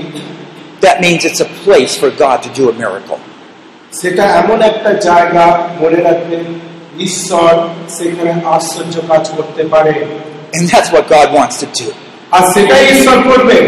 [0.84, 3.18] that means it's a place for God to do a miracle.
[4.00, 5.44] সেটা এমন একটা জায়গা
[5.82, 6.44] মনে রাখবেন
[7.08, 7.52] ঈশ্বর
[7.96, 9.94] সেখানে আশ্চর্য কাজ করতে পারে
[10.56, 11.88] And that's what God wants to do.
[12.36, 13.64] আর সেটাই ঈশ্বর করবেন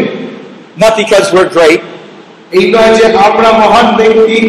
[0.77, 1.81] Not because we're great,
[2.57, 4.39] এই নয় যে আমরা মহান ব্যক্তি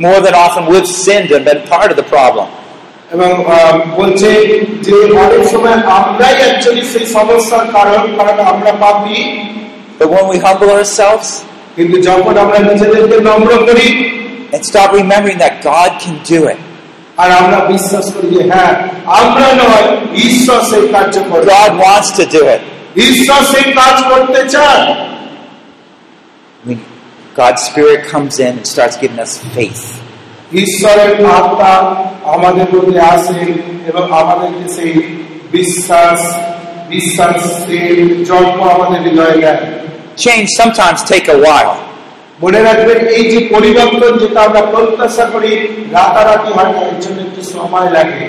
[0.00, 2.46] more than often we've sinned and been part of the problem.
[3.12, 4.30] এবং আহ, বলছে
[4.86, 4.94] যে
[5.24, 9.18] অনেক সময় আমরাই অ্যাকচুয়ালি সেই সমস্যার কারণ কারণ আমরা পাপি
[10.00, 11.28] But when we humble ourselves
[11.76, 13.88] কিন্তু যখন আমরা নিজেদেরকে নম্র করি
[14.54, 16.60] and start remembering that God can do it,
[17.22, 18.72] আর আমরা বিশ্বাস করি যে হ্যাঁ
[19.20, 19.86] আমরা নয়
[20.28, 22.60] ঈশ্বর সেই কার্য করবে God wants to do it.
[23.08, 24.80] ঈশ্বর সেই কাজ করতে চান
[26.66, 26.74] We,
[27.36, 29.82] God's Spirit comes in and starts giving us faith.
[30.54, 31.72] ঈশ্বরের আত্মা
[32.34, 33.40] আমাদের মধ্যে আসে
[33.90, 34.92] এবং আমাদেরকে সেই
[35.52, 36.20] বিশ্বাস
[36.88, 39.62] বিশ্বাসের জন্ম আমাদের হৃদয়ে দেয়
[40.16, 41.74] Change sometimes take a while.
[42.40, 45.52] মনে রাখবেন এই যে পরিবর্তন যেটা আমরা প্রত্যাশা করি
[45.92, 48.26] রাতারাতি হয় না এর জন্য একটু সময় লাগে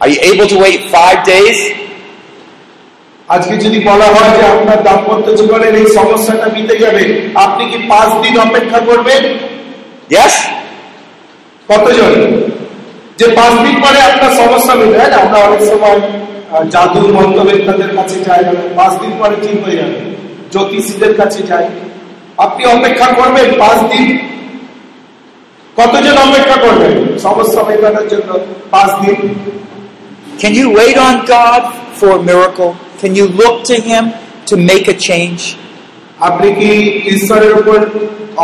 [0.00, 1.58] Are you able to wait five days?
[3.27, 8.23] আজকে যদি বলা হয় যে আপনার দাম্পত্য জীবনের এই সমস্যাটা মিটে যাবে আপনি কি পাঁচ
[8.23, 9.23] দিন অপেক্ষা করবেন?
[11.67, 12.41] কতজন?
[13.17, 16.01] যে পাঁচ দিন পরে আপনার সমস্যা মিটে হয় না আমরা অনেক সময়
[16.69, 18.43] জাদু মন্ত্রবেত্তাদের কাছে যাই
[18.75, 20.15] পাঁচ দিন পরে ঠিক হয়ে যাবে।
[20.51, 21.67] জ্যোতিষীদের কাছে যাই।
[22.37, 24.17] আপনি অপেক্ষা করবেন পাঁচ দিন?
[25.75, 27.17] কতজন অপেক্ষা করবেন?
[27.17, 28.39] সমস্যা মেটানোর জন্য
[28.71, 29.35] পাঁচ দিন।
[30.41, 31.61] Can you wait on God
[32.01, 32.71] for a miracle?
[33.02, 34.04] Can you look to Him
[34.46, 35.42] to make a change?
[36.20, 36.70] আপনি কি
[37.14, 37.78] ঈশ্বরের উপর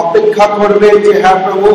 [0.03, 1.69] অপেক্ষা করবেন যে হ্যাঁ প্রভু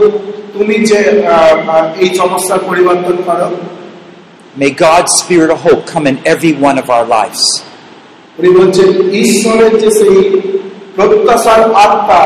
[0.56, 1.35] তুমি যে আহ,
[1.76, 3.49] আহ, এই সমস্যার পরিবর্তন করো
[4.56, 7.41] May God's Spirit of hope come in every one of our lives.
[8.39, 8.89] উনি বলছেন
[9.23, 10.18] ঈশ্বরের যে সেই
[10.95, 12.22] প্রত্যাশার আত্মা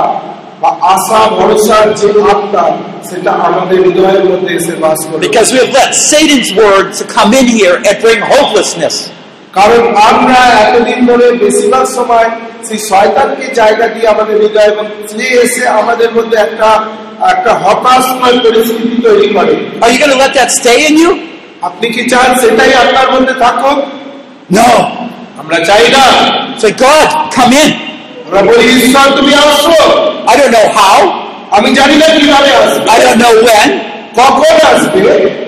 [0.61, 2.63] বা আশা ভরসার যে আত্মা
[3.09, 7.31] সেটা আমাদের হৃদয়ের মধ্যে এসে বাস করে Because we have let Satan's word to come
[7.41, 8.95] in here and bring hopelessness.
[9.54, 12.28] কারণ আমরা এতদিন ধরে বেশিরভাগ সময়
[12.66, 16.68] সেই শয়তানকে জায়গা দিয়ে আমাদের হৃদয় এবং সে এসে আমাদের মধ্যে একটা
[17.32, 21.10] একটা হতাশময় পরিস্থিতি তৈরি করে Are you going to let that stay in you?
[21.68, 23.78] আপনি কি চান সেটাই আপনার মধ্যে থাকুক
[24.50, 24.70] No.
[25.40, 26.04] আমরা চাই না
[26.62, 27.70] Say, God, come in.
[28.26, 29.76] আমরা বলি ঈশ্বর তুমি আসো
[30.32, 30.98] I don't know how.
[31.56, 33.68] আমি জানি না কীভাবে আসবে I don't know when.
[34.21, 35.01] কখন আসবে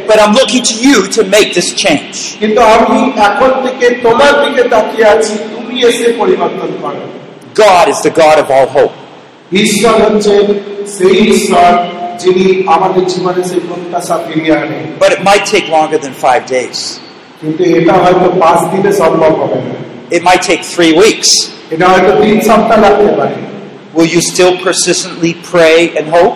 [0.09, 2.15] But I'm looking to you to make this change.
[2.41, 7.03] কিন্তু আমি এখন থেকে তোমার দিকে তাকিয়ে আছি তুমি এসে পরিবর্তন করো
[7.67, 8.95] God is the God of all hope.
[9.63, 10.45] ঈশ্বর হচ্ছেন
[10.97, 11.71] সেই ঈশ্বর
[12.23, 12.45] যিনি
[12.75, 16.79] আমাদের জীবনে সেই প্রত্যাশা ফিরিয়ে আনে But it might take longer than five days.
[17.41, 19.73] কিন্তু এটা হয়তো পাঁচ দিনে সম্ভব হবে না
[20.17, 21.29] It might take three weeks.
[21.73, 23.37] এটা হয়তো তিন সপ্তাহ লাগতে পারে
[23.95, 26.35] Will you still persistently pray and hope?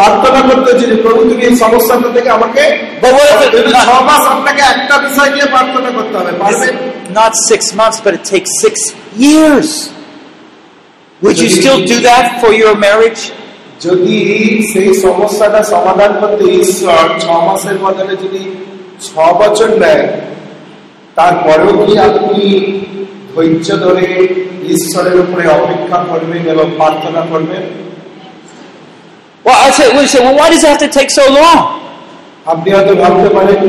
[0.00, 2.64] প্রার্থনা করতে হচ্ছে যে প্রভু তুমি এই সমস্যাটা থেকে আমাকে
[4.34, 6.30] আপনাকে একটা বিষয় নিয়ে প্রার্থনা করতে হবে
[7.12, 8.74] not six months, but it takes six
[9.16, 9.68] years?
[11.22, 13.22] Would you still do that for your marriage?
[13.86, 14.16] যদি
[14.70, 18.42] সেই সমস্যাটা সমাধান করতে ঈশ্বর ছ মাসের বদলে যদি
[19.06, 19.08] ছ
[19.40, 20.04] বছর নেয়
[21.18, 22.42] তারপরেও কি আপনি
[23.32, 24.06] ধৈর্য ধরে
[24.74, 27.62] ঈশ্বরের উপরে অপেক্ষা করবেন এবং প্রার্থনা করবেন
[29.45, 31.59] Well, I say, well, you say, well, why does it have to take so long?
[32.53, 33.61] আপনি হয়তো ভাবতে পারেন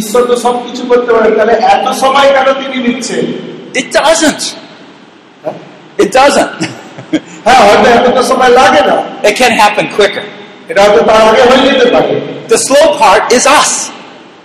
[0.00, 3.24] ঈশ্বর তো সবকিছু করতে পারেন তাহলে এত সময় কেন তিনি নিচ্ছেন
[3.80, 4.42] It doesn't.
[6.02, 6.52] It doesn't.
[7.46, 8.96] হ্যাঁ হয়তো এতটা সময় লাগে না
[9.28, 10.24] it can happen quicker.
[10.70, 12.12] এটা হয়তো তার আগে হয়ে যেতে পারে
[12.52, 13.70] The slow part is us.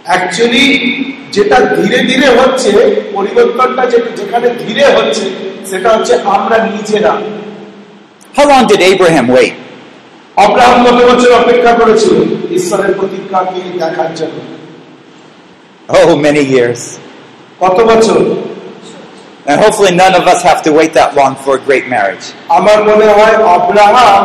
[0.10, 0.66] Actually
[1.36, 2.70] যেটা ধীরে ধীরে হচ্ছে
[3.16, 5.26] পরিবর্তনটা যেটা যেখানে ধীরে হচ্ছে
[5.70, 7.14] সেটা হচ্ছে আমরা নিজেরা
[8.38, 9.54] How long did Abraham wait?
[10.45, 12.17] Abraham কত বছর অপেক্ষা করেছিল
[12.59, 14.39] ঈশ্বরের প্রতিজ্ঞাকে দেখার জন্য
[15.89, 16.81] Oh, many years.
[17.61, 18.19] কত বছর
[19.47, 22.25] And hopefully none of us have to wait that long for a great marriage.
[22.59, 24.25] আমার মনে হয় অব্রাহাম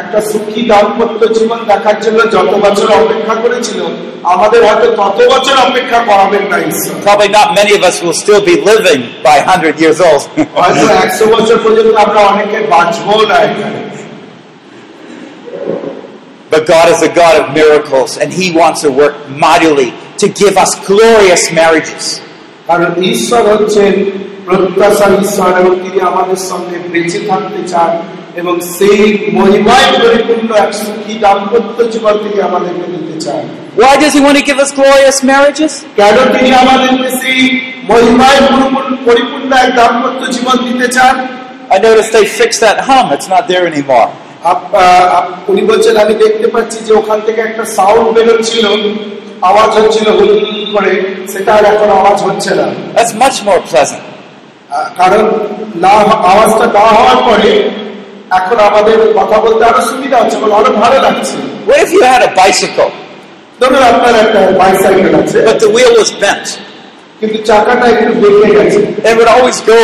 [0.00, 3.80] একটা সুখী দাম্পত্য জীবন দেখার জন্য যত বছর অপেক্ষা করেছিল
[4.24, 8.42] আমাদের হয়তো তত বছর অপেক্ষা করাবেন না ঈশ্বর Probably not many of us will still
[8.50, 10.22] be living by 100 years old.
[10.58, 13.78] হয়তো একশো বছর পর্যন্ত আমরা অনেকে বাঁচবো না এখানে
[16.51, 19.15] but God is a God of miracles, and He wants to work
[19.45, 22.03] mightily to give us glorious marriages.
[22.67, 23.93] কারণ ঈশ্বর হচ্ছেন
[24.45, 27.91] প্রত্যাশার ঈশ্বর এবং তিনি আমাদের সঙ্গে বেঁচে থাকতে চান
[28.35, 29.01] এবং সেই
[29.33, 33.43] মহিমায় পরিপূর্ণ এক সুখী দাম্পত্য জীবন তিনি আমাদেরকে দিতে চান
[33.77, 35.71] Why does He want to give us glorious marriages?
[35.95, 37.41] কেন তিনি আমাদেরকে সেই
[37.89, 41.15] মহিমায় পরিপূর্ণ- পরিপূর্ণ এক দাম্পত্য জীবন দিতে চান
[41.75, 44.07] I noticed they fixed that hum, it's not there anymore.
[45.48, 48.66] উনি বলছেন আমি দেখতে পাচ্ছি যে ওখান থেকে একটা সাউন্ড বেরোচ্ছিল
[49.42, 50.08] আওয়াজ হচ্ছিল
[50.74, 50.92] করে
[51.32, 52.66] সেটা আর এখন আওয়াজ হচ্ছে না.
[54.96, 55.24] কারণ
[55.74, 55.92] না
[56.30, 57.50] আওয়াজটা না হওয়ার পরে
[58.30, 61.36] এখন আমাদের কথা বলতে আরও সুবিধা হচ্ছে এবং আরও ভালো লাগছে
[61.68, 62.90] What if you had a bicycle,
[63.60, 66.46] ধরুন আপনার একটা বাইসাইকেল আছে but the wheel was bent?
[67.20, 69.78] কিন্তু চাকাটা একটু বেঁকে গেছে It would always go,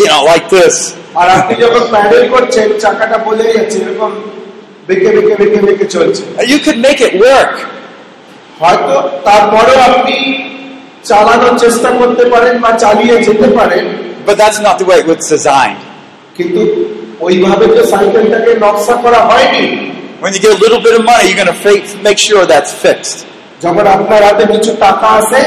[0.00, 0.74] you know, like this.
[1.20, 4.10] আর আপনি যখন প্যাডেল করছেন চাকাটা বলে যাচ্ছে এরকম
[4.88, 6.22] বেঁকে বেঁকে বেঁকে বেঁকে চলছে
[6.52, 7.54] You could make it work,
[8.60, 8.94] হয়তো
[9.26, 10.16] তারপরেও আপনি
[11.10, 13.84] চালানোর চেষ্টা করতে পারেন বা চালিয়ে যেতে পারেন
[14.26, 15.80] but that's not the way it was designed.
[16.38, 16.60] কিন্তু
[17.26, 19.64] ওইভাবে তো সাইকেলটাকে নকশা করা হয়নি
[20.22, 21.58] When you get a little bit of money, you're going to
[22.06, 23.18] make sure that's fixed.
[23.64, 25.40] যখন আপনার হাতে কিছু টাকা আসে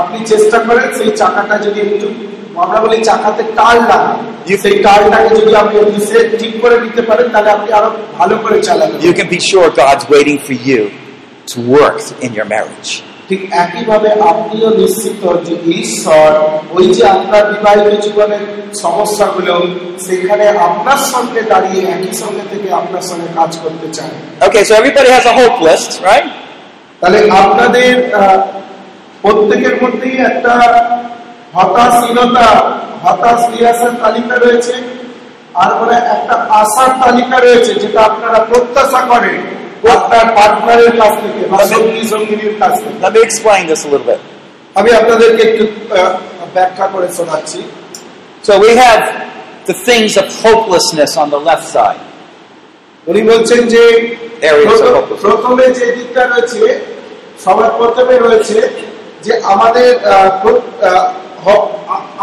[0.00, 2.06] আপনি চেষ্টা করেন সেই চাকাটা যদি একটু
[2.56, 4.18] আমরা বলি চাকাতে টাল লাগান
[4.62, 5.76] সেই টালটাকে যদি আপনি
[6.38, 10.04] ঠিক করে নিতে পারেন তাহলে আপনি আরও ভালো করে চালাবেন You can be sure God's
[10.14, 10.82] waiting for you
[11.52, 12.90] to work in your marriage.
[13.28, 16.28] ঠিক একইভাবে আপনিও নিশ্চিত যে ঈশ্বর
[16.76, 18.44] ওই যে আপনার বিবাহিত জীবনের
[18.84, 19.54] সমস্যাগুলো
[20.06, 24.10] সেখানে আপনার সঙ্গে দাঁড়িয়ে একই সঙ্গে থেকে আপনার সঙ্গে কাজ করতে চান
[24.48, 26.26] Okay, so everybody has a hope list, right?
[27.00, 27.92] তাহলে আপনাদের
[29.22, 30.52] প্রত্যেকের মধ্যেই একটা
[31.54, 32.46] হতাশহীনতা
[33.02, 34.72] হতাশ নিরাশার তালিকা রয়েছে।
[35.54, 39.58] আর মানে একটা আশার তালিকা রয়েছে যেটা আপনারা প্রত্যাশা করেন
[39.90, 44.14] আপনার পার্টনারের কাছ থেকে বা সঙ্গী সঙ্গিনীর কাছ থেকে। Let me explain this a little
[44.74, 45.66] আমি আপনাদেরকে একটু
[46.54, 47.62] ব্যাখ্যা করে শোনাচ্ছি।
[48.46, 49.02] So we have
[49.68, 51.98] the things of hopelessness on the left side.
[53.06, 54.16] উনি বলছেন যে
[55.20, 56.86] প্রথম- দিকটা রয়েছে
[57.44, 58.68] সবার প্রথমে রয়েছে
[59.22, 59.98] যে আমাদের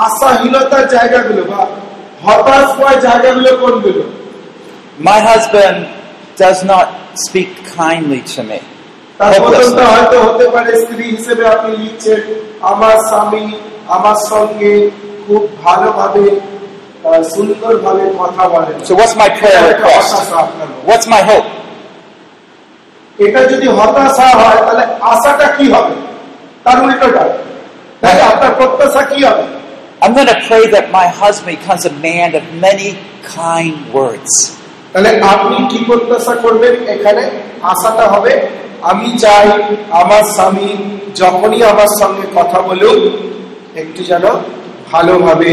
[0.05, 1.61] আশাহীনতার জায়গাগুলো বা
[2.25, 4.03] হতাশময় জায়গাগুলো কোনগুলো
[5.09, 5.77] My husband
[6.37, 6.87] does not
[7.25, 8.59] speak kindly to me.
[9.89, 12.21] হয়তো হতে পারে স্ত্রী হিসেবে আপনি লিখছেন
[12.71, 13.45] আমার স্বামী
[13.87, 14.73] আমার সঙ্গে
[15.25, 16.25] খুব ভালোভাবে
[17.33, 20.09] সুন্দরভাবে কথা বলেন So what's my prayer request?
[20.89, 21.47] What's my hope?
[23.19, 25.95] এটা যদি হতাশা হয় তাহলে আশাটা কি হবে
[26.65, 27.23] তার উল্টোটা
[28.05, 29.45] তাহলে আপনার প্রত্যাশা কি হবে
[30.03, 32.89] I'm going to pray that my husband becomes a man of many
[33.35, 34.33] kind words.
[34.93, 37.23] তাহলে আপনি কি প্রত্যাশা করবেন এখানে
[37.71, 38.33] আশাটা হবে
[38.91, 39.45] আমি চাই
[40.01, 40.69] আমার স্বামী
[41.21, 42.99] যখনই আমার সঙ্গে কথা বলুক
[43.81, 44.25] একটু যেন
[44.91, 45.51] ভালোভাবে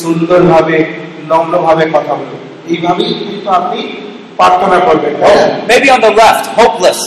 [0.00, 0.76] সুন্দরভাবে
[1.30, 2.40] নম্রভাবে কথা বলুক
[2.72, 3.78] এইভাবেই কিন্তু আপনি
[4.38, 5.46] প্রার্থনা করবেন তাই না?
[5.70, 7.00] Maybe on the left, hopeless.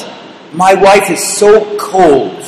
[0.63, 1.51] My wife is so
[1.91, 2.39] cold.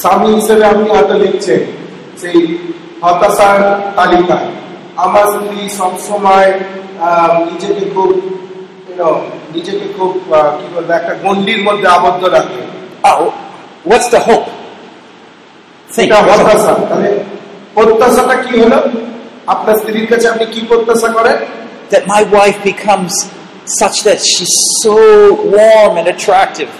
[0.00, 1.60] স্বামী হিসেবে আপনি হয়তো লিখছেন
[2.20, 2.38] সেই
[3.02, 3.60] হতাশার
[3.96, 4.38] তালিকা
[4.96, 6.50] আমার স্ত্রী সবসময়
[7.48, 8.10] নিজেকে খুব
[9.54, 10.10] নিজেকে খুব
[10.58, 12.60] কি বলব একটা গন্ডির মধ্যে আবদ্ধ রাখে
[13.84, 14.48] what's the hope?
[15.88, 16.08] Think.
[16.08, 16.50] এটা what's the hope?
[16.50, 17.10] হতাশা তাহলে
[17.74, 18.78] প্রত্যাশাটা কি হলো
[19.46, 21.38] আপনার স্ত্রীর কাছে আপনি কি প্রত্যাশা করেন
[21.90, 23.12] That my wife becomes
[23.80, 24.96] such that she's so
[25.48, 26.70] warm and attractive.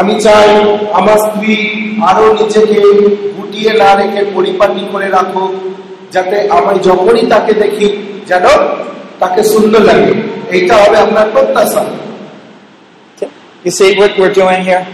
[0.00, 0.48] আমি চাই
[0.98, 1.54] আমার স্ত্রী
[2.08, 2.76] আরও নিজেকে
[3.36, 5.44] গুটিয়ে না রেখে পরিপাটি করে রাখো
[6.14, 7.86] যাতে আমি যখনই তাকে দেখি
[8.28, 8.44] যেন
[9.20, 10.12] তাকে সুন্দর লাগে।
[10.54, 11.82] এইটা হবে আপনার প্রত্যাশা।
[13.64, 14.84] You see what we're doing here?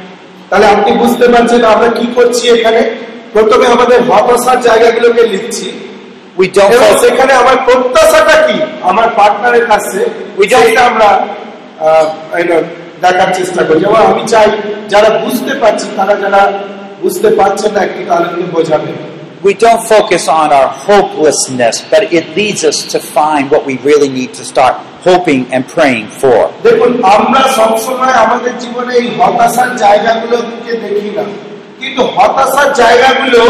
[0.48, 2.82] তাহলে আপনি বুঝতে পারছেন আমরা কি করছি এখানে?
[3.34, 5.66] প্রথমে আমাদের হতাশার জায়গাগুলোকে লিখছি।
[6.38, 6.72] We don't
[7.02, 8.58] সেখানে আমার প্রত্যাশাটা কি?
[8.90, 10.00] আমার পার্টনারের কাছে।
[10.88, 11.08] আমরা
[13.02, 14.48] দেখার চেষ্টা করি। যেমন আমি চাই
[14.92, 16.42] যারা বুঝতে পারছি তারা যারা
[17.02, 18.90] বুঝতে পারছে না একটু তাদেরকে বোঝাবে।
[19.48, 24.10] We don't focus on our hopelessness, but it leads us to find what we really
[24.18, 24.74] need to start
[25.08, 26.40] hoping and praying for.
[26.66, 31.24] দেখুন আমরা সবসময় আমাদের জীবনে এই হতাশার জায়গাগুলোকে দেখি না।
[31.80, 33.42] কিন্তু হতাশার জায়গাগুলো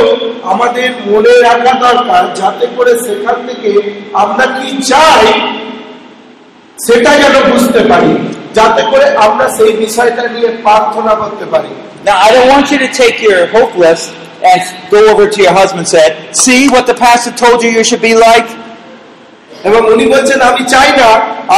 [0.52, 3.70] আমাদের মনে রাখা দরকার যাতে করে সেখান থেকে
[4.22, 5.24] আমরা কি চাই
[6.86, 8.12] সেটা যেন বুঝতে পারি।
[8.58, 11.70] যাতে করে আমরা সেই বিষয়টা নিয়ে প্রার্থনা করতে পারি।
[12.08, 14.06] Now, I don't want you to take your hope list
[14.50, 14.60] and
[14.94, 16.06] go over to your husband and say,
[16.44, 18.48] See what the pastor told you you should be like?
[19.68, 21.08] এবং উনি বলছেন আমি চাই না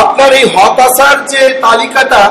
[0.03, 2.23] আপনার এই হতাশার যে তালিকাটা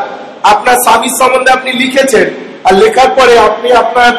[0.53, 2.27] আপনার স্বামীর সম্বন্ধে আপনি লিখেছেন
[2.67, 4.13] আর লেখার পরে আপনি আপনার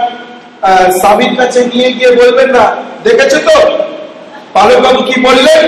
[1.00, 2.64] স্বামীর কাছে নিয়ে গিয়ে বলবেন না
[3.06, 3.56] দেখেছ তো?
[4.84, 5.62] বাবু কি বললেন?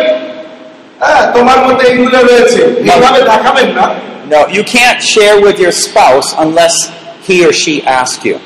[1.02, 2.60] হ্যাঁ তোমার মধ্যে এইগুলো রয়েছে।
[2.92, 3.86] এইভাবে দেখাবেন না।
[4.31, 6.75] No, you can't share with your spouse unless
[7.27, 8.37] he or she asks you.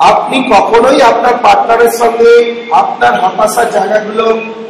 [0.00, 2.32] আপনি কখনোই আপনার পার্টনারের সঙ্গে
[2.72, 4.24] আপনার হতাশার জায়গাগুলো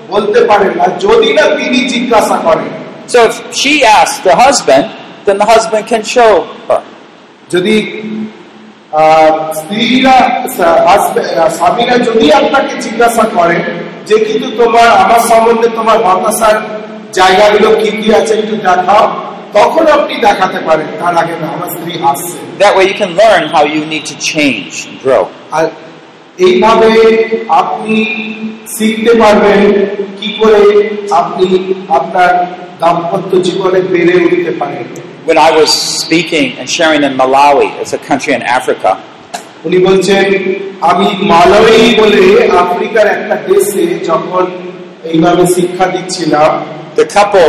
[0.09, 2.71] বলতে পারেন না যদি না তিনি জিজ্ঞাসা করেন
[3.09, 4.85] So if she asks the husband,
[5.27, 6.33] then the husband can show
[6.69, 6.81] her.
[7.51, 7.77] যদি
[8.93, 10.17] আহ, স্ত্রীরা
[10.57, 13.63] সা- হাসবে- আহ, স্বামীরা যদি আপনাকে জিজ্ঞাসা করেন
[14.07, 16.57] যে কিন্তু তোমার আমার সম্বন্ধে তোমার হতাশার
[17.13, 19.05] জায়গাগুলো কি কি আছে একটু দেখাও
[19.57, 23.43] তখন আপনি দেখাতে পারেন তার আগে না আমার স্ত্রী হাসছে That way you can learn
[23.55, 25.23] how you need to change and grow.
[25.57, 25.65] আর
[26.39, 26.91] এইভাবে
[27.61, 27.97] আপনি
[28.77, 29.63] শিখতে পারবেন
[30.19, 30.63] কি করে
[31.21, 31.47] আপনি
[31.99, 32.33] আপনার
[32.81, 34.87] দাম্পত্য জীবনে বেড়ে উঠতে পারেন
[35.27, 35.71] When I was
[36.03, 38.91] speaking and sharing in Malawi, it's a country in Africa,
[39.67, 40.27] উনি বলছেন
[40.91, 42.23] আমি মালয়ী বলে
[42.65, 44.45] আফ্রিকার একটা দেশে যখন
[45.05, 46.51] এইভাবে শিক্ষা দিচ্ছিলাম
[46.97, 47.49] the couple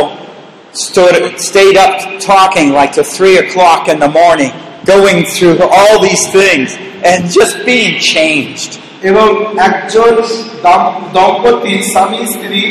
[0.74, 4.52] stood, stayed up talking like to three o'clock in the morning,
[4.86, 6.68] going through all these things
[7.04, 8.70] and just being changed.
[9.02, 9.28] এবং
[9.68, 10.12] একজন
[10.62, 12.62] দাম- দম্পতি স্বামী স্ত্রী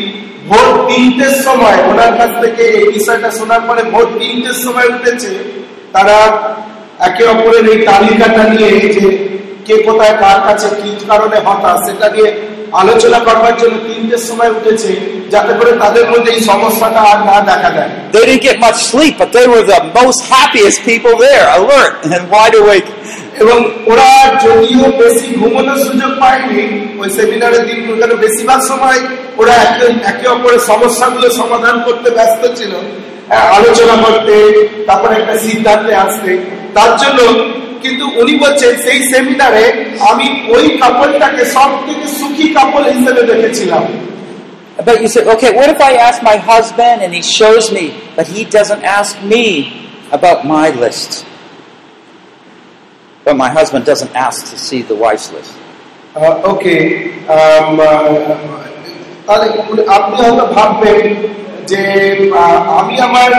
[0.47, 5.31] ভোর তিনটের সময় ওনার কাছ থেকে এই বিষয়টা শোনার পরে ভোর তিনটের সময় উঠেছে
[5.93, 6.17] তারা
[6.99, 9.05] একে অপরের এই তালিকাটা নিয়ে যে
[9.65, 12.29] কে কোথায় কার কাছে কি কারণে হতাশ সেটা নিয়ে
[12.72, 14.90] আলোচনা করবার জন্য তিনটের সময় উঠেছে
[15.30, 19.14] যাতে করে তাদের মধ্যে এই সমস্যাটা আর না দেখা দেয় They didn't get much sleep,
[19.22, 22.88] but they were the most happiest people there, alert and wide awake.
[23.42, 24.10] এবং ওরা
[24.44, 26.60] যদিও বেশি ঘুমানোর সুযোগ পায়নি
[27.00, 28.98] ওই সেমিনারের দিন ওখানে বেশিরভাগ সময়
[29.36, 32.72] ওরা একে একে অপরের সমস্যাগুলো সমাধান করতে ব্যস্ত ছিল।
[33.58, 34.34] আলোচনা করতে
[34.86, 36.30] তারপরে একটা সিদ্ধান্তে আসতে।
[36.74, 37.18] তার জন্য
[37.83, 39.65] কিন্তু উনি বলছেন সেই সেমিনারে
[40.11, 43.85] আমি ওই কাপড়টাকে সব থেকে সুখী কাপড় হিসেবে দেখেছিলাম
[44.87, 47.85] But you say, okay, what if I ask my husband and he shows me,
[48.17, 49.43] but he doesn't ask me
[50.17, 51.09] about my list?
[53.25, 55.51] But my husband doesn't ask to see the wife's list.
[56.51, 56.75] ওকে
[59.27, 59.47] তাহলে
[59.97, 60.99] আপনি হয়তো ভাববেন
[61.67, 61.81] যে
[62.33, 63.31] আহ, আমি আমার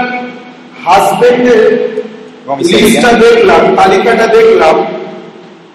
[0.84, 1.62] হাজবেন্ডের
[2.46, 3.22] Want me to say it লিস্টটা again?
[3.24, 4.76] দেখলাম তালিকাটা দেখলাম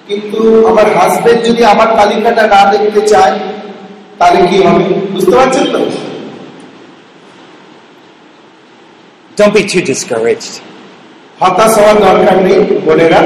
[0.09, 0.39] কিন্তু
[0.71, 3.35] আমার হাজবেন্ড যদি আমার তালিকাটা না দেখতে চায়
[4.19, 4.83] তাহলে কি হবে
[5.13, 5.79] বুঝতে পারছেন তো
[9.37, 10.53] Don't be too discouraged.
[11.41, 12.57] হতাশ হওয়ার দরকার নেই
[12.87, 13.21] বোনেরা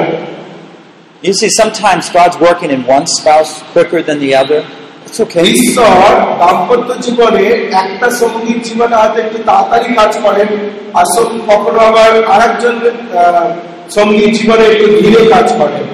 [1.24, 4.60] You see, sometimes God's working in one spouse quicker than the other.
[5.08, 5.44] It's okay.
[5.54, 6.12] ঈশ্বর
[6.42, 7.44] দাম্পত্য জীবনে
[7.82, 10.50] একটা সঙ্গীর জীবনে হয়তো একটু তাড়াতাড়ি কাজ করেন
[10.94, 13.50] আর সঙ্গী কখনো আবার আরেকজন আহ,
[13.90, 15.86] সঙ্গীর জীবনে একটু ধীরে কাজ করেন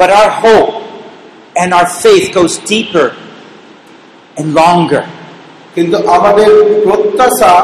[0.00, 0.72] But our hope
[1.56, 3.06] and our faith goes deeper
[4.36, 5.02] and longer.
[5.74, 6.50] কিন্তু আমাদের
[6.84, 7.54] প্রত্যাশা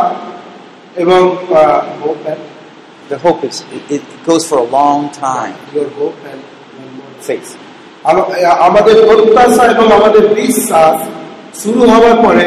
[0.96, 2.44] এবং আহ, hope and-
[3.10, 5.54] The hope is it, it goes for a long time.
[5.76, 6.44] your hope and-
[7.22, 7.50] Faith.
[8.05, 8.25] আম-
[8.59, 10.95] আমাদের প্রত্যাশা এবং আমাদের বিশ্বাস
[11.61, 12.45] শুরু হওয়ার পরে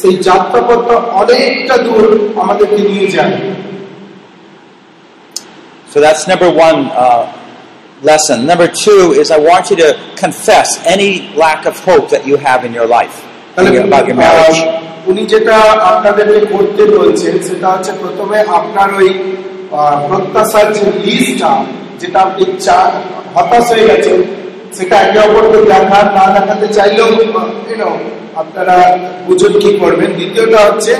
[0.00, 2.04] সেই যাত্রাপথটা অনেকটা দূর
[2.42, 3.34] আমাদেরকে নিয়ে যায়
[5.92, 7.22] So that's number one uh,
[8.02, 8.38] lesson.
[8.46, 12.60] Number two is I want you to confess any lack of hope that you have
[12.64, 13.16] in your life
[13.56, 14.60] about your marriage.
[15.06, 19.08] উনি যেটা আপনাদেরকে করতে বলছেন সেটা হচ্ছে প্রথমে আপনার ওই
[20.08, 21.50] প্রত্যাশার যে লিস্টটা
[22.00, 22.42] যেটা আপনি
[23.34, 24.18] হতাশ হয়ে গেছেন
[24.76, 27.08] সেটা একে অপরকে দেখার না দেখাতে চাইলেও
[28.42, 28.76] আপনারা
[29.26, 30.92] বুঝুন কি করবেন। দ্বিতীয়টা হচ্ছে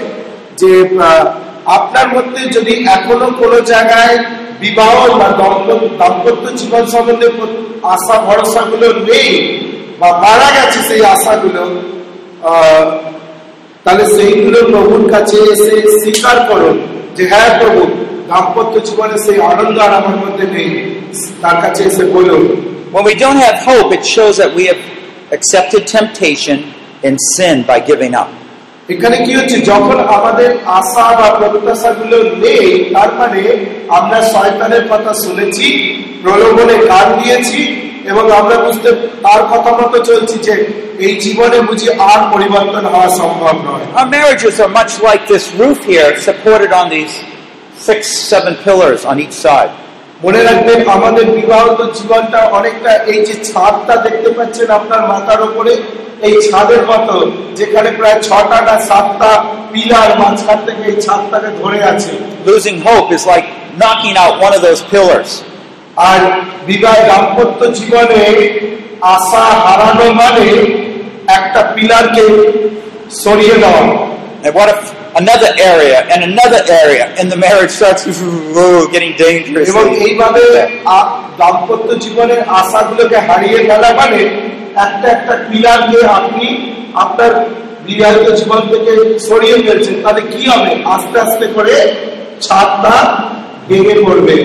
[0.60, 0.70] যে
[1.76, 4.16] আপনার মধ্যে যদি এখনও কোনো জায়গায়
[4.62, 5.28] বিবাহ বা
[6.00, 7.28] দম্পত্য জীবন সম্বন্ধে
[7.94, 9.30] আশা ভরসা গুলো নেই
[10.00, 11.62] বা মারা গেছে সেই আশাগুলো
[13.84, 16.76] তাহলে সেইগুলো প্রভুর কাছে এসে স্বীকার করুন
[17.16, 17.82] যে হ্যাঁ প্রভু,
[18.28, 20.70] দাম্পত্য জীবনে সেই আনন্দ আর আমার মধ্যে নেই।
[21.42, 22.42] তার কাছে এসে বলুন
[22.93, 24.81] When we don't have hope, it shows that we have
[25.31, 26.57] accepted temptation
[27.03, 28.29] and sin by giving up.
[28.93, 30.49] এখানে কি হচ্ছে যখন আমাদের
[30.79, 33.41] আশা বা প্রত্যাশা গুলো নেই তার মানে
[33.97, 35.67] আমরা শয়তানের কথা শুনেছি
[36.23, 37.61] প্রলোভনে কান দিয়েছি
[38.11, 38.89] এবং আমরা বুঝতে
[39.25, 40.53] তার কথা মতো চলছি যে
[41.05, 45.79] এই জীবনে বুঝি আর পরিবর্তন হওয়া সম্ভব নয় Our marriages are much like this roof
[45.91, 47.13] here, supported on these
[47.87, 47.99] six,
[48.31, 49.71] seven pillars on each side.
[50.24, 55.72] মনে রাখবেন আমাদের বিবাহিত জীবনটা অনেকটা এই যে ছাদটা দেখতে পাচ্ছেন আপনার মাথার উপরে
[56.22, 57.14] এই ছাদের মতো
[57.58, 59.30] যেখানে প্রায় ছটা না সাতটা
[59.72, 62.12] পিলার মাঝখান থেকে এই ছাদটাকে ধরে আছে
[62.46, 63.46] Losing hope is like
[63.80, 65.30] knocking out one of those pillars.
[66.08, 66.20] আর
[66.66, 68.22] বিবাহ দাম্পত্য জীবনে
[69.14, 70.46] আশা হারানো মানে
[71.38, 72.24] একটা পিলারকে
[73.22, 73.82] সরিয়ে দেওয়া
[74.44, 74.80] And what if
[75.15, 78.01] another area and another area and the marriage starts
[78.55, 79.65] whoa, getting dangerous?
[79.69, 80.43] এবং এইভাবে
[80.87, 81.07] আ-
[81.37, 84.19] দাম্পত্য জীবনের আশাগুলোকে হারিয়ে ফেলা মানে
[84.85, 86.45] একটা একটা পিলারকে আপনি
[86.95, 87.31] আপনার
[87.85, 91.75] বিবাহিত জীবন থেকে সরিয়ে ফেলছেন তাহলে কি হবে আস্তে আস্তে করে
[92.41, 92.95] ছাদটা
[93.67, 94.37] ভেঙে পড়বে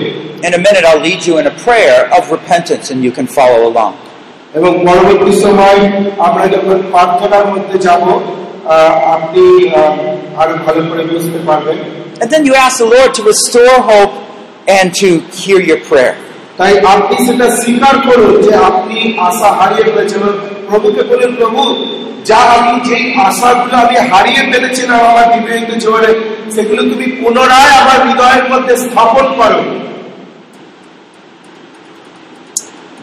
[0.47, 3.61] In a minute, I'll lead you in a prayer of repentance and you can follow
[3.71, 3.93] along.
[4.53, 5.79] এবং পরবর্তী সময়
[6.19, 8.19] আমরা যখন প্রার্থনার মধ্যে যাব আহ,
[9.15, 9.97] আপনি আহ,
[10.41, 11.77] আরো ভালো করে বুঝতে পারবেন
[12.21, 14.13] And then you ask the Lord to restore hope
[14.77, 15.09] and to
[15.39, 16.15] hear your prayer.
[16.59, 18.97] তাই আপনি সেটা স্বীকার করুন যে আপনি
[19.29, 20.33] আশা হারিয়ে ফেলেছেন এবং
[20.67, 21.61] প্রভুকে বলেন প্রভু
[22.29, 26.11] যা আমি যেই আশাগুলো আমি হারিয়ে ফেলেছিলাম আমার বিবাহিত জীবনে
[26.55, 29.59] সেগুলো তুমি পুনরায় আমার হৃদয়ের মধ্যে স্থাপন করো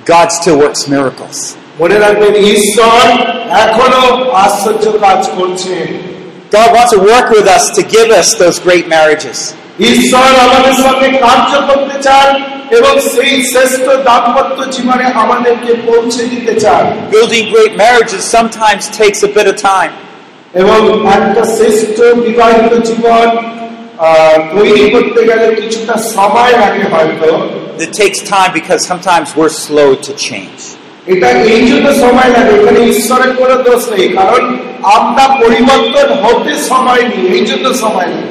[0.06, 1.38] God still works miracles.
[1.80, 3.02] মনে রাখবেন ঈশ্বর
[3.64, 4.02] এখনো
[4.44, 5.86] আশ্চর্য কাজ করছেন
[6.52, 9.38] God wants to work with us to give us those great marriages.
[9.92, 12.28] ঈশ্বর আমাদের সঙ্গে কার্য করতে চান
[12.78, 16.84] এবং সেই শ্রেষ্ঠ দাম্পত্য জীবনে আমাদেরকে পৌঁছে দিতে চান
[17.16, 19.92] Building great marriages sometimes takes a bit of time.
[20.62, 20.80] এবং
[21.16, 21.96] একটা শ্রেষ্ঠ
[22.26, 23.28] বিবাহিত জীবন
[23.98, 27.28] আহ, তৈরি করতে গেলে কিছুটা সময় লাগে হয়তো
[27.86, 30.60] It takes time because sometimes we're slow to change.
[31.07, 34.41] এটা এই জন্য সময় লাগে এখানে ঈশ্বরের কোনো দোষ নেই কারণ
[34.97, 38.27] আমরা পরিবর্তন হতে সময় নিই এই জন্য সময় নেই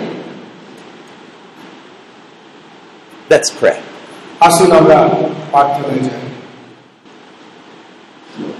[3.30, 3.76] Let's pray.
[4.40, 4.98] আসুন আমরা
[5.52, 6.22] প্রার্থনায় যাই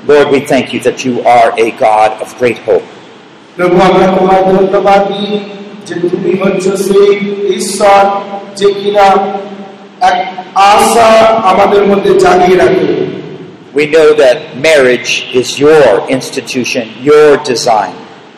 [0.07, 2.87] Lord, we thank you that you are a God of great hope.
[3.57, 5.33] প্রভু আমরা তোমার ধন্যবাদ দিই
[5.87, 7.13] যে তুমি হচ্ছ সেই
[7.57, 8.03] ঈশ্বর
[8.59, 9.07] যে কিনা
[10.03, 10.19] এক
[10.73, 11.09] আশা
[11.51, 12.91] আমাদের মধ্যে জাগিয়ে রাখে
[13.76, 17.94] We know that marriage is your institution, your design.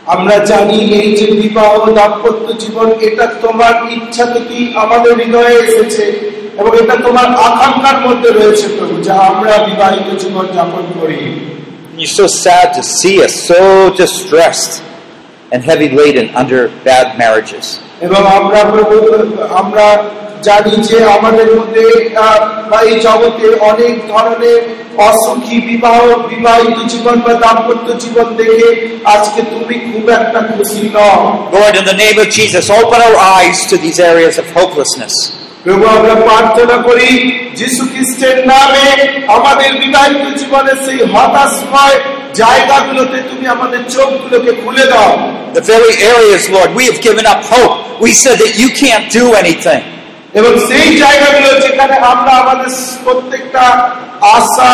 [0.08, 6.06] আমরা জানি এই যে বিবাহ দাম্পত্য জীবন এটা তোমার ইচ্ছা থেকেই আমাদের হৃদয়ে এসেছে
[6.60, 11.22] এবং এটা তোমার আকাঙ্ক্ষার মধ্যে রয়েছে প্রভু যা আমরা বিবাহিত জীবন যাপন করি
[11.96, 13.62] You're so sad to see us so
[14.04, 14.74] distressed
[15.52, 17.66] and heavy laden under bad marriages.
[18.08, 18.96] এবং আমরা প্রভু
[19.62, 19.86] আমরা
[20.47, 21.87] জানি যে আমাদের মধ্যে
[22.71, 24.61] বা এই জগতে অনেক ধরনের
[25.09, 26.01] অসুখী বিবাহ
[26.31, 28.69] বিবাহিত জীবন বা দাম্পত্য জীবন দেখে
[29.15, 31.19] আজকে তুমি খুব একটা খুশি নও
[31.53, 35.15] Lord, in the name of Jesus, open our eyes to these areas of hopelessness.
[35.65, 37.11] প্রভু আমরা প্রার্থনা করি
[37.61, 38.87] যিশু খ্রিস্টের নামে
[39.37, 41.97] আমাদের বিবাহিত জীবনের সেই হতাশময়
[42.43, 45.13] জায়গাগুলোতে তুমি আমাদের চোখগুলোকে খুলে দাও
[45.59, 47.75] The very areas, Lord, we have given up hope.
[48.05, 49.83] We said that you can't do anything.
[50.39, 52.71] এবং সেই জায়গাগুলো যেখানে আমরা আমাদের
[53.05, 53.65] প্রত্যেকটা
[54.37, 54.73] আশা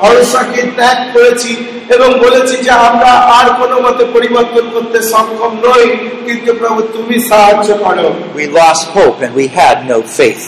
[0.00, 1.52] ভরসাকে ত্যাগ করেছি
[1.94, 5.84] এবং বলেছি যে আমরা আর কোনো মতে পরিবর্তন করতে সক্ষম নই
[6.26, 8.06] কিন্তু প্রভু তুমি সাহায্য করো
[8.38, 10.44] We lost hope and we had no faith.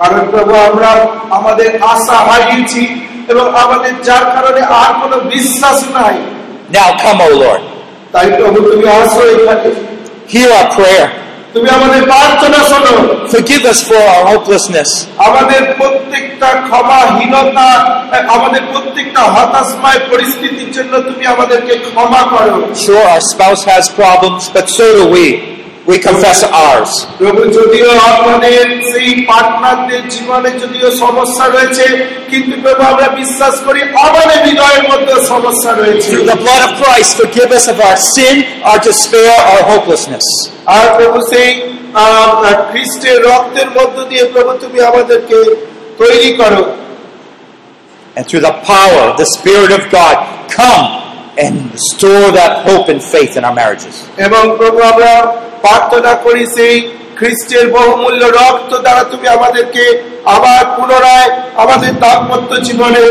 [0.00, 0.90] কারণ প্রভু আমরা
[1.38, 2.82] আমাদের আশা হারিয়েছি
[3.32, 6.16] এবং আমাদের যার কারণে আর কোনো বিশ্বাস নাই
[6.70, 7.62] Now come, O Lord.
[8.14, 9.68] তাই প্রভু তুমি আসো এখানে
[10.28, 11.06] Hear our prayer.
[11.56, 12.92] তুমি আমাদের প্রার্থনা শোনো
[13.34, 14.90] Forgive us for our hopelessness.
[15.28, 17.68] আমাদের প্রত্যেকটা ক্ষমাহীনতা
[18.36, 24.66] আমাদের প্রত্যেকটা হতাশময় পরিস্থিতির জন্য তুমি আমাদেরকে ক্ষমা করো Sure, our spouse has problems, but
[24.78, 25.26] so do we.
[25.87, 26.91] We confess ours.
[27.19, 28.61] প্রভু যদিও আমাদের
[28.91, 31.85] সেই পার্টনারদের জীবনে যদিও সমস্যা রয়েছে
[32.31, 37.09] কিন্তু প্রভু আমরা বিশ্বাস করি আমাদের হৃদয়ের মধ্যে সমস্যা রয়েছে Through the blood of Christ,
[37.21, 38.35] forgive us of our sin,
[38.69, 40.25] our despair, our hopelessness.
[40.75, 41.49] আর প্রভু সেই
[41.95, 42.41] আহ,
[42.71, 45.37] খ্রিস্টের রক্তের মধ্য দিয়ে প্রভু তুমি আমাদেরকে
[45.97, 46.63] তৈরি করো
[48.15, 50.15] And through the power of the Spirit of God,
[50.59, 50.83] come
[51.37, 53.95] and restore that hope and faith in our marriages.
[54.27, 55.11] এবং প্রভু আমরা
[55.62, 56.76] প্রার্থনা করি সেই
[57.18, 59.84] খ্রিস্টের বহুমূল্য রক্ত দ্বারা তুমি আমাদেরকে
[60.34, 63.02] আবার পুনরায় আমাদের দাম্পত্য জীবনে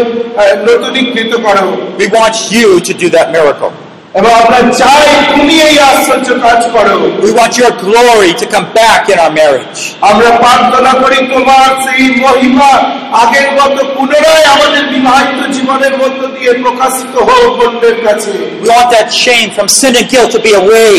[0.67, 1.65] নতুনীকৃত করো
[1.99, 3.73] We want you to do that miracle.
[4.19, 6.95] এবং আমরা চাই তুমি এই আশ্চর্য কাজ করো
[7.25, 9.79] We want your glory to come back in our marriage.
[10.09, 12.71] আমরা প্রার্থনা করি তোমার সেই মহিমা
[13.23, 19.09] আগের মতো পুনরায় আমাদের বিবাহিত জীবনের মধ্য দিয়ে প্রকাশিত হোক অন্যের কাছে We want that
[19.23, 20.95] shame from sin and guilt to be away.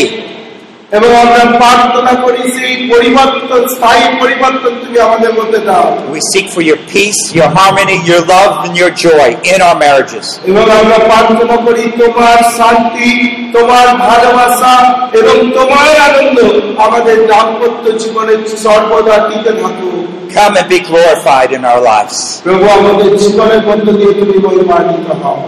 [0.96, 6.62] এবং আমরা প্রার্থনা করি সেই পরিবর্তন স্থায়ী পরিবর্তন তুমি আমাদের মধ্যে দাও We seek for
[6.70, 10.26] your peace, your harmony, your love, and your joy in our marriages.
[10.50, 13.10] এবং আমরা প্রার্থনা করি তোমার শান্তি
[13.56, 14.74] তোমার ভালোবাসা
[15.20, 16.38] এবং তোমার আনন্দ
[16.86, 19.96] আমাদের দাম্পত্য জীবনে সর্বদা টিকে থাকুক
[20.36, 22.16] Come and be glorified in our lives.
[22.46, 25.40] প্রভু আমাদের জীবনের মধ্য দিয়ে তুমি মহিমান্বিত হও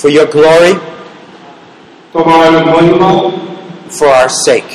[0.00, 0.72] For your glory,
[2.14, 3.10] তোমার মহিমা
[3.96, 4.72] for our sake,